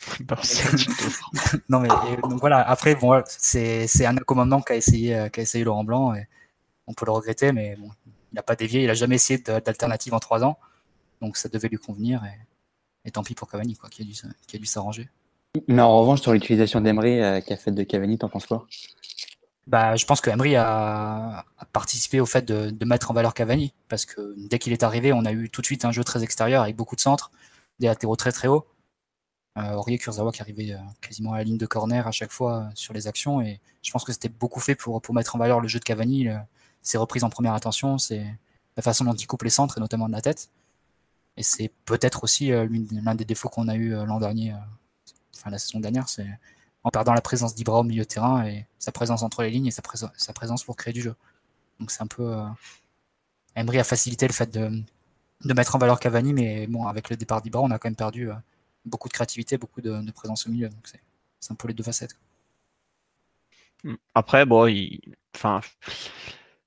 [1.68, 1.88] non mais
[2.22, 2.60] donc voilà.
[2.60, 6.26] Après bon, c'est un commandement qu'a essayé qu'a essayé Laurent Blanc et
[6.86, 8.82] on peut le regretter, mais bon, il n'a pas dévié.
[8.84, 10.58] Il a jamais essayé d'alternative en trois ans,
[11.20, 12.22] donc ça devait lui convenir
[13.04, 14.12] et, tant pis pour Cavani quoi, qui a dû
[14.46, 15.08] qui a dû s'arranger.
[15.66, 18.66] Mais en revanche, sur l'utilisation d'Emery euh, qu'a fait de Cavani, t'en penses quoi?
[19.66, 24.04] Bah, je pense que Emery a, participé au fait de, mettre en valeur Cavani, parce
[24.04, 26.62] que dès qu'il est arrivé, on a eu tout de suite un jeu très extérieur
[26.62, 27.30] avec beaucoup de centres,
[27.78, 28.66] des latéraux très très hauts.
[29.60, 32.60] Euh, Aurier Kurzawa qui arrivait euh, quasiment à la ligne de corner à chaque fois
[32.60, 35.60] euh, sur les actions, et je pense que c'était beaucoup fait pour, mettre en valeur
[35.60, 36.28] le jeu de Cavani,
[36.82, 38.26] ses reprises en première attention, c'est
[38.76, 40.50] la façon dont il coupe les centres, et notamment de la tête.
[41.36, 44.54] Et c'est peut-être aussi l'un des défauts qu'on a eu l'an dernier
[45.36, 46.26] enfin la saison dernière, c'est
[46.84, 49.66] en perdant la présence d'Ibra au milieu de terrain et sa présence entre les lignes
[49.66, 49.82] et sa,
[50.16, 51.14] sa présence pour créer du jeu.
[51.78, 52.34] Donc c'est un peu.
[52.34, 52.46] Euh...
[53.56, 54.82] A facilité le fait de,
[55.44, 57.96] de, mettre en valeur Cavani, mais bon, avec le départ d'Ibra, on a quand même
[57.96, 58.34] perdu euh,
[58.84, 60.68] beaucoup de créativité, beaucoup de, présence au milieu.
[60.68, 60.88] Donc
[61.40, 62.16] c'est un peu les deux facettes.
[64.14, 64.70] Après, bon,
[65.34, 65.60] enfin,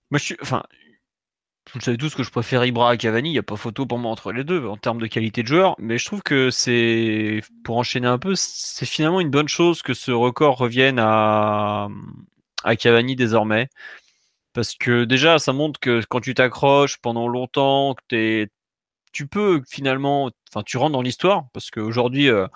[0.10, 0.64] moi je enfin,
[1.74, 3.98] vous savez tous que je préfère Ibra à Cavani, il n'y a pas photo pour
[3.98, 7.42] moi entre les deux en termes de qualité de joueur, mais je trouve que c'est,
[7.64, 11.88] pour enchaîner un peu, c'est finalement une bonne chose que ce record revienne à,
[12.64, 13.70] à Cavani désormais.
[14.54, 18.48] Parce que déjà, ça montre que quand tu t'accroches pendant longtemps, que
[19.12, 22.48] tu peux finalement, enfin, tu rentres dans l'histoire, parce qu'aujourd'hui, euh,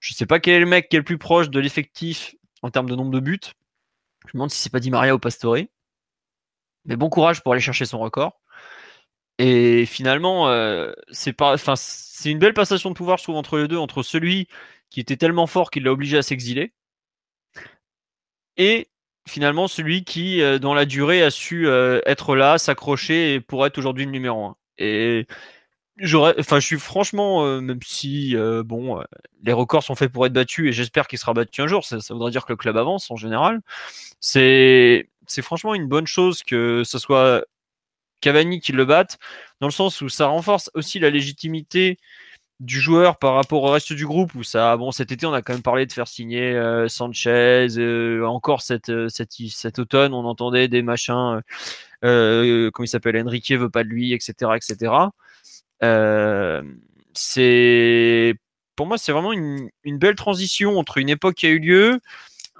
[0.00, 2.70] je sais pas quel est le mec qui est le plus proche de l'effectif en
[2.70, 3.40] termes de nombre de buts.
[4.26, 5.58] Je me demande si c'est pas Di Maria ou Pastore.
[6.84, 8.40] Mais bon courage pour aller chercher son record.
[9.38, 13.58] Et finalement, euh, c'est pas, enfin, c'est une belle passation de pouvoir, je trouve, entre
[13.58, 14.48] les deux, entre celui
[14.90, 16.72] qui était tellement fort qu'il l'a obligé à s'exiler,
[18.56, 18.88] et
[19.28, 24.06] finalement celui qui, euh, dans la durée, a su être là, s'accrocher pour être aujourd'hui
[24.06, 24.56] le numéro un.
[24.78, 25.26] Et
[25.98, 28.34] j'aurais, enfin, je suis franchement, même si,
[28.64, 29.02] bon,
[29.42, 32.00] les records sont faits pour être battus et j'espère qu'il sera battu un jour, ça,
[32.00, 33.60] ça, voudrait dire que le club avance en général.
[34.20, 37.44] C'est, c'est franchement une bonne chose que ce soit
[38.20, 39.18] Cavani qui le batte,
[39.60, 41.98] dans le sens où ça renforce aussi la légitimité
[42.60, 45.42] du joueur par rapport au reste du groupe où ça bon cet été on a
[45.42, 50.12] quand même parlé de faire signer euh, Sanchez euh, encore cette, euh, cette, cet automne
[50.12, 51.40] on entendait des machins
[52.04, 54.92] euh, comment il s'appelle Enrique veut pas de lui etc etc
[57.14, 58.34] c'est
[58.76, 62.00] pour moi c'est vraiment une, belle transition entre une époque qui a eu lieu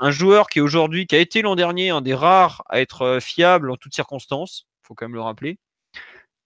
[0.01, 3.19] un joueur qui est aujourd'hui qui a été l'an dernier un des rares à être
[3.21, 5.59] fiable en toutes circonstances faut quand même le rappeler.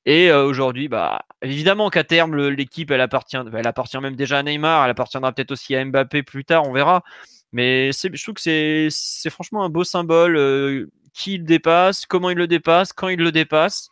[0.05, 4.43] Et euh, aujourd'hui, bah, évidemment qu'à terme, l'équipe, elle appartient, elle appartient même déjà à
[4.43, 7.05] Neymar, elle appartiendra peut-être aussi à Mbappé plus tard, on verra.
[7.53, 10.37] Mais je trouve que c'est franchement un beau symbole.
[10.37, 13.91] Euh, qui il dépasse, comment il le dépasse, quand il le dépasse.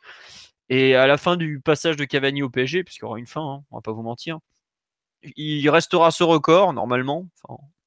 [0.71, 3.43] Et à la fin du passage de Cavani au PSG, puisqu'il y aura une fin,
[3.43, 4.39] hein, on va pas vous mentir,
[5.37, 7.27] il restera ce record normalement.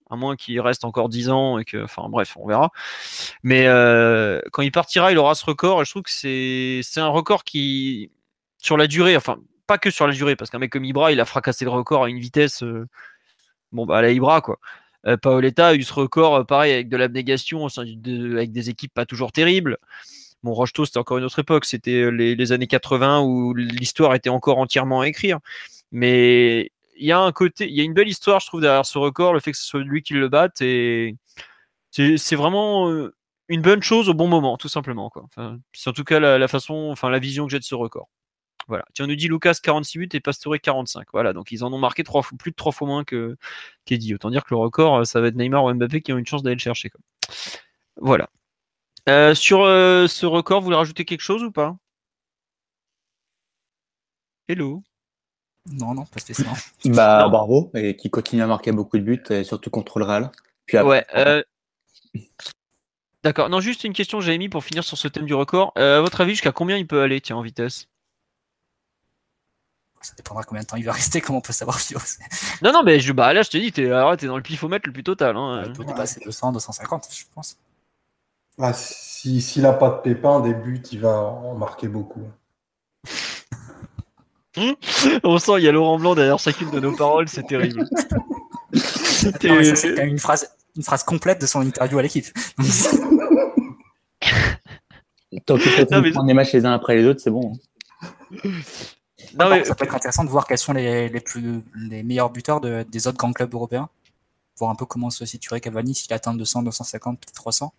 [0.10, 2.72] À moins qu'il reste encore 10 ans et que, enfin bref, on verra.
[3.42, 7.08] Mais euh, quand il partira, il aura ce record et je trouve que c'est un
[7.08, 8.12] record qui
[8.60, 11.20] sur la durée, enfin pas que sur la durée, parce qu'un mec comme Ibra, il
[11.20, 12.88] a fracassé le record à une vitesse, euh,
[13.72, 14.60] bon bah à la Ibra quoi.
[15.08, 19.32] Euh, Paoletta a eu ce record pareil avec de l'abnégation, avec des équipes pas toujours
[19.32, 19.78] terribles.
[20.44, 24.30] Bon, Rocheteau, c'était encore une autre époque, c'était les, les, années 80 où l'histoire était
[24.30, 25.39] encore entièrement à écrire.
[25.91, 28.86] Mais il y a un côté, il y a une belle histoire, je trouve, derrière
[28.86, 30.62] ce record, le fait que ce soit lui qui le batte.
[30.62, 31.16] Et
[31.91, 33.16] c'est vraiment euh,
[33.48, 35.10] une bonne chose au bon moment, tout simplement.
[35.10, 35.28] Quoi.
[35.74, 38.10] c'est en tout cas la, façon, enfin la vision que j'ai de ce record.
[38.68, 38.86] Voilà.
[38.94, 41.08] Tu nous dit Lucas 46 buts et Pastore 45.
[41.12, 43.36] Voilà, donc ils en ont marqué trois, plus de trois fois moins que
[43.86, 44.16] qu'Eddie.
[44.16, 46.44] Autant dire que le record, ça va être Neymar ou Mbappé qui ont une chance
[46.44, 46.91] d'aller le chercher.
[47.98, 48.30] Voilà.
[49.10, 51.76] Euh, sur euh, ce record, vous voulez rajouter quelque chose ou pas?
[54.47, 54.82] Hello?
[55.70, 56.56] Non, non, pas spécialement.
[56.86, 60.32] bah, bravo, et qui continue à marquer beaucoup de buts, et surtout contre le Real.
[60.66, 61.06] Puis Ouais.
[61.16, 61.43] Euh,
[63.24, 63.49] d'accord.
[63.49, 65.74] Non, juste une question que j'avais mis pour finir sur ce thème du record.
[65.76, 67.88] à votre avis, jusqu'à combien il peut aller, tiens, en vitesse?
[70.01, 71.80] Ça dépendra combien de temps il va rester, comment on peut savoir
[72.62, 73.88] Non, non, mais je, bah, là, je te dis, t'es es
[74.28, 75.38] dans le pifomètre le plus total.
[75.38, 75.64] Hein.
[75.66, 77.58] il peut dépasser 200, 250, je pense.
[78.60, 82.24] Ah, s'il n'a pas de pépin, des buts, il va en marquer beaucoup.
[85.24, 87.88] On sent, il y a Laurent Blanc derrière chacune de nos paroles, c'est terrible.
[88.74, 92.28] c'est une phrase, une phrase complète de son interview à l'équipe.
[95.45, 96.12] Tant que tu mais...
[96.28, 97.54] des matchs les uns après les autres, c'est bon.
[99.39, 99.66] Non, mais...
[99.66, 102.86] Ça peut être intéressant de voir quels sont les, les plus, les meilleurs buteurs de,
[102.89, 103.89] des autres grands clubs européens.
[104.60, 107.74] Voir un peu comment se situerait Cavani, s'il atteint 200, 250, 300.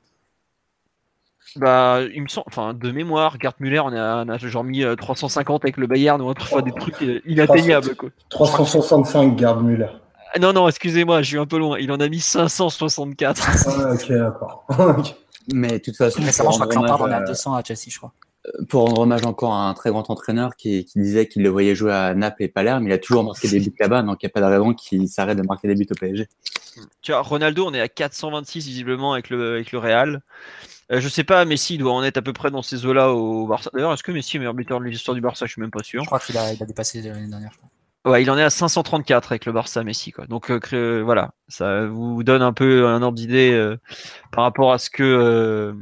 [1.57, 5.67] Bah, il me semble, enfin, de mémoire, Gerd Müller, on a, genre mis 350 euh,
[5.67, 7.95] avec le Bayern ou autrefois des trucs euh, inatteignables.
[7.95, 8.11] Quoi.
[8.31, 9.89] 365 Gerd Müller.
[10.35, 11.79] Ah, non, non, excusez-moi, je suis un peu loin.
[11.79, 13.43] Il en a mis 564.
[13.47, 14.67] Ah, ok, d'accord.
[15.53, 17.99] Mais de toute façon, récemment, je crois que Lampard en a 200 à Chelsea, je
[17.99, 18.13] crois.
[18.47, 21.51] Euh, pour rendre hommage encore à un très grand entraîneur qui, qui disait qu'il le
[21.51, 24.27] voyait jouer à Naples et Palerme, il a toujours marqué des buts là-bas, donc il
[24.27, 26.29] n'y a pas de raison qu'il s'arrête de marquer des buts au PSG.
[27.03, 30.23] Tu vois, Ronaldo, on est à 426 visiblement avec le, avec le Real.
[30.93, 33.47] Euh, je sais pas, Messi doit en être à peu près dans ces eaux-là au
[33.47, 33.71] Barça.
[33.73, 35.47] D'ailleurs, est-ce que Messi est meilleur buteur de l'histoire du Barça?
[35.47, 36.03] Je suis même pas sûr.
[36.03, 37.53] Je crois qu'il a, il a dépassé l'année dernière.
[38.05, 40.27] Ouais, il en est à 534 avec le Barça Messi quoi.
[40.27, 43.79] Donc euh, voilà, ça vous donne un peu un ordre d'idée euh,
[44.31, 45.75] par rapport à ce que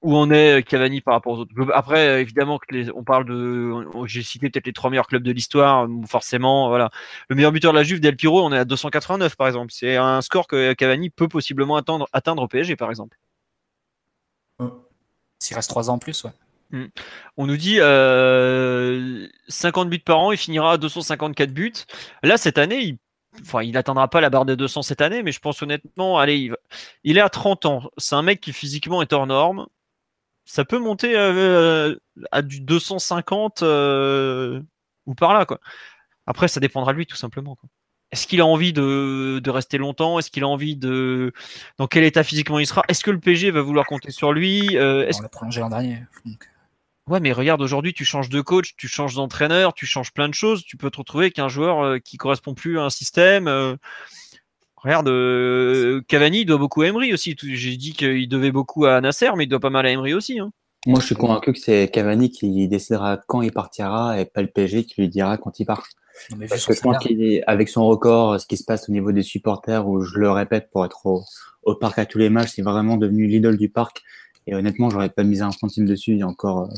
[0.00, 1.52] où on est Cavani par rapport aux autres.
[1.74, 5.32] Après évidemment que les, on parle de j'ai cité peut-être les trois meilleurs clubs de
[5.32, 6.90] l'histoire, forcément voilà.
[7.28, 9.70] Le meilleur buteur de la Juve Del Piro, on est à 289 par exemple.
[9.70, 13.18] C'est un score que Cavani peut possiblement atteindre atteindre au PSG par exemple.
[15.42, 16.30] S'il reste 3 ans en plus, ouais.
[16.70, 16.86] Hmm.
[17.36, 21.72] On nous dit euh, 50 buts par an, il finira à 254 buts.
[22.22, 22.96] Là, cette année,
[23.62, 26.52] il n'atteindra pas la barre des 200 cette année, mais je pense honnêtement, allez,
[27.02, 27.90] il, est à 30 ans.
[27.98, 29.66] C'est un mec qui physiquement est hors norme.
[30.44, 31.96] Ça peut monter euh,
[32.30, 34.62] à du 250 euh,
[35.06, 35.44] ou par là.
[36.26, 37.58] Après, ça dépendra de lui, tout simplement.
[38.12, 40.18] Est-ce qu'il a envie de, rester longtemps?
[40.18, 41.32] Est-ce qu'il a envie de.
[41.78, 42.82] Dans quel état physiquement il sera?
[42.88, 44.76] Est-ce que le PG va vouloir compter sur lui?
[44.76, 46.02] Euh, On l'a prolongé l'an dernier.
[47.08, 50.34] Ouais, mais regarde, aujourd'hui, tu changes de coach, tu changes d'entraîneur, tu changes plein de
[50.34, 50.62] choses.
[50.62, 53.48] Tu peux te retrouver avec un joueur euh, qui correspond plus à un système.
[53.48, 53.76] Euh.
[54.76, 55.08] Regarde,
[56.08, 57.36] Cavani doit beaucoup à Emery aussi.
[57.40, 60.38] J'ai dit qu'il devait beaucoup à Nasser, mais il doit pas mal à Emery aussi.
[60.40, 60.50] Hein.
[60.86, 64.48] Moi, je suis convaincu que c'est Cavani qui décidera quand il partira et pas le
[64.48, 65.86] PG qui lui dira quand il part.
[66.48, 69.86] Parce que je pense qu'avec son record, ce qui se passe au niveau des supporters,
[69.86, 73.26] où je le répète, pour être au, parc à tous les matchs, c'est vraiment devenu
[73.26, 74.02] l'idole du parc.
[74.48, 76.74] Et honnêtement, j'aurais pas mis un centime dessus il y a encore, euh,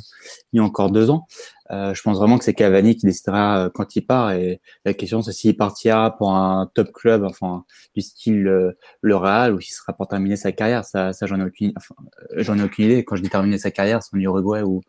[0.53, 1.27] il y a encore deux ans.
[1.71, 4.33] Euh, je pense vraiment que c'est Cavani qui décidera euh, quand il part.
[4.33, 7.65] Et la question, c'est s'il partira pour un top club, enfin,
[7.95, 10.85] du style le Real, ou s'il sera pour terminer sa carrière.
[10.85, 11.95] Ça, ça j'en ai aucune, enfin,
[12.37, 13.05] j'en ai aucune idée.
[13.05, 14.83] Quand je dis terminer sa carrière, c'est en Uruguay ou,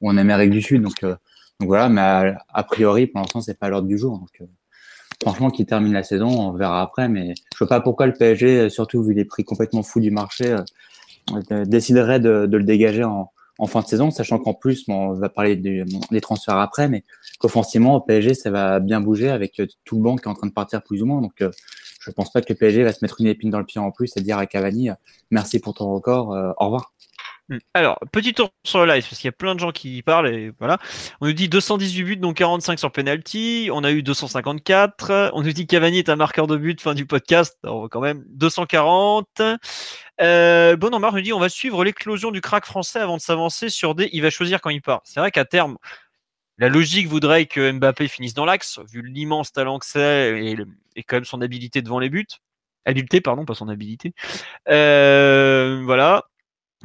[0.00, 0.80] ou en Amérique du Sud.
[0.80, 1.04] Donc,
[1.60, 4.18] donc voilà, mais a, priori, pour l'instant, c'est pas l'ordre du jour.
[4.18, 4.46] Donc, euh,
[5.22, 7.08] franchement, qui termine la saison, on verra après.
[7.08, 10.56] Mais je vois pas pourquoi le PSG, surtout vu les prix complètement fous du marché,
[11.52, 13.30] euh, déciderait de, le dégager en,
[13.68, 17.04] fin de saison, sachant qu'en plus, on va parler des transferts après, mais
[17.38, 20.34] qu'offensivement, au PSG, ça va bien bouger avec euh, tout le banc qui est en
[20.34, 21.20] train de partir plus ou moins.
[21.20, 21.44] Donc,
[22.00, 23.92] je pense pas que le PSG va se mettre une épine dans le pied en
[23.92, 24.90] plus et dire à Cavani,
[25.30, 26.92] merci pour ton record, au revoir.
[27.52, 27.58] Hmm.
[27.74, 30.28] Alors, petit tour sur le live, parce qu'il y a plein de gens qui parlent,
[30.28, 30.78] et voilà.
[31.20, 33.68] On nous dit 218 buts, donc 45 sur penalty.
[33.70, 35.32] On a eu 254.
[35.34, 37.58] On nous dit Cavani est un marqueur de but, fin du podcast.
[37.62, 39.42] Alors, quand même, 240.
[40.22, 43.94] Euh, bon, nous dit on va suivre l'éclosion du crack français avant de s'avancer sur
[43.94, 44.08] des.
[44.12, 45.02] Il va choisir quand il part.
[45.04, 45.76] C'est vrai qu'à terme,
[46.56, 50.56] la logique voudrait que Mbappé finisse dans l'axe, vu l'immense talent que c'est et,
[50.96, 52.26] et, quand même son habilité devant les buts.
[52.86, 54.14] Habileté, pardon, pas son habilité.
[54.68, 56.24] Euh, voilà.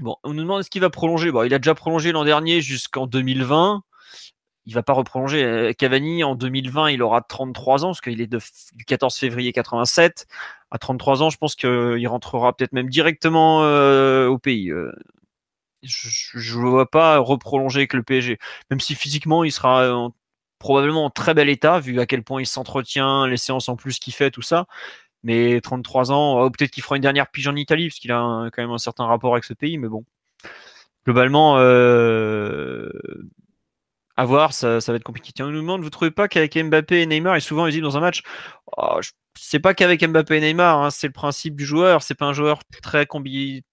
[0.04, 1.32] On nous demande est-ce qu'il va prolonger?
[1.46, 3.84] Il a déjà prolongé l'an dernier jusqu'en 2020.
[4.66, 5.44] Il va pas reprolonger.
[5.44, 10.28] Euh, Cavani, en 2020, il aura 33 ans, parce qu'il est du 14 février 87.
[10.72, 14.70] À 33 ans, je pense qu'il rentrera peut-être même directement euh, au pays.
[14.70, 14.92] Euh.
[15.84, 18.38] je ne vois pas reprolonger avec le PSG.
[18.70, 20.12] Même si physiquement, il sera
[20.60, 24.00] probablement en très bel état, vu à quel point il s'entretient, les séances en plus
[24.00, 24.68] qu'il fait, tout ça.
[25.28, 28.50] Mais 33 ans, oh, peut-être qu'il fera une dernière pige en Italie, parce qu'il a
[28.54, 30.06] quand même un certain rapport avec ce pays, mais bon.
[31.06, 32.90] Globalement, euh,
[34.16, 35.34] à voir, ça, va être compliqué.
[35.36, 37.98] Tiens, on nous demande, vous trouvez pas qu'avec Mbappé et Neymar, est souvent visible dans
[37.98, 38.24] un match?
[38.78, 39.02] Oh,
[39.38, 42.04] C'est pas qu'avec Mbappé et Neymar, hein, c'est le principe du joueur.
[42.04, 43.06] C'est pas un joueur très,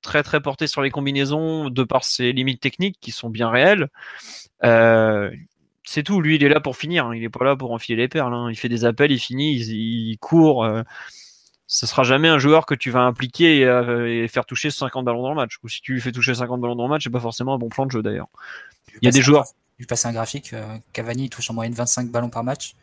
[0.02, 3.90] très très porté sur les combinaisons de par ses limites techniques qui sont bien réelles.
[4.64, 5.31] Euh,
[5.85, 6.20] c'est tout.
[6.20, 7.06] Lui, il est là pour finir.
[7.06, 7.14] Hein.
[7.14, 8.35] Il est pas là pour enfiler les perles.
[8.35, 8.51] Hein.
[8.51, 10.64] Il fait des appels, il finit, il, court.
[10.64, 10.82] Euh.
[11.66, 15.23] Ce sera jamais un joueur que tu vas impliquer euh, et, faire toucher 50 ballons
[15.23, 15.59] dans le match.
[15.62, 17.59] Ou si tu lui fais toucher 50 ballons dans le match, c'est pas forcément un
[17.59, 18.28] bon plan de jeu d'ailleurs.
[19.01, 19.47] Il y a des joueurs.
[19.78, 20.53] Lui passer un graphique.
[20.53, 22.74] Euh, Cavani touche en moyenne 25 ballons par match.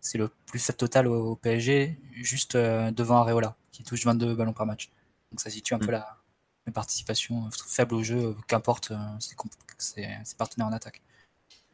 [0.00, 4.66] C'est le plus fait total au, PSG, juste devant Areola, qui touche 22 ballons par
[4.66, 4.90] match.
[5.32, 5.92] Donc ça situe un peu mm.
[5.92, 6.16] la,
[6.66, 8.92] la, participation faible au jeu, qu'importe
[9.78, 10.06] ses
[10.36, 11.00] partenaires en attaque.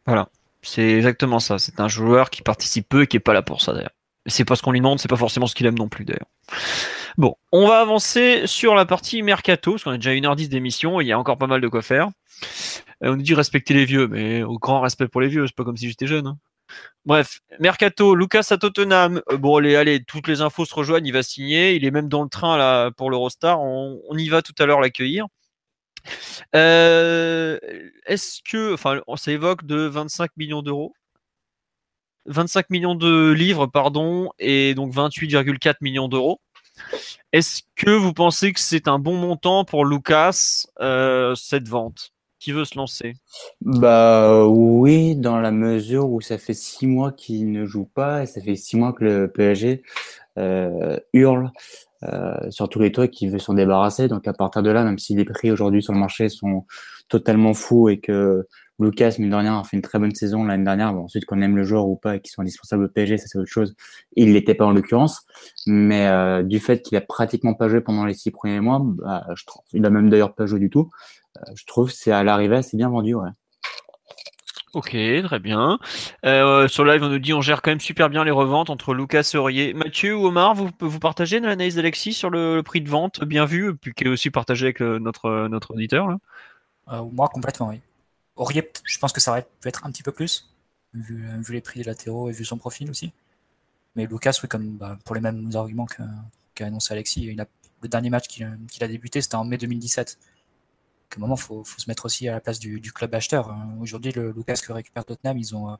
[0.06, 0.28] Voilà.
[0.62, 1.58] C'est exactement ça.
[1.58, 3.90] C'est un joueur qui participe peu et qui est pas là pour ça d'ailleurs.
[4.26, 6.28] C'est pas ce qu'on lui demande, c'est pas forcément ce qu'il aime non plus d'ailleurs.
[7.16, 11.06] Bon, on va avancer sur la partie mercato, parce qu'on a déjà 1h10 d'émission, il
[11.06, 12.08] y a encore pas mal de quoi faire.
[13.02, 15.56] Euh, on nous dit respecter les vieux, mais au grand respect pour les vieux, c'est
[15.56, 16.26] pas comme si j'étais jeune.
[16.26, 16.38] Hein.
[17.04, 19.22] Bref, Mercato, Lucas à Tottenham.
[19.30, 21.74] Euh, bon, allez, allez, toutes les infos se rejoignent, il va signer.
[21.74, 23.60] Il est même dans le train pour l'Eurostar.
[23.60, 25.26] On, on y va tout à l'heure l'accueillir.
[26.54, 27.58] Euh,
[28.06, 30.94] est-ce que, enfin, ça évoque de 25 millions d'euros?
[32.26, 36.40] 25 millions de livres, pardon, et donc 28,4 millions d'euros.
[37.32, 42.52] Est-ce que vous pensez que c'est un bon montant pour Lucas, euh, cette vente Qui
[42.52, 43.14] veut se lancer?
[43.60, 48.26] Bah oui, dans la mesure où ça fait six mois qu'il ne joue pas, et
[48.26, 49.82] ça fait six mois que le PSG
[50.38, 51.50] euh, hurle
[52.02, 54.08] euh, sur tous les trucs qui veut s'en débarrasser.
[54.08, 56.64] Donc à partir de là, même si les prix aujourd'hui sur le marché sont
[57.08, 58.46] totalement fous et que
[58.80, 60.92] Lucas, mine de rien, a fait une très bonne saison l'année dernière.
[60.92, 63.26] Bon, ensuite, qu'on aime le joueur ou pas et qu'ils sont indispensables au PSG, ça
[63.26, 63.74] c'est autre chose.
[64.16, 65.26] Il l'était pas en l'occurrence.
[65.66, 69.26] Mais euh, du fait qu'il a pratiquement pas joué pendant les six premiers mois, bah,
[69.34, 70.90] je trouve, il a même d'ailleurs pas joué du tout.
[71.38, 73.30] Euh, je trouve c'est à l'arrivée c'est bien vendu, ouais.
[74.72, 75.80] Ok, très bien.
[76.24, 78.94] Euh, sur live, on nous dit on gère quand même super bien les reventes entre
[78.94, 79.74] Lucas et Aurier.
[79.74, 83.76] Mathieu ou Omar, vous, vous partagez l'analyse d'Alexis sur le, prix de vente, bien vu,
[83.76, 86.18] puis qui est aussi partagé avec notre, notre auditeur là?
[86.92, 87.80] Euh, Moi, complètement, oui.
[88.40, 90.52] Aurier, je pense que ça aurait pu être un petit peu plus,
[90.94, 93.12] vu, les prix des latéraux et vu son profil aussi.
[93.94, 97.36] Mais Lucas, oui, comme bah, pour les mêmes arguments qu'a annoncé Alexis,
[97.82, 98.44] le dernier match qu'il
[98.80, 100.18] a débuté, c'était en mai 2017
[101.12, 103.54] à un moment, il faut, se mettre aussi à la place du, club acheteur.
[103.80, 105.76] Aujourd'hui, le Lucas que récupère Tottenham, ils ont, euh,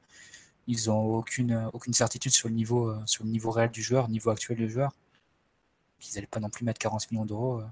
[0.66, 4.08] ils ont aucune, aucune certitude sur le, niveau, euh, sur le niveau réel du joueur,
[4.08, 4.92] niveau actuel du joueur.
[6.00, 7.64] Ils n'allaient pas non plus mettre 40 millions d'euros, euh,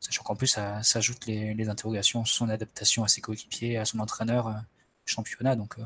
[0.00, 3.84] sachant qu'en plus, ça s'ajoute les, les, interrogations sur son adaptation à ses coéquipiers, à
[3.84, 4.62] son entraîneur,
[5.04, 5.56] championnat.
[5.56, 5.76] Donc,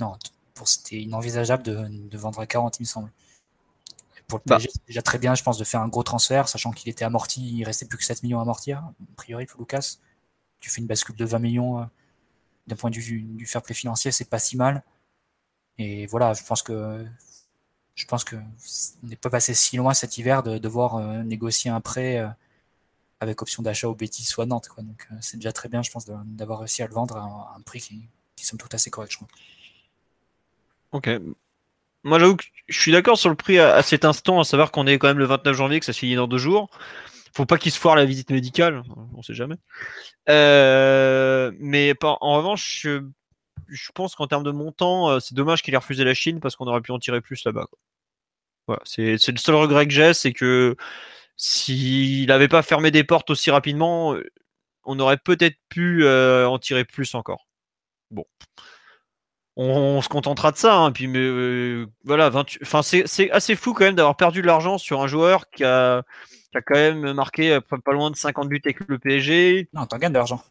[0.00, 0.16] non,
[0.64, 3.12] c'était inenvisageable de, de, vendre à 40, il me semble.
[4.28, 4.56] pour le bah.
[4.56, 7.04] PSG, c'est déjà très bien, je pense, de faire un gros transfert, sachant qu'il était
[7.04, 9.98] amorti, il restait plus que 7 millions à amortir, a priori, pour Lucas
[10.60, 11.84] tu fais une bascule de 20 millions euh,
[12.66, 14.84] d'un point de vue du fair play financier, c'est pas si mal.
[15.78, 17.06] Et voilà, je pense que
[17.94, 18.36] je pense que
[19.02, 22.28] n'est pas passé si loin cet hiver de devoir euh, négocier un prêt euh,
[23.20, 24.68] avec option d'achat au Betis à Nantes.
[24.68, 24.82] Quoi.
[24.82, 27.80] Donc c'est déjà très bien, je pense, d'avoir réussi à le vendre à un, prix
[27.80, 29.28] qui, qui somme tout assez correct, je crois.
[30.92, 31.08] Ok.
[32.02, 34.86] Moi, j'avoue que je suis d'accord sur le prix à, cet instant, à savoir qu'on
[34.86, 36.70] est quand même le 29 janvier, que ça se finit dans deux jours.
[37.34, 38.82] Faut pas qu'il se foire la visite médicale,
[39.14, 39.56] on sait jamais.
[40.28, 42.86] Euh, mais en revanche,
[43.68, 46.56] je, pense qu'en termes de montant, euh, c'est dommage qu'il ait refusé la Chine parce
[46.56, 47.66] qu'on aurait pu en tirer plus là-bas.
[48.66, 50.76] Voilà, c'est le seul regret que j'ai, c'est que
[51.42, 54.14] s'il n'avait pas fermé des portes aussi rapidement,
[54.84, 57.46] on aurait peut-être pu euh, en tirer plus encore.
[58.10, 58.26] Bon.
[59.56, 62.30] On, se contentera de ça, hein, mais voilà,
[62.62, 66.02] enfin c'est assez fou quand même d'avoir perdu de l'argent sur un joueur qui a,
[66.52, 69.70] qui quand même marqué euh, pas loin de 50 buts avec le PSG.
[69.72, 70.42] Non, t'en gagnes de l'argent.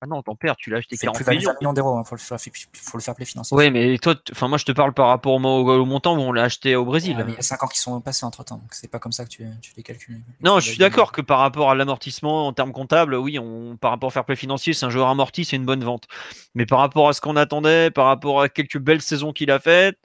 [0.00, 1.52] Ah non, t'en perds, tu l'as acheté 40 millions.
[1.60, 3.56] millions d'euros, il hein, faut, faut, le faire play financier.
[3.56, 6.44] Oui, mais toi, enfin moi je te parle par rapport au, montant où on l'a
[6.44, 7.16] acheté au Brésil.
[7.26, 9.24] il y a 5 ans qui sont passés entre temps, donc c'est pas comme ça
[9.24, 10.20] que tu, tu les calcules.
[10.40, 13.90] Non, je suis d'accord que par rapport à l'amortissement en termes comptables, oui, on, par
[13.90, 16.06] rapport au fair play financier, c'est un joueur amorti, c'est une bonne vente.
[16.54, 19.58] Mais par rapport à ce qu'on attendait, par rapport à quelques belles saisons qu'il a
[19.58, 19.98] faites,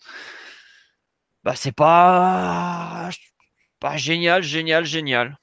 [1.44, 3.10] bah c'est pas
[3.80, 5.38] pas génial, génial, génial.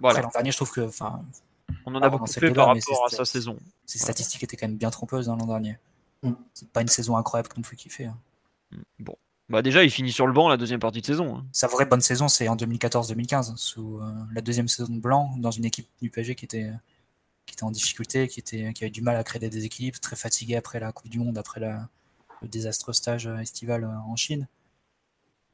[0.00, 0.22] Voilà.
[0.22, 0.88] L'an dernier, je trouve que.
[1.88, 3.56] On en a beaucoup fait par rapport à sa saison.
[3.86, 5.78] Ses statistiques étaient quand même bien trompeuses hein, l'an dernier.
[6.22, 6.32] Mm.
[6.52, 8.06] C'est pas une saison incroyable comme fait kiffer.
[8.06, 8.18] Hein.
[8.72, 8.82] Mm.
[9.00, 9.16] Bon.
[9.48, 11.38] Bah déjà, il finit sur le banc la deuxième partie de saison.
[11.38, 11.46] Hein.
[11.52, 15.50] Sa vraie bonne saison, c'est en 2014-2015, sous euh, la deuxième saison de Blanc, dans
[15.50, 16.70] une équipe du PSG qui était,
[17.46, 20.16] qui était en difficulté, qui, était, qui avait du mal à créer des déséquilibres, très
[20.16, 21.88] fatigué après la Coupe du Monde, après la,
[22.42, 24.46] le désastreux stage estival euh, en Chine.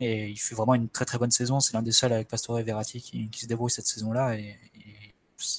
[0.00, 1.60] Et il fait vraiment une très très bonne saison.
[1.60, 4.36] C'est l'un des seuls avec Pastore et Verratti qui, se débrouille cette saison-là.
[4.36, 4.56] Et,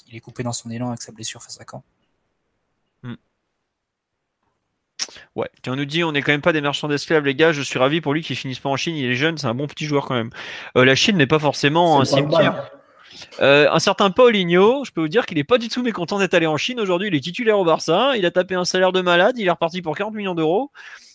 [0.08, 1.84] il est coupé dans son élan avec sa blessure face à Caen.
[3.04, 3.16] Hmm.
[5.36, 7.52] Ouais, on nous dit on n'est quand même pas des marchands d'esclaves, les gars.
[7.52, 8.96] Je suis ravi pour lui qu'il finisse pas en Chine.
[8.96, 10.32] Il est jeune, c'est un bon petit joueur quand même.
[10.78, 12.72] Euh, la Chine n'est pas forcément un cimetière.
[13.40, 16.34] Euh, un certain Paulinho, je peux vous dire qu'il n'est pas du tout mécontent d'être
[16.34, 17.08] allé en Chine aujourd'hui.
[17.08, 18.18] Il est titulaire au Barça.
[18.18, 19.38] Il a tapé un salaire de malade.
[19.38, 20.72] Il est reparti pour 40 millions d'euros.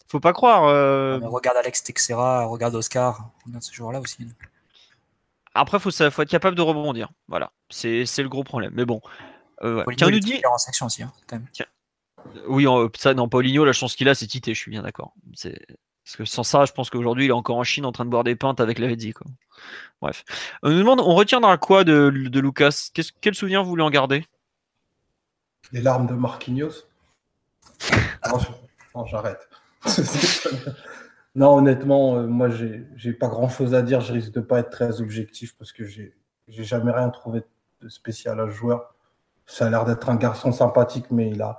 [0.09, 0.65] Faut pas croire.
[0.65, 1.21] Euh.
[1.23, 3.31] regarde Alex Texera, regarde Oscar.
[3.47, 4.27] Regarde ce joueur-là aussi.
[5.55, 7.11] Après, faut, faut être capable de rebondir.
[7.29, 8.73] Voilà, c'est le gros problème.
[8.75, 9.01] Mais bon.
[9.63, 10.41] Euh, Tiens, nous dit.
[10.51, 11.47] En section aussi, hein, quand même.
[12.49, 12.67] Oui,
[12.97, 14.49] ça, dans Paulinho, la chance qu'il a, c'est Tite.
[14.49, 15.15] Je suis bien d'accord.
[16.05, 18.11] Parce que sans ça, je pense qu'aujourd'hui, il est encore en Chine en train de
[18.11, 19.15] boire des pintes avec la Vedzi.
[20.01, 20.25] Bref.
[20.63, 22.91] On nous demande, on retiendra quoi de, de Lucas?
[23.21, 24.25] Quel souvenir vous voulez en garder?
[25.73, 26.85] Les larmes de Marquinhos
[28.95, 29.49] Non, j'arrête.
[31.35, 34.01] non, honnêtement, euh, moi, j'ai pas grand chose à dire.
[34.01, 36.15] Je risque de pas être très objectif parce que j'ai
[36.49, 37.47] jamais rien trouvé de
[37.89, 38.95] spécial à ce joueur.
[39.47, 41.59] Ça a l'air d'être un garçon sympathique, mais il a,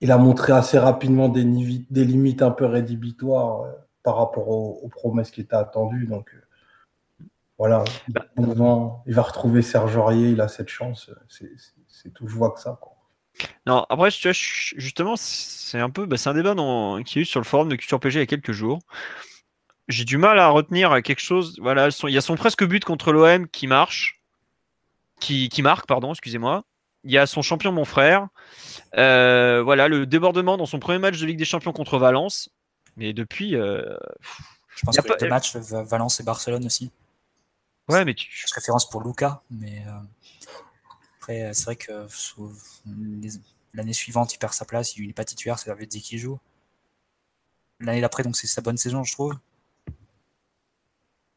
[0.00, 4.88] il a montré assez rapidement des, des limites un peu rédhibitoires euh, par rapport aux,
[4.88, 6.06] promesses qui étaient attendues.
[6.06, 7.26] Donc euh,
[7.58, 8.26] voilà, bah.
[8.36, 11.10] il va retrouver Serge Aurier, il a cette chance.
[11.28, 12.78] C'est tout, je vois que ça.
[12.80, 12.92] Quoi.
[13.66, 16.54] Non, après, tu vois, justement, c'est un peu, bah, c'est un débat
[17.04, 18.80] qui a eu sur le forum de Culture PG il y a quelques jours.
[19.88, 21.58] J'ai du mal à retenir quelque chose.
[21.60, 24.15] Voilà, il y a son presque but contre l'OM qui marche,
[25.20, 26.64] qui, qui marque, pardon, excusez-moi.
[27.04, 28.28] Il y a son champion, mon frère.
[28.96, 32.48] Euh, voilà, le débordement dans son premier match de Ligue des Champions contre Valence.
[32.96, 33.54] Mais depuis.
[33.54, 33.96] Euh,
[34.74, 36.90] je pense que les deux matchs, Valence et Barcelone aussi.
[37.88, 38.28] Ouais, mais tu.
[38.30, 39.92] Je référence pour Luca, mais euh,
[41.18, 42.06] après, c'est vrai que
[43.74, 46.40] l'année suivante, il perd sa place, il n'est pas titulaire, c'est David qui joue.
[47.78, 49.34] L'année d'après, donc c'est sa bonne saison, je trouve.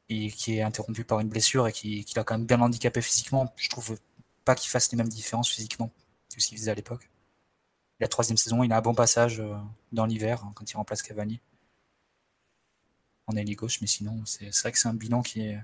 [0.10, 3.02] Et qui est interrompu par une blessure et qui, qui l'a quand même bien handicapé
[3.02, 3.54] physiquement.
[3.58, 3.98] Je trouve
[4.44, 5.92] pas qu'il fasse les mêmes différences physiquement
[6.34, 7.10] que ce qu'il faisait à l'époque.
[8.00, 9.56] La troisième saison, il a un bon passage euh,
[9.92, 11.42] dans l'hiver hein, quand il remplace Cavani
[13.30, 15.60] en ailier gauche, mais sinon, c'est vrai que c'est un bilan qui est,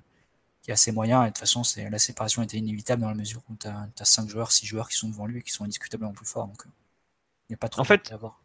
[0.62, 1.24] qui est assez moyen.
[1.24, 4.30] Et de toute façon, la séparation était inévitable dans la mesure où tu as, 5
[4.30, 6.48] joueurs, 6 joueurs qui sont devant lui et qui sont indiscutablement plus forts.
[6.48, 6.70] Donc, euh,
[7.50, 8.40] il n'y a pas trop en fait, à voir.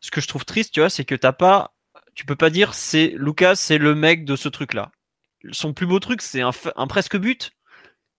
[0.00, 1.74] Ce que je trouve triste, tu vois, c'est que t'as pas.
[2.14, 4.92] Tu peux pas dire c'est Lucas, c'est le mec de ce truc-là.
[5.52, 7.52] Son plus beau truc, c'est un, presque but.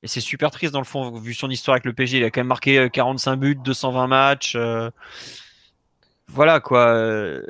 [0.03, 2.17] Et c'est super triste dans le fond, vu son histoire avec le PG.
[2.17, 4.55] Il a quand même marqué 45 euh, buts, 220 matchs.
[4.55, 4.91] Euh.
[6.27, 6.87] Voilà quoi.
[6.87, 7.43] Euh.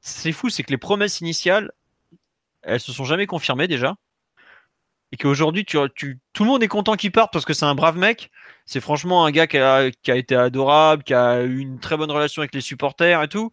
[0.00, 1.72] C'est fou, c'est que les promesses initiales,
[2.62, 3.96] elles se sont jamais confirmées déjà.
[5.12, 5.76] Et qu'aujourd'hui, tu,
[6.32, 8.30] tout le monde est content qu'il parte parce que c'est un brave mec.
[8.64, 12.42] C'est franchement un gars qui a, été adorable, qui a eu une très bonne relation
[12.42, 13.50] avec les supporters et tout.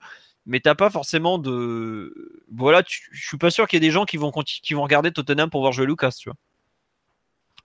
[0.48, 2.42] Mais t'as pas forcément de.
[2.50, 5.12] Voilà, je suis pas sûr qu'il y ait des gens qui vont, qui vont regarder
[5.12, 6.38] Tottenham pour voir jouer Lucas, tu vois.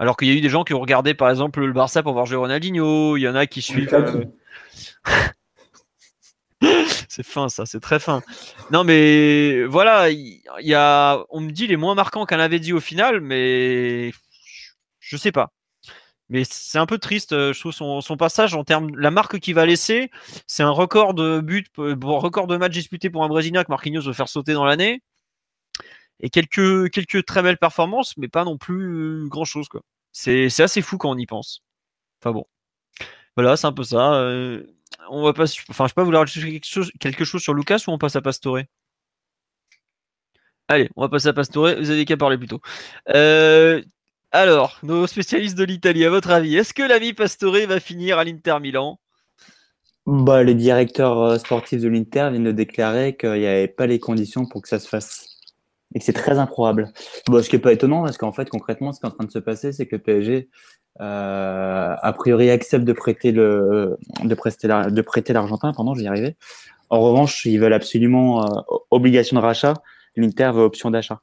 [0.00, 2.12] Alors qu'il y a eu des gens qui ont regardé par exemple le Barça pour
[2.12, 3.94] voir jouer Ronaldinho, il y en a qui suivent.
[3.94, 4.24] Euh,
[7.08, 8.20] c'est fin ça, c'est très fin.
[8.72, 12.58] Non mais voilà, il y, a, on me dit il est moins marquant qu'un avait
[12.58, 14.12] dit au final, mais
[14.98, 15.52] je sais pas.
[16.32, 19.54] Mais c'est un peu triste, euh, je trouve son, passage en termes, la marque qu'il
[19.54, 20.10] va laisser,
[20.46, 24.00] c'est un record de buts, euh, record de matchs disputés pour un Brésilien que Marquinhos
[24.00, 25.02] veut faire sauter dans l'année
[26.20, 29.68] et quelques, quelques très belles performances, mais pas non plus grand chose.
[29.68, 29.82] quoi.
[30.12, 31.62] C'est assez fou quand on y pense.
[32.22, 32.46] Enfin bon.
[33.36, 34.14] Voilà, c'est un peu ça.
[34.14, 34.64] Euh,
[35.10, 37.92] on va pas, enfin, je sais pas, vouloir quelque chose, quelque chose sur Lucas ou
[37.92, 38.60] on passe à Pastore?
[40.68, 41.74] Allez, on va passer à Pastore.
[41.78, 42.60] Vous avez qu'à parler plutôt.
[43.10, 43.82] Euh,
[44.32, 48.24] alors, nos spécialistes de l'Italie, à votre avis, est-ce que l'ami Pastore va finir à
[48.24, 48.98] l'Inter Milan?
[50.06, 53.98] Bah, Les directeurs euh, sportifs de l'Inter viennent de déclarer qu'il n'y avait pas les
[54.00, 55.28] conditions pour que ça se fasse
[55.94, 56.92] et que c'est très improbable.
[57.28, 59.24] Bon, ce qui n'est pas étonnant, parce qu'en fait, concrètement, ce qui est en train
[59.24, 60.48] de se passer, c'est que le PSG,
[61.00, 65.72] euh, a priori, accepte de prêter le, de prêter, de prêter l'Argentin.
[65.72, 66.36] Pardon, je vais y arriver.
[66.88, 68.60] En revanche, ils veulent absolument euh,
[68.90, 69.74] obligation de rachat.
[70.16, 71.20] L'Inter veut option d'achat.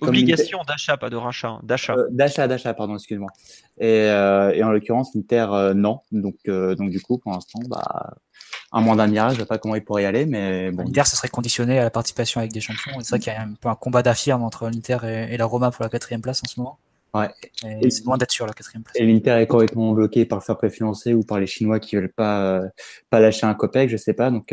[0.00, 1.94] Obligation d'achat, pas de rachat, hein, d'achat.
[1.94, 3.30] Euh, d'achat, d'achat, pardon, excuse-moi.
[3.78, 6.00] Et, euh, et, en l'occurrence, l'Inter, euh, non.
[6.12, 8.14] Donc, donc, du coup, pour l'instant, bah,
[8.70, 10.84] un mandat mirage, je sais pas comment il pourrait y aller, mais bon.
[10.84, 12.92] L'Inter, ça serait conditionné à la participation avec des champions.
[13.00, 15.70] C'est vrai qu'il y a un peu un combat d'affirme entre l'Inter et, la Roma
[15.70, 16.78] pour la quatrième place en ce moment.
[17.14, 17.28] Ouais.
[17.82, 18.96] Et, c'est loin d'être sur la quatrième place.
[18.98, 20.70] Et l'Inter est correctement bloqué par le fair play
[21.12, 22.62] ou par les Chinois qui veulent pas,
[23.10, 24.30] pas lâcher un copec, je sais pas.
[24.30, 24.52] Donc,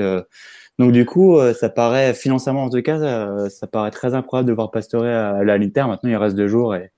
[0.80, 4.48] donc du coup, euh, ça paraît financièrement en tout cas, euh, ça, paraît très improbable
[4.48, 5.84] de voir Pastore à, la l'Inter.
[5.84, 6.94] Maintenant, il reste deux jours et,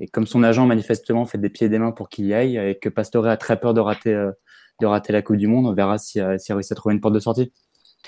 [0.00, 2.56] et, comme son agent manifestement fait des pieds et des mains pour qu'il y aille
[2.56, 4.32] et que Pastore a très peur de rater, euh,
[4.80, 7.02] de rater la Coupe du Monde, on verra s'il si, si réussit à trouver une
[7.02, 7.52] porte de sortie.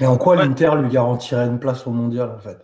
[0.01, 2.57] Mais en quoi l'Inter lui garantirait une place au mondial en fait?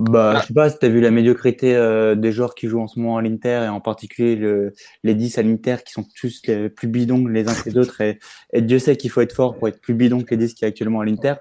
[0.00, 2.80] Bah, je sais pas si tu as vu la médiocrité euh, des joueurs qui jouent
[2.80, 4.72] en ce moment à l'Inter et en particulier le,
[5.04, 8.00] les 10 à l'Inter qui sont tous les plus bidons les uns que les autres
[8.00, 8.18] et,
[8.54, 10.64] et Dieu sait qu'il faut être fort pour être plus bidon que les 10 qui
[10.64, 11.34] est actuellement à l'Inter.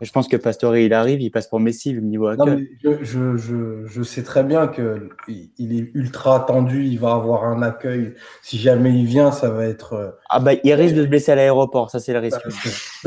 [0.00, 2.66] je pense que Pastore il arrive, il passe pour Messi vu le niveau actuel.
[2.82, 7.44] je, je, je, je, sais très bien que il est ultra attendu, il va avoir
[7.44, 8.14] un accueil.
[8.42, 9.92] Si jamais il vient, ça va être.
[9.92, 12.40] Euh, ah bah il risque de se blesser à l'aéroport, ça c'est le risque.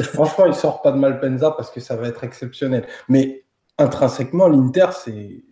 [0.02, 2.86] Franchement, il sort pas de Malpensa parce que ça va être exceptionnel.
[3.08, 3.44] Mais
[3.80, 5.44] intrinsèquement, l'Inter, c'est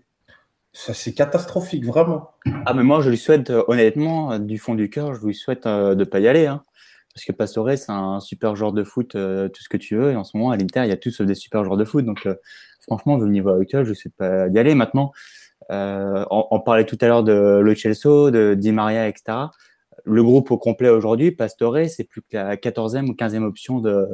[0.73, 2.31] c'est catastrophique, vraiment.
[2.65, 5.33] Ah, mais moi, je lui souhaite, euh, honnêtement, euh, du fond du cœur, je lui
[5.33, 6.45] souhaite euh, de ne pas y aller.
[6.45, 6.61] Hein.
[7.13, 10.11] parce que Pastore, c'est un super joueur de foot, tout ce que tu veux.
[10.11, 12.05] Et en ce moment, à l'Inter, il y a tous des super joueurs de foot.
[12.05, 12.27] Donc,
[12.81, 14.75] franchement, vu le niveau actuel, je ne souhaite pas y aller.
[14.75, 15.11] Maintenant,
[15.69, 19.47] on, parlait tout à l'heure de Lo Celso, de Di Maria, etc
[20.07, 24.07] le groupe au complet aujourd'hui, Pastore, c'est plus que la 14e ou 15e option de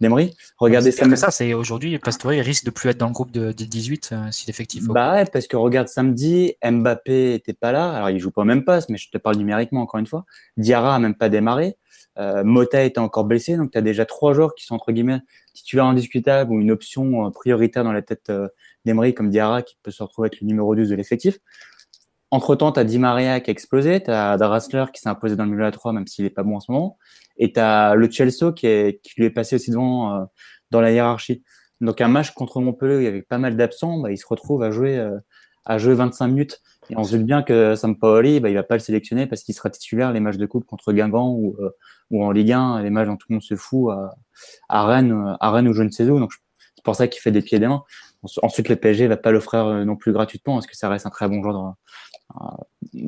[0.00, 0.34] d'Emery.
[0.58, 1.16] Regardez ça.
[1.16, 4.46] ça, c'est aujourd'hui, Pastore risque de plus être dans le groupe de, 18 euh, si
[4.46, 4.84] l'effectif.
[4.84, 7.90] Bah ouais, parce que regarde samedi, Mbappé était pas là.
[7.90, 10.24] Alors il joue pas même pas, mais je te parle numériquement encore une fois.
[10.56, 11.76] Diarra a même pas démarré.
[12.18, 15.20] Euh, Mota était encore blessé, donc tu as déjà trois joueurs qui sont entre guillemets
[15.54, 18.48] titulaires indiscutables ou une option euh, prioritaire dans la tête euh,
[18.84, 21.38] d'Emery comme Diarra qui peut se retrouver avec le numéro 12 de l'effectif.
[22.32, 25.44] Entre-temps, tu as Di Maria qui a explosé, tu as Drassler qui s'est imposé dans
[25.44, 26.96] le milieu à 3, même s'il est pas bon en ce moment,
[27.36, 30.24] et tu as le Chelsea qui, est, qui lui est passé aussi devant euh,
[30.70, 31.44] dans la hiérarchie.
[31.82, 34.62] Donc un match contre Montpellier, il y avait pas mal d'absents, bah, il se retrouve
[34.62, 35.18] à jouer, euh,
[35.66, 36.62] à jouer 25 minutes.
[36.88, 39.54] Et on se dit bien que Sampaoli, bah, il va pas le sélectionner parce qu'il
[39.54, 41.68] sera titulaire les matchs de coupe contre Guingamp ou, euh,
[42.10, 44.14] ou en Ligue 1, les matchs dont tout le monde se fout à,
[44.70, 46.18] à Rennes, à Rennes ou je ne sais où.
[46.18, 46.32] Donc
[46.76, 47.82] c'est pour ça qu'il fait des pieds et des mains.
[48.42, 51.28] Ensuite, le PSG va pas l'offrir non plus gratuitement parce que ça reste un très
[51.28, 51.74] bon joueur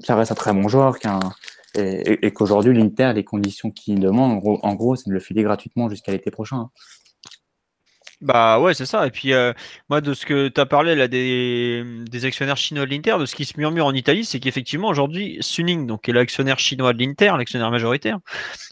[0.02, 0.96] ça reste un très bon joueur
[1.76, 6.12] et, qu'aujourd'hui, l'Inter, les conditions qu'il demande, en gros, c'est de le filer gratuitement jusqu'à
[6.12, 6.56] l'été prochain.
[6.56, 6.70] Hein.
[8.20, 9.06] Bah ouais, c'est ça.
[9.06, 9.52] Et puis, euh,
[9.90, 11.84] moi, de ce que tu as parlé là des,
[12.24, 15.86] actionnaires chinois de l'Inter, de ce qui se murmure en Italie, c'est qu'effectivement, aujourd'hui, Suning,
[15.86, 18.20] donc, qui est l'actionnaire chinois de l'Inter, l'actionnaire majoritaire,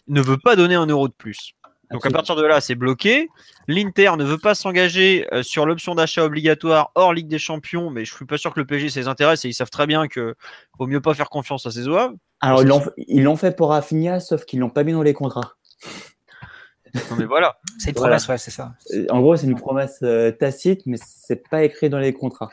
[0.06, 1.54] ne veut pas donner un euro de plus.
[1.92, 3.28] Donc à partir de là, c'est bloqué.
[3.68, 8.04] L'Inter ne veut pas s'engager euh, sur l'option d'achat obligatoire hors Ligue des Champions, mais
[8.04, 10.08] je suis pas sûr que le PSG ça les intéresse et ils savent très bien
[10.08, 10.34] que
[10.78, 12.14] vaut mieux pas faire confiance à ces OAV.
[12.40, 12.62] Alors
[12.96, 15.54] ils l'ont fait pour Rafinha, sauf qu'ils l'ont pas mis dans les contrats.
[17.10, 17.56] Non mais voilà.
[17.78, 18.74] C'est une promesse, ouais, c'est ça.
[18.92, 22.50] Euh, en gros, c'est une promesse euh, tacite, mais c'est pas écrit dans les contrats.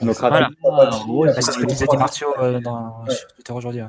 [0.00, 0.48] Donc, voilà.
[1.34, 1.96] c'est ce que disait Di
[2.62, 3.04] dans
[3.34, 3.80] Twitter aujourd'hui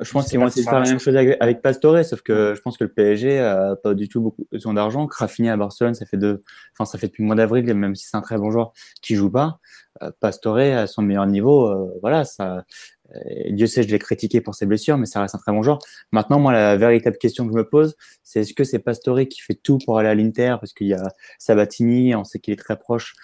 [0.00, 2.60] je, pense qu'ils vont essayer de faire la même chose avec, Pastore, sauf que je
[2.60, 5.08] pense que le PSG a pas du tout beaucoup besoin d'argent.
[5.10, 6.42] Rafinha à Barcelone, ça fait deux,
[6.72, 8.72] enfin ça fait depuis le mois d'avril, même si c'est un très bon joueur
[9.02, 9.58] qui joue pas.
[10.02, 12.64] Euh, Pastore à son meilleur niveau, euh, voilà, ça.
[13.14, 13.20] Euh,
[13.50, 15.78] Dieu sait, je l'ai critiqué pour ses blessures, mais ça reste un très bon joueur.
[16.10, 19.40] Maintenant, moi, la véritable question que je me pose, c'est est-ce que c'est Pastore qui
[19.40, 21.02] fait tout pour aller à l'Inter, parce qu'il y a
[21.38, 23.14] Sabatini, on sait qu'il est très proche.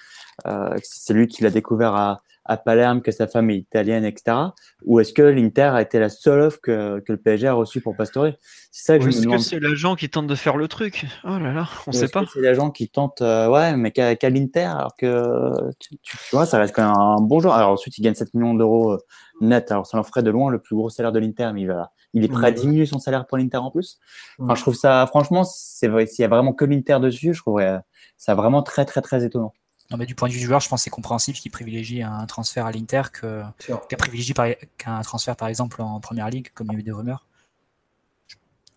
[0.82, 4.36] c'est lui qui l'a découvert à, à Palerme, que sa femme est italienne, etc.
[4.84, 7.80] Ou est-ce que l'Inter a été la seule offre que, que le PSG a reçue
[7.80, 8.30] pour Pastore?
[8.70, 9.36] C'est ça que je me demande.
[9.36, 11.06] Est-ce que c'est l'agent qui tente de faire le truc?
[11.24, 12.24] Oh là là, on ne sait pas.
[12.32, 16.58] C'est l'agent qui tente, euh, ouais, mais qu'à l'Inter, alors que tu, tu, vois, ça
[16.58, 17.54] reste quand même un bon joueur.
[17.54, 18.98] Alors ensuite, il gagne 7 millions d'euros euh,
[19.40, 19.70] net.
[19.70, 21.92] Alors ça en ferait de loin le plus gros salaire de l'Inter, mais il va,
[22.12, 23.98] il est prêt à diminuer son salaire pour l'Inter en plus.
[24.38, 27.40] Enfin, je trouve ça, franchement, c'est vrai, s'il y a vraiment que l'Inter dessus, je
[27.40, 27.80] trouverais
[28.16, 29.52] ça vraiment très, très, très étonnant.
[29.92, 32.02] Non, mais du point de vue du joueur, je pense que c'est compréhensif qu'il privilégie
[32.02, 33.52] un transfert à l'Inter qu'un
[33.98, 34.32] privilégie
[34.78, 37.26] qu'un transfert par exemple en première ligue, comme il y a eu des rumeurs.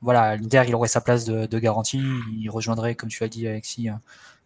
[0.02, 2.04] Voilà, l'Inter, il aurait sa place de, garantie.
[2.38, 4.02] Il rejoindrait, comme tu as dit, Alexis, un,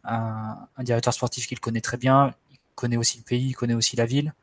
[0.05, 2.35] un directeur sportif qu'il connaît très bien.
[2.51, 4.33] Il connaît aussi le pays, il connaît aussi la ville.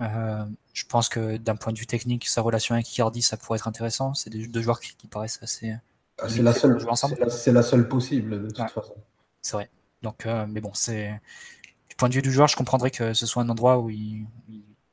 [0.00, 3.58] Euh, je pense que d'un point de vue technique, sa relation avec Icardi, ça pourrait
[3.58, 4.14] être intéressant.
[4.14, 5.74] C'est deux joueurs qui, paraissent assez.
[6.18, 6.78] Ah, c'est la, seule,
[7.30, 8.94] c'est la, seule possible, de toute façon.
[9.42, 9.70] C'est vrai.
[10.02, 11.20] Donc, euh, mais bon, c'est
[11.88, 14.26] du point de vue du joueur, je comprendrais que ce soit un endroit où il,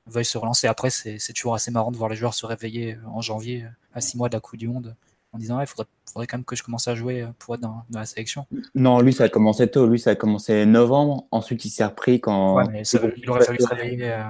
[0.10, 0.68] veuille se relancer.
[0.68, 4.16] Après, c'est toujours assez marrant de voir les joueurs se réveiller en janvier, à six
[4.16, 4.96] mois de la Coupe du Monde,
[5.34, 7.84] en disant il faudrait, faudrait, quand même que je commence à jouer pour être dans,
[7.92, 8.46] la sélection.
[8.74, 9.86] Non, lui, ça a commencé tôt.
[9.86, 11.26] Lui, ça a commencé novembre.
[11.32, 12.64] Ensuite, il s'est repris quand.
[12.72, 14.14] il aurait fallu se réveiller.
[14.14, 14.24] Euh,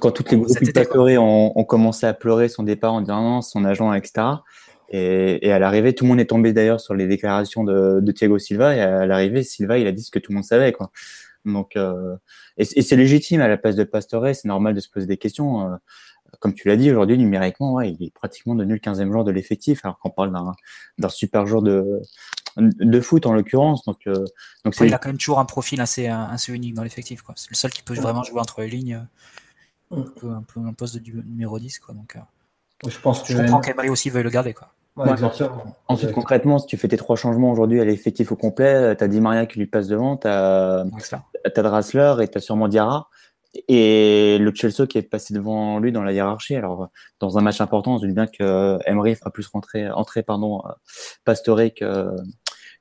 [0.00, 3.64] quand toutes les groupes ont, ont, commencé à pleurer son départ en disant non, son
[3.64, 4.26] agent, etc.
[4.92, 8.12] Et, et, à l'arrivée, tout le monde est tombé d'ailleurs sur les déclarations de, de,
[8.12, 8.76] Thiago Silva.
[8.76, 10.72] Et à l'arrivée, Silva, il a dit ce que tout le monde savait.
[10.72, 10.90] Quoi.
[11.44, 12.16] Donc, euh,
[12.56, 15.16] et, et c'est légitime à la place de Pastore, c'est normal de se poser des
[15.16, 15.72] questions.
[15.72, 15.76] Euh,
[16.40, 19.30] comme tu l'as dit, aujourd'hui, numériquement, ouais, il est pratiquement devenu le 15e joueur de
[19.30, 20.32] l'effectif, alors qu'on parle
[20.98, 22.00] d'un super joueur de,
[22.56, 23.84] de foot en l'occurrence.
[23.84, 24.24] Donc, euh,
[24.64, 27.22] donc il a quand même toujours un profil assez, assez unique dans l'effectif.
[27.36, 29.06] C'est le seul qui peut vraiment jouer entre les lignes,
[29.90, 31.78] un peu un, peu un poste de numéro 10.
[31.80, 32.20] Quoi, donc, euh,
[32.88, 34.54] je pense que je comprends qu'Emery aussi veuille le garder.
[34.54, 34.72] Quoi.
[35.88, 39.08] Ensuite, concrètement, si tu fais tes trois changements aujourd'hui à l'effectif au complet, tu as
[39.08, 40.84] Di Maria qui lui passe devant, tu as,
[41.44, 43.08] as Drassler et tu as sûrement Diarra.
[43.68, 46.56] et le Chelsea qui est passé devant lui dans la hiérarchie.
[46.56, 46.88] Alors,
[47.20, 50.62] dans un match important, on se dit bien que Emery fera plus rentrer, entrer pardon,
[51.24, 52.10] Pastore que,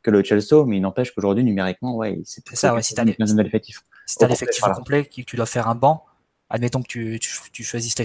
[0.03, 2.73] que le Chelsea, mais il n'empêche qu'aujourd'hui, numériquement, ouais, c'est ça.
[2.73, 6.05] Ouais, si tu as l'effectif complet, que tu dois faire un banc,
[6.49, 7.95] admettons que tu, tu, choisisses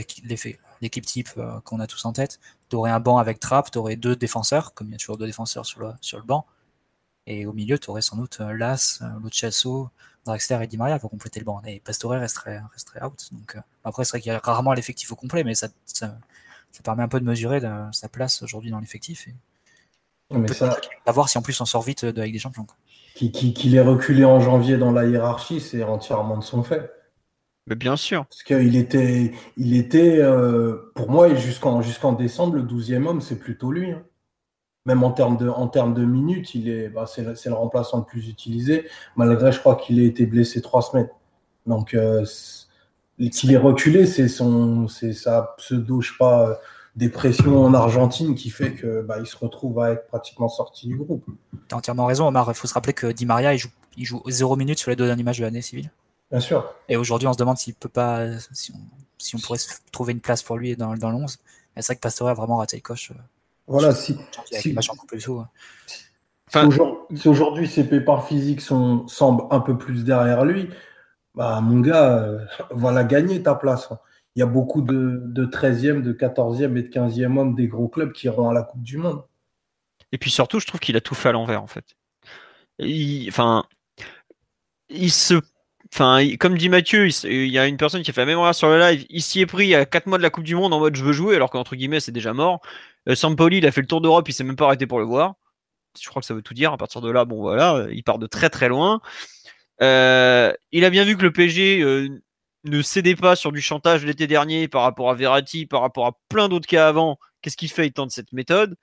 [0.81, 3.79] l'équipe type euh, qu'on a tous en tête, tu aurais un banc avec Trapp, tu
[3.79, 6.47] aurais deux défenseurs, comme il y a toujours deux défenseurs sur le, sur le banc.
[7.27, 9.91] Et au milieu, tu aurais sans doute euh, Las, euh, Luchasso,
[10.25, 11.61] Draxler et Di Maria pour compléter le banc.
[11.67, 13.29] Et Pastore resterait, resterait out.
[13.33, 16.17] Donc, après, c'est vrai qu'il y a rarement l'effectif au complet, mais ça, ça,
[16.85, 17.61] permet un peu de mesurer
[17.93, 19.29] sa place aujourd'hui dans l'effectif.
[20.31, 20.77] Mais ça...
[21.07, 22.67] À voir si en plus on sort vite de, avec des champions.
[23.15, 26.91] Qu'il qui, est reculé en janvier dans la hiérarchie, c'est entièrement de son fait.
[27.67, 28.27] Mais bien sûr.
[28.27, 33.39] Parce qu'il était, il était euh, pour moi, jusqu'en jusqu'en décembre, le 12e homme, c'est
[33.39, 33.91] plutôt lui.
[33.91, 34.03] Hein.
[34.85, 38.05] Même en termes de, en termes de minutes, il est, bah, c'est, le remplaçant le
[38.05, 38.87] plus utilisé,
[39.17, 41.09] malgré, je crois qu'il a été blessé trois semaines.
[41.67, 42.25] Donc, euh,
[43.33, 46.55] qu'il est reculé, c'est son, c'est sa pseudo, je sais pas, euh,
[46.95, 50.97] dépression en Argentine qui fait que bah, il se retrouve à être pratiquement sorti du
[50.97, 51.25] groupe.
[51.69, 52.49] Tu as entièrement raison, Omar.
[52.49, 54.97] Il faut se rappeler que Di Maria, il joue, il joue zéro minutes sur les
[54.97, 55.91] deux derniers matchs de l'année civile.
[56.31, 56.75] Bien sûr.
[56.89, 58.73] Et aujourd'hui, on se demande s'il peut pas, si
[59.35, 59.59] on, pourrait
[59.93, 61.37] trouver une place pour lui dans, dans l'11.
[61.77, 63.13] C'est vrai que Pastore a vraiment raté le coche.
[63.13, 63.21] Euh,
[63.67, 64.17] voilà, si.
[64.51, 64.75] Si,
[67.29, 70.71] aujourd'hui ses pépins physiques sont, semblent un peu plus derrière lui,
[71.35, 73.89] bah, mon gars, euh, voilà gagner ta place.
[73.91, 73.99] Hein.
[74.37, 77.89] Il y a beaucoup de, de 13e, de 14e et de 15e hommes des gros
[77.89, 79.25] clubs qui iront à la Coupe du Monde.
[80.13, 81.85] Et puis surtout, je trouve qu'il a tout fait à l'envers, en fait.
[83.29, 83.65] enfin,
[84.89, 85.41] il se
[85.97, 88.69] Enfin, comme dit Mathieu, il, y a une personne qui a fait la même sur
[88.69, 89.07] le live.
[89.09, 91.03] Il s'y est pris à 4 mois de la Coupe du Monde en mode je
[91.03, 92.61] veux jouer, alors qu'entre guillemets c'est déjà mort.
[93.09, 95.07] Euh, Sampoli, il a fait le tour d'Europe, il s'est même pas arrêté pour le
[95.07, 95.37] voir.
[95.99, 96.71] Je crois que ça veut tout dire.
[96.71, 99.01] À partir de là, bon voilà, il part de très très loin.
[99.81, 102.11] Euh, il a bien vu que le PSG euh,
[102.65, 106.19] ne cédait pas sur du chantage l'été dernier par rapport à Verratti, par rapport à
[106.29, 107.19] plein d'autres cas avant.
[107.41, 108.77] Qu'est-ce qu'il fait Il tente cette méthode?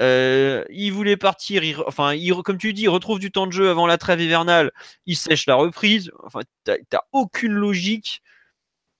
[0.00, 2.14] Euh, il voulait partir, enfin,
[2.44, 4.72] comme tu dis, il retrouve du temps de jeu avant la trêve hivernale,
[5.06, 6.10] il sèche la reprise.
[6.24, 8.22] Enfin, t'as aucune logique,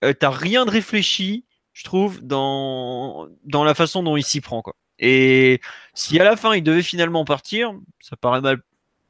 [0.05, 4.63] euh, t'as rien de réfléchi, je trouve, dans, dans la façon dont il s'y prend.
[4.63, 4.77] Quoi.
[4.99, 5.61] Et
[5.95, 8.63] si à la fin il devait finalement partir, ça paraît mal.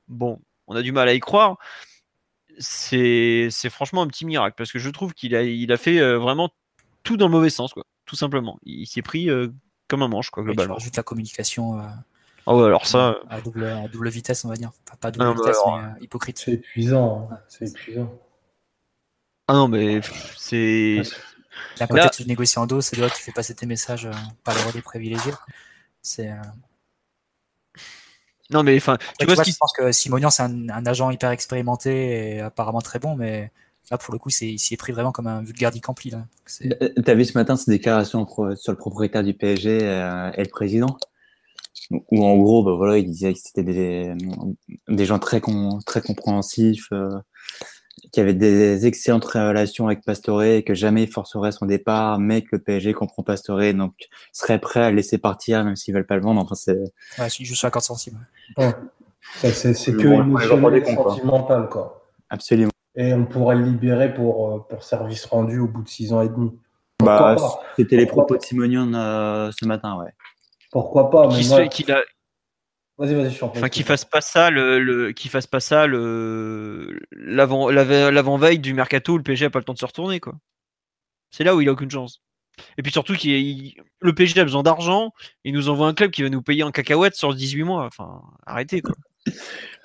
[0.08, 1.58] Bon, on a du mal à y croire.
[2.58, 6.18] C'est franchement un petit miracle parce que je trouve qu'il a, il a fait euh,
[6.18, 6.50] vraiment
[7.02, 7.84] tout dans le mauvais sens, quoi.
[8.06, 8.58] Tout simplement.
[8.64, 9.28] Il s'est pris
[9.88, 10.78] comme un manche, quoi, globalement.
[10.78, 11.78] Juste la communication.
[11.78, 11.82] Euh,
[12.46, 13.16] ah ouais, alors ça.
[13.28, 14.72] À double, à double vitesse, on va dire.
[15.00, 16.38] pas double vitesse, mais euh, hypocrite.
[16.38, 17.28] C'est épuisant.
[17.30, 17.38] Hein.
[17.48, 18.12] C'est épuisant.
[19.48, 20.00] Ah non, mais
[20.36, 21.02] c'est.
[21.78, 24.12] D'un côté, tu négocies en dos, c'est là que tu fais passer tes messages euh,
[24.42, 25.32] par le relais privilégié.
[26.02, 26.30] C'est.
[28.50, 31.30] Non, mais enfin, tu vois, ce Je pense que Simonian, c'est un, un, agent hyper
[31.30, 33.50] expérimenté et apparemment très bon, mais
[33.90, 36.10] Là, pour le coup, il s'y est pris vraiment comme un vulgaire Campli.
[36.10, 36.26] Là.
[36.62, 40.48] Euh, t'as vu ce matin ces déclarations sur le propriétaire du PSG euh, et le
[40.48, 40.96] président?
[41.90, 44.14] Où en gros, bah, voilà, il disait que c'était des,
[44.88, 45.42] des gens très,
[45.84, 47.10] très compréhensifs, euh,
[48.10, 52.48] qui avaient des excellentes relations avec Pastore, que jamais il forcerait son départ, mais que
[52.52, 53.92] le PSG comprend Pastore, donc
[54.32, 56.40] serait prêt à le laisser partir, même s'ils veulent pas le vendre.
[56.40, 56.78] Enfin, c'est...
[57.18, 58.18] Ouais, je suis à sensible.
[59.42, 62.00] c'est, c'est que émotionnel sentimental, quoi.
[62.30, 66.12] Absolument et on pourrait le libérer pour, euh, pour service rendu au bout de six
[66.12, 66.52] ans et demi.
[67.02, 67.36] Bah,
[67.76, 70.10] C'était les propos de Simonian euh, ce matin, ouais.
[70.70, 71.60] Pourquoi pas mais moi...
[71.60, 72.02] a...
[72.96, 77.00] Vas-y, vas-y, je Enfin, qu'il fasse pas ça, le, le qu'il fasse pas ça, le
[77.10, 80.34] l'avant l'avant veille du mercato, le PSG a pas le temps de se retourner, quoi.
[81.30, 82.22] C'est là où il a aucune chance.
[82.78, 85.10] Et puis surtout, qu'il le PSG a besoin d'argent,
[85.42, 87.86] il nous envoie un club qui va nous payer en cacahuètes sur 18 mois.
[87.86, 88.94] Enfin, arrêtez, quoi.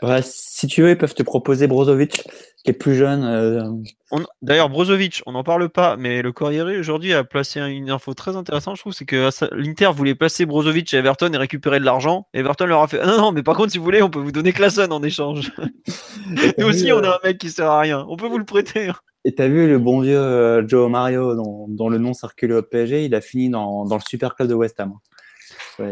[0.02, 2.24] Bah, si tu veux, ils peuvent te proposer Brozovic,
[2.64, 3.24] qui est plus jeune.
[3.24, 8.14] Euh, d'ailleurs, Brozovic, on n'en parle pas, mais le Corriere aujourd'hui a placé une info
[8.14, 11.86] très intéressante, je trouve, c'est que l'Inter voulait placer Brozovic chez Everton et récupérer de
[11.86, 12.28] l'argent.
[12.34, 14.20] Everton leur a fait ah non, non, mais par contre, si vous voulez, on peut
[14.20, 15.52] vous donner Classen en échange.
[16.57, 18.06] Nous aussi, on a un mec qui sert à rien.
[18.07, 18.88] On peut vous le prêter.
[18.88, 18.95] Hein.
[19.26, 23.03] Et t'as vu le bon vieux euh, Joe Mario, dont, le nom circulait au PSG,
[23.03, 24.94] il a fini dans, dans le super club de West Ham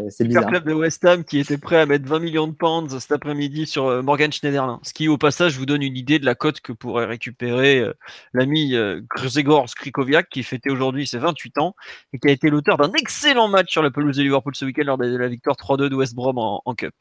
[0.09, 0.47] c'est bizarre.
[0.47, 3.65] club de West Ham qui était prêt à mettre 20 millions de pounds cet après-midi
[3.65, 4.79] sur euh, Morgan Schneiderlin.
[4.83, 7.93] Ce qui, au passage, vous donne une idée de la cote que pourrait récupérer euh,
[8.33, 11.75] l'ami euh, Grzegor Skrikoviak, qui fêtait aujourd'hui ses 28 ans
[12.13, 14.83] et qui a été l'auteur d'un excellent match sur la pelouse de Liverpool ce week-end
[14.85, 16.93] lors de la victoire 3-2 de West Brom en, Cup.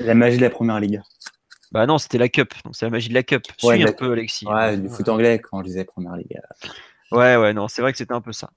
[0.00, 1.00] La magie de la première ligue.
[1.72, 3.42] Bah non, c'était la Cup, donc c'est la magie de la Cup.
[3.56, 4.46] Suis un peu, Alexis.
[4.46, 6.36] Ouais, du foot anglais quand je disais première ligue.
[7.12, 8.50] Ouais, ouais, non, c'est vrai que c'était un peu ça.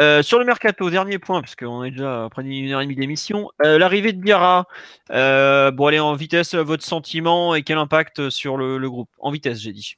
[0.00, 2.94] Euh, sur le mercato, dernier point, parce qu'on est déjà après une heure et demie
[2.94, 3.50] d'émission.
[3.64, 4.66] Euh, l'arrivée de Diarra.
[5.10, 9.10] Euh, bon, allez, en vitesse, votre sentiment et quel impact sur le, groupe?
[9.18, 9.96] En vitesse, j'ai dit.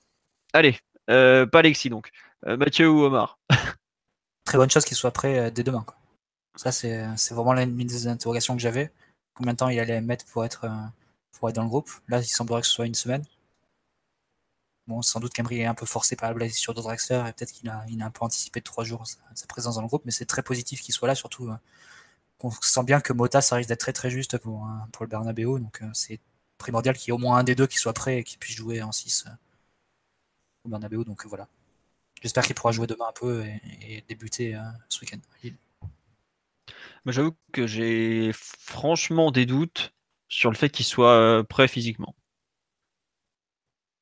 [0.52, 2.10] Allez, pas Alexis donc.
[2.46, 3.38] Mathieu ou Omar?
[4.44, 5.84] Très bonne chose qu'il soit prêt dès demain.
[6.56, 8.90] Ça, c'est vraiment l'une des interrogations que j'avais.
[9.34, 10.66] Combien de temps il allait mettre pour être,
[11.32, 11.90] pour être dans le groupe?
[12.08, 13.24] Là, il semblerait que ce soit une semaine.
[15.02, 17.68] Sans doute qu'Emery est un peu forcé par la blessure de Drexler et peut-être qu'il
[17.68, 20.26] a, il un peu anticipé de trois jours sa, présence dans le groupe, mais c'est
[20.26, 21.56] très positif qu'il soit là, surtout euh,
[22.38, 25.10] qu'on sent bien que Mota, ça risque d'être très très juste pour, euh, pour le
[25.10, 26.20] Bernabeu, donc euh, c'est
[26.58, 28.56] primordial qu'il y ait au moins un des deux qui soit prêt et qui puisse
[28.56, 29.26] jouer en 6
[30.64, 31.48] au Bernabeu, donc voilà.
[32.22, 34.60] J'espère qu'il pourra jouer demain un peu et, débuter
[34.90, 35.18] ce week-end.
[37.06, 39.94] J'avoue que j'ai franchement des doutes
[40.28, 42.14] sur le fait qu'il soit prêt physiquement.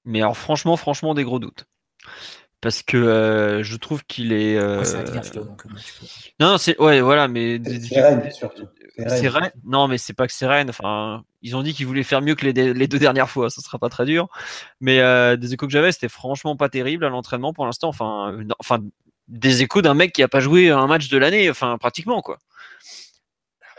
[0.09, 1.67] Mais alors franchement, franchement, des gros doutes.
[2.61, 4.57] Parce que euh, je trouve qu'il est.
[4.57, 4.83] Euh...
[6.41, 8.67] non, c'est ouais, voilà, mais c'est surtout.
[8.97, 9.31] C'est
[9.65, 10.71] Non, mais c'est pas que c'est Rennes.
[10.71, 13.49] Enfin, ils ont dit qu'ils voulaient faire mieux que les, les, deux dernières fois.
[13.49, 14.29] Ça sera pas très dur.
[14.81, 17.89] Mais euh, des échos que j'avais, c'était franchement pas terrible à l'entraînement pour l'instant.
[17.89, 18.81] Enfin, enfin,
[19.29, 21.49] des échos d'un mec qui a pas joué un match de l'année.
[21.49, 22.39] Enfin, pratiquement quoi.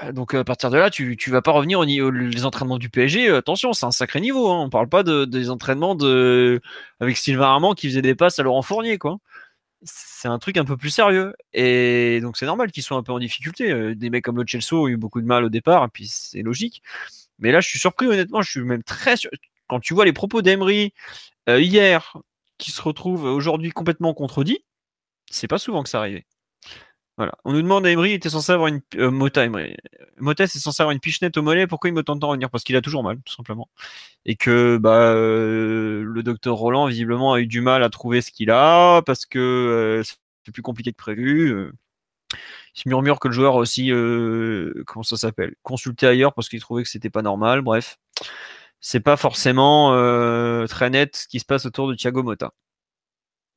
[0.04, 2.78] Euh, donc à partir de là, tu tu vas pas revenir au niveau les entraînements
[2.78, 3.30] du PSG.
[3.30, 4.50] Euh, attention, c'est un sacré niveau.
[4.50, 4.62] Hein.
[4.64, 5.98] On parle pas de, des entraînements
[7.00, 9.18] avec Sylvain Armand qui faisait des passes à Laurent Fournier, quoi.
[9.84, 11.34] C'est un truc un peu plus sérieux.
[11.54, 13.72] Et donc c'est normal qu'ils soient un peu en difficulté.
[13.72, 16.08] Euh, des mecs comme le Chelsea ont eu beaucoup de mal au départ, et puis
[16.08, 16.84] c'est logique.
[17.40, 18.42] Mais là, je suis surpris honnêtement.
[18.42, 19.16] Je suis même très
[19.68, 20.94] quand tu vois les propos d'Emery
[21.48, 22.18] hier,
[22.58, 24.60] qui se retrouve aujourd'hui complètement contredit.
[25.32, 26.26] C'est pas souvent que ça arrivait.
[27.44, 29.76] On nous demande, Emery était censé avoir une euh, Mota Emery.
[30.40, 31.68] Est censé avoir une pichenette au mollet.
[31.68, 32.50] Pourquoi il me tente de revenir?
[32.50, 33.70] Parce qu'il a toujours mal, tout simplement.
[34.26, 38.32] Et que bah euh, le docteur Roland visiblement a eu du mal à trouver ce
[38.32, 41.72] qu'il a parce que euh, c'est plus compliqué que prévu.
[42.76, 43.91] Il se murmure que le joueur aussi,
[44.86, 47.62] comment ça s'appelle, consulté ailleurs parce qu'il trouvait que c'était pas normal.
[47.62, 47.98] Bref,
[48.82, 49.91] c'est pas forcément
[50.68, 52.54] très net ce qui se passe autour de Thiago Mota.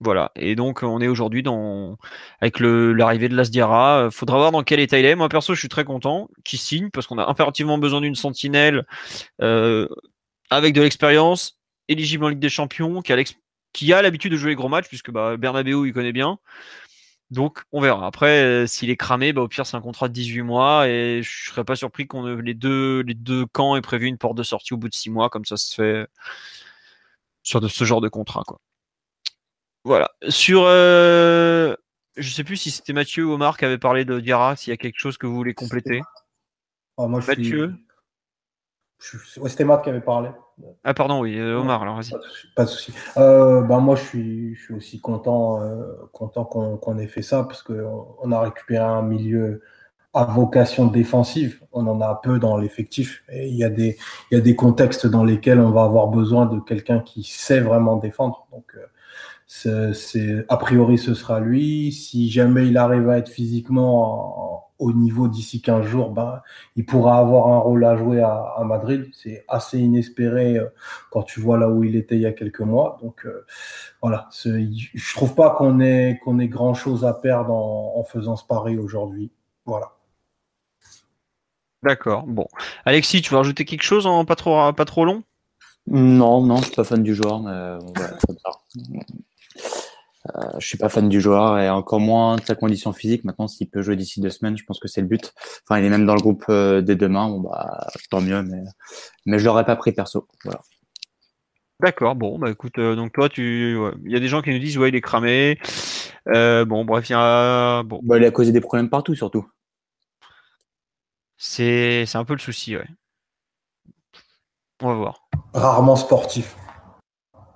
[0.02, 0.32] Voilà.
[0.34, 1.96] Et donc, on est aujourd'hui dans
[2.40, 4.08] avec l'arrivée de Lasdiara.
[4.10, 5.14] Faudra voir dans quel état il est.
[5.14, 8.84] Moi, perso, je suis très content qu'il signe parce qu'on a impérativement besoin d'une sentinelle
[9.40, 9.88] euh,
[10.50, 11.58] avec de l'expérience,
[11.88, 15.36] éligible en Ligue des Champions, qui a l'habitude de jouer les gros matchs puisque bah,
[15.36, 16.38] Bernabeu il connaît bien.
[17.30, 18.06] Donc on verra.
[18.06, 21.22] Après, euh, s'il est cramé, bah, au pire c'est un contrat de 18 mois et
[21.22, 24.42] je serais pas surpris qu'on les deux les deux camps aient prévu une porte de
[24.42, 26.06] sortie au bout de 6 mois, comme ça se fait
[27.42, 28.60] sur ce genre de contrat quoi.
[29.84, 30.10] Voilà.
[30.28, 31.74] Sur, euh,
[32.16, 34.74] je sais plus si c'était Mathieu ou Omar qui avait parlé de Diarra, s'il y
[34.74, 36.00] a quelque chose que vous voulez compléter.
[36.96, 37.74] Oh, moi, Mathieu.
[38.98, 40.30] c'était Matt qui avait parlé.
[40.84, 42.12] Ah pardon, oui, euh, Omar, alors vas-y.
[42.54, 42.92] Pas de souci.
[43.16, 45.60] Euh, bah, moi, je suis, je suis aussi content,
[46.12, 49.62] content qu'on ait fait ça parce qu'on on a récupéré un milieu
[50.14, 51.60] à vocation défensive.
[51.72, 53.24] On en a peu dans l'effectif.
[53.32, 53.96] Il y, a des,
[54.30, 57.60] il y a des contextes dans lesquels on va avoir besoin de quelqu'un qui sait
[57.60, 58.46] vraiment défendre.
[58.52, 58.76] Donc,
[59.54, 61.92] c'est a priori ce sera lui.
[61.92, 66.42] Si jamais il arrive à être physiquement au niveau d'ici 15 jours, ben,
[66.74, 69.10] il pourra avoir un rôle à jouer à, Madrid.
[69.12, 70.66] C'est assez inespéré euh,
[71.10, 72.98] quand tu vois là où il était il y a quelques mois.
[73.02, 73.44] Donc euh,
[74.00, 78.44] voilà, je trouve pas qu'on ait, qu'on ait grand chose à perdre en, faisant ce
[78.44, 79.30] pari aujourd'hui.
[79.66, 79.92] Voilà.
[81.82, 82.24] D'accord.
[82.26, 82.48] Bon,
[82.84, 85.22] Alexis, tu veux rajouter quelque chose en pas trop, pas trop long?
[85.86, 88.16] Non, non, je suis pas fan du joueur, mais voilà,
[90.28, 93.24] euh, je suis pas fan du joueur et encore moins de sa condition physique.
[93.24, 95.32] Maintenant, s'il peut jouer d'ici deux semaines, je pense que c'est le but.
[95.64, 97.28] Enfin, il est même dans le groupe euh, dès demain.
[97.28, 98.62] Bon, bah, tant mieux, mais,
[99.26, 100.28] mais je l'aurais pas pris perso.
[100.44, 100.60] Voilà.
[101.80, 104.60] D'accord, bon, bah écoute, euh, donc toi, tu, il y a des gens qui nous
[104.60, 105.58] disent, ouais, il est cramé.
[106.26, 108.00] bon, bref, il y a, bon.
[108.04, 109.48] Bah, il a causé des problèmes partout, surtout.
[111.36, 112.86] C'est, c'est un peu le souci, ouais.
[114.80, 115.28] On va voir.
[115.54, 116.56] Rarement sportif.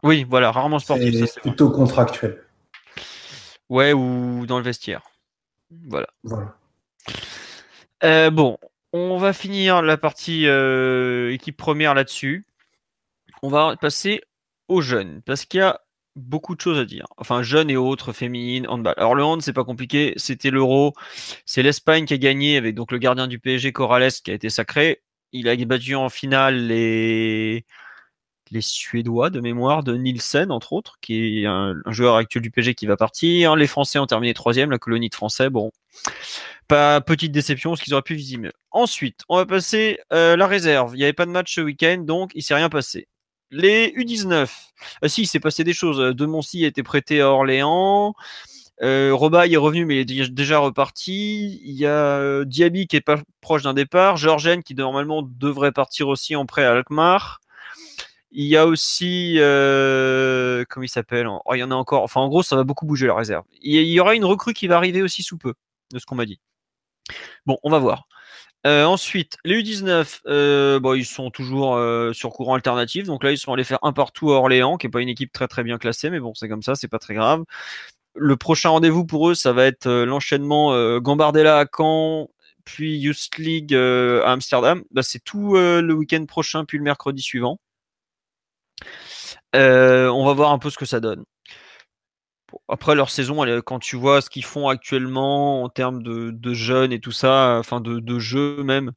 [0.02, 1.24] Oui, voilà, rarement sportif.
[1.26, 2.45] C'est plutôt contractuel.
[3.68, 5.02] Ouais, ou dans le vestiaire.
[5.88, 6.08] Voilà.
[8.04, 8.58] Euh, bon,
[8.92, 12.46] on va finir la partie euh, équipe première là-dessus.
[13.42, 14.20] On va passer
[14.68, 15.80] aux jeunes, parce qu'il y a
[16.16, 17.06] beaucoup de choses à dire.
[17.18, 18.94] Enfin, jeunes et autres, féminines, handball.
[18.96, 20.94] Alors le hand, c'est pas compliqué, c'était l'Euro.
[21.44, 24.50] C'est l'Espagne qui a gagné avec donc le gardien du PSG, Corrales, qui a été
[24.50, 25.02] sacré.
[25.32, 27.66] Il a battu en finale les
[28.50, 32.74] les Suédois de mémoire de Nielsen, entre autres, qui est un, joueur actuel du PG
[32.74, 33.56] qui va partir.
[33.56, 35.50] Les Français ont terminé troisième, la colonie de Français.
[35.50, 35.72] Bon,
[36.68, 38.52] pas petite déception, ce qu'ils auraient pu viser mieux.
[38.70, 40.94] Ensuite, on va passer euh, la réserve.
[40.94, 43.08] Il n'y avait pas de match ce week-end, donc il s'est rien passé.
[43.50, 44.48] Les U19.
[45.02, 45.98] Ah si, il s'est passé des choses.
[45.98, 48.14] De Moncy a été prêté à Orléans.
[48.82, 51.60] Euh, Roba est revenu, mais il est déjà reparti.
[51.64, 54.16] Il y a euh, Diaby qui est pas proche d'un départ.
[54.16, 57.40] Georgen qui normalement devrait partir aussi en prêt à Alkmaar.
[58.32, 62.02] Il y a aussi, comment il s'appelle oh, Il y en a encore.
[62.02, 63.44] Enfin, en gros, ça va beaucoup bouger la réserve.
[63.62, 65.54] Il y aura une recrue qui va arriver aussi sous peu,
[65.92, 66.40] de ce qu'on m'a dit.
[67.46, 68.06] Bon, on va voir.
[68.64, 71.78] ensuite, les U19, bon, ils sont toujours
[72.14, 73.06] sur courant alternatif.
[73.06, 75.32] Donc là, ils sont allés faire un partout à Orléans, qui n'est pas une équipe
[75.32, 77.44] très très bien classée, mais bon, c'est comme ça, c'est pas très grave.
[78.14, 82.28] Le prochain rendez-vous pour eux, ça va être l'enchaînement Gambardella à Caen,
[82.64, 84.82] puis Youth League à Amsterdam.
[84.90, 87.60] Bah, c'est tout le week-end prochain, puis le mercredi suivant.
[89.54, 91.24] On va voir un peu ce que ça donne.
[92.68, 97.00] Après leur saison, quand tu vois ce qu'ils font actuellement en termes de, jeunes et
[97.00, 98.92] tout ça, enfin de, de jeu même,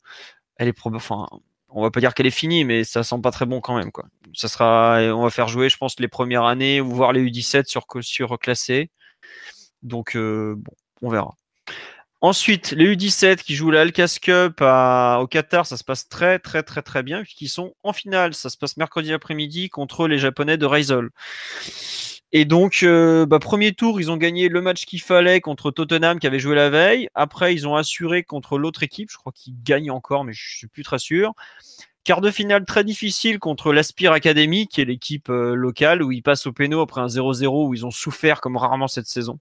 [0.58, 1.28] elle est enfin,
[1.70, 3.92] on va pas dire qu'elle est finie, mais ça sent pas très bon quand même.
[4.34, 7.66] Ça sera, on va faire jouer, je pense, les premières années ou voir les U17
[7.66, 8.90] sur surclassés.
[9.84, 11.36] Donc euh, bon, on verra.
[12.22, 16.64] Ensuite, les U17 qui jouent la Alcas Cup au Qatar, ça se passe très très
[16.64, 18.34] très très bien puisqu'ils sont en finale.
[18.34, 21.12] Ça se passe mercredi après-midi contre les Japonais de Reysol.
[22.32, 26.20] Et donc, euh, bah, premier tour, ils ont gagné le match qu'il fallait contre Tottenham
[26.20, 27.10] qui avait joué la veille.
[27.16, 29.10] Après, ils ont assuré contre l'autre équipe.
[29.10, 31.34] Je crois qu'ils gagnent encore, mais je suis plus très sûr.
[32.04, 36.22] Quart de finale très difficile contre l'Aspire Academy, qui est l'équipe euh, locale, où ils
[36.22, 39.40] passent au péno après un 0-0 où ils ont souffert comme rarement cette saison.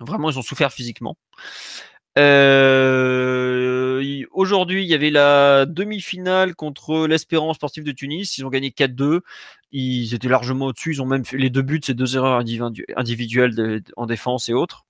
[0.00, 1.16] Vraiment, ils ont souffert physiquement.
[2.16, 8.38] Euh, aujourd'hui, il y avait la demi-finale contre l'Espérance sportive de Tunis.
[8.38, 9.20] Ils ont gagné 4-2.
[9.72, 10.92] Ils étaient largement au-dessus.
[10.92, 12.40] Ils ont même fait les deux buts, c'est deux erreurs
[12.96, 14.84] individuelles en défense et autres.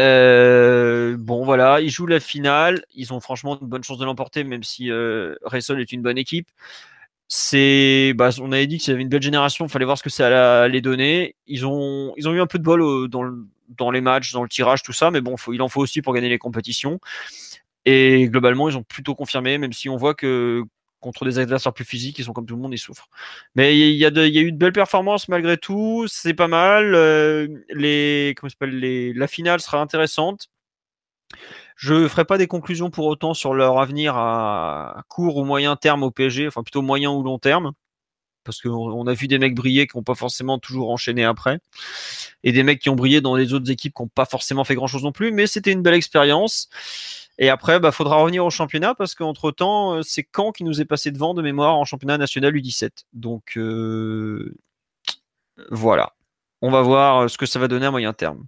[0.00, 2.84] Euh, bon, voilà, ils jouent la finale.
[2.94, 6.48] Ils ont franchement une bonne chance de l'emporter, même si euh, est une bonne équipe.
[7.30, 9.66] C'est, bah, on avait dit que avait une belle génération.
[9.66, 11.34] Il fallait voir ce que ça allait donner.
[11.46, 14.42] Ils ont, ils ont eu un peu de bol dans le dans les matchs, dans
[14.42, 17.00] le tirage, tout ça, mais bon, il en faut aussi pour gagner les compétitions.
[17.84, 20.64] Et globalement, ils ont plutôt confirmé, même si on voit que
[21.00, 23.08] contre des adversaires plus physiques, ils sont comme tout le monde, ils souffrent.
[23.54, 26.94] Mais il y, a, eu de belles performances malgré tout, c'est pas mal.
[26.94, 30.48] Euh, la finale sera intéressante.
[31.76, 35.76] Je ne ferai pas des conclusions pour autant sur leur avenir à court ou moyen
[35.76, 37.72] terme au PSG, enfin plutôt moyen ou long terme
[38.48, 41.60] parce qu'on a vu des mecs briller qui n'ont pas forcément toujours enchaîné après,
[42.44, 44.74] et des mecs qui ont brillé dans les autres équipes qui n'ont pas forcément fait
[44.74, 46.70] grand-chose non plus, mais c'était une belle expérience.
[47.36, 50.64] Et après, il bah, faudra revenir au championnat parce qu'entre temps, euh, c'est Caen qui
[50.64, 52.88] nous est passé devant de mémoire en championnat national U17.
[53.12, 54.54] Donc euh,
[55.70, 56.14] voilà.
[56.62, 58.46] On va voir euh, ce que ça va donner à moyen terme.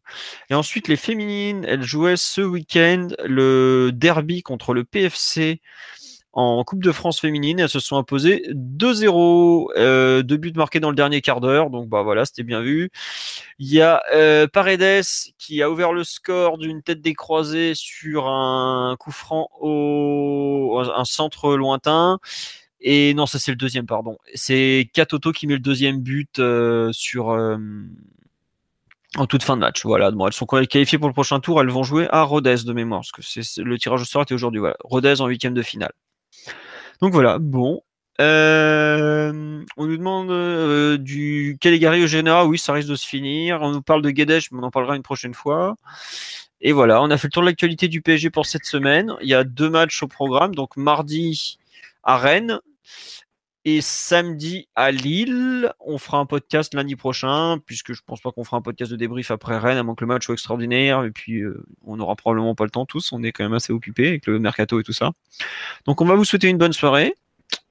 [0.48, 5.60] Et ensuite, les féminines, elles jouaient ce week-end le derby contre le PFC
[6.32, 7.58] en Coupe de France féminine.
[7.60, 9.68] Elles se sont imposées 2-0.
[9.76, 11.70] Euh, deux buts marqués dans le dernier quart d'heure.
[11.70, 12.90] Donc bah voilà, c'était bien vu.
[13.58, 15.04] Il y a euh, Paredes
[15.38, 21.56] qui a ouvert le score d'une tête décroisée sur un coup franc au un centre
[21.56, 22.18] lointain.
[22.80, 24.16] Et non, ça c'est le deuxième, pardon.
[24.34, 27.58] C'est Katoto qui met le deuxième but euh, sur euh,
[29.16, 29.84] en toute fin de match.
[29.84, 31.60] Voilà, elles sont qualifiées pour le prochain tour.
[31.60, 34.34] Elles vont jouer à Rodez de mémoire, parce que c'est le tirage au sort était
[34.34, 34.60] aujourd'hui.
[34.60, 35.92] Voilà, Rodez en huitième de finale.
[37.00, 37.82] Donc voilà, bon.
[38.20, 43.60] Euh, on nous demande euh, du Caligari au Général, oui, ça risque de se finir.
[43.62, 45.76] On nous parle de Guedes, mais on en parlera une prochaine fois.
[46.60, 49.14] Et voilà, on a fait le tour de l'actualité du PSG pour cette semaine.
[49.22, 51.58] Il y a deux matchs au programme, donc mardi
[52.02, 52.60] à Rennes
[53.64, 55.72] et samedi à Lille.
[55.80, 58.96] On fera un podcast lundi prochain, puisque je pense pas qu'on fera un podcast de
[58.96, 61.04] débrief après Rennes, à moins que le match soit extraordinaire.
[61.04, 63.12] Et puis, euh, on n'aura probablement pas le temps tous.
[63.12, 65.12] On est quand même assez occupés avec le mercato et tout ça.
[65.86, 67.14] Donc, on va vous souhaiter une bonne soirée.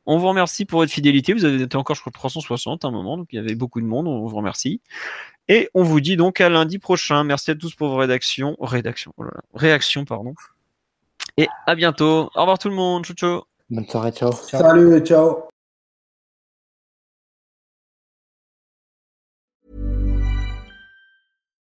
[0.05, 1.33] On vous remercie pour votre fidélité.
[1.33, 3.79] Vous avez été encore, je crois, 360 à un moment, donc il y avait beaucoup
[3.79, 4.07] de monde.
[4.07, 4.81] On vous remercie.
[5.47, 7.23] Et on vous dit donc à lundi prochain.
[7.23, 8.55] Merci à tous pour vos rédactions.
[8.59, 10.33] Rédaction, oh réactions, pardon.
[11.37, 12.29] Et à bientôt.
[12.35, 13.05] Au revoir tout le monde.
[13.05, 13.43] Ciao, ciao.
[13.69, 14.31] Bonne soirée, ciao.
[14.31, 15.48] Salut, ciao.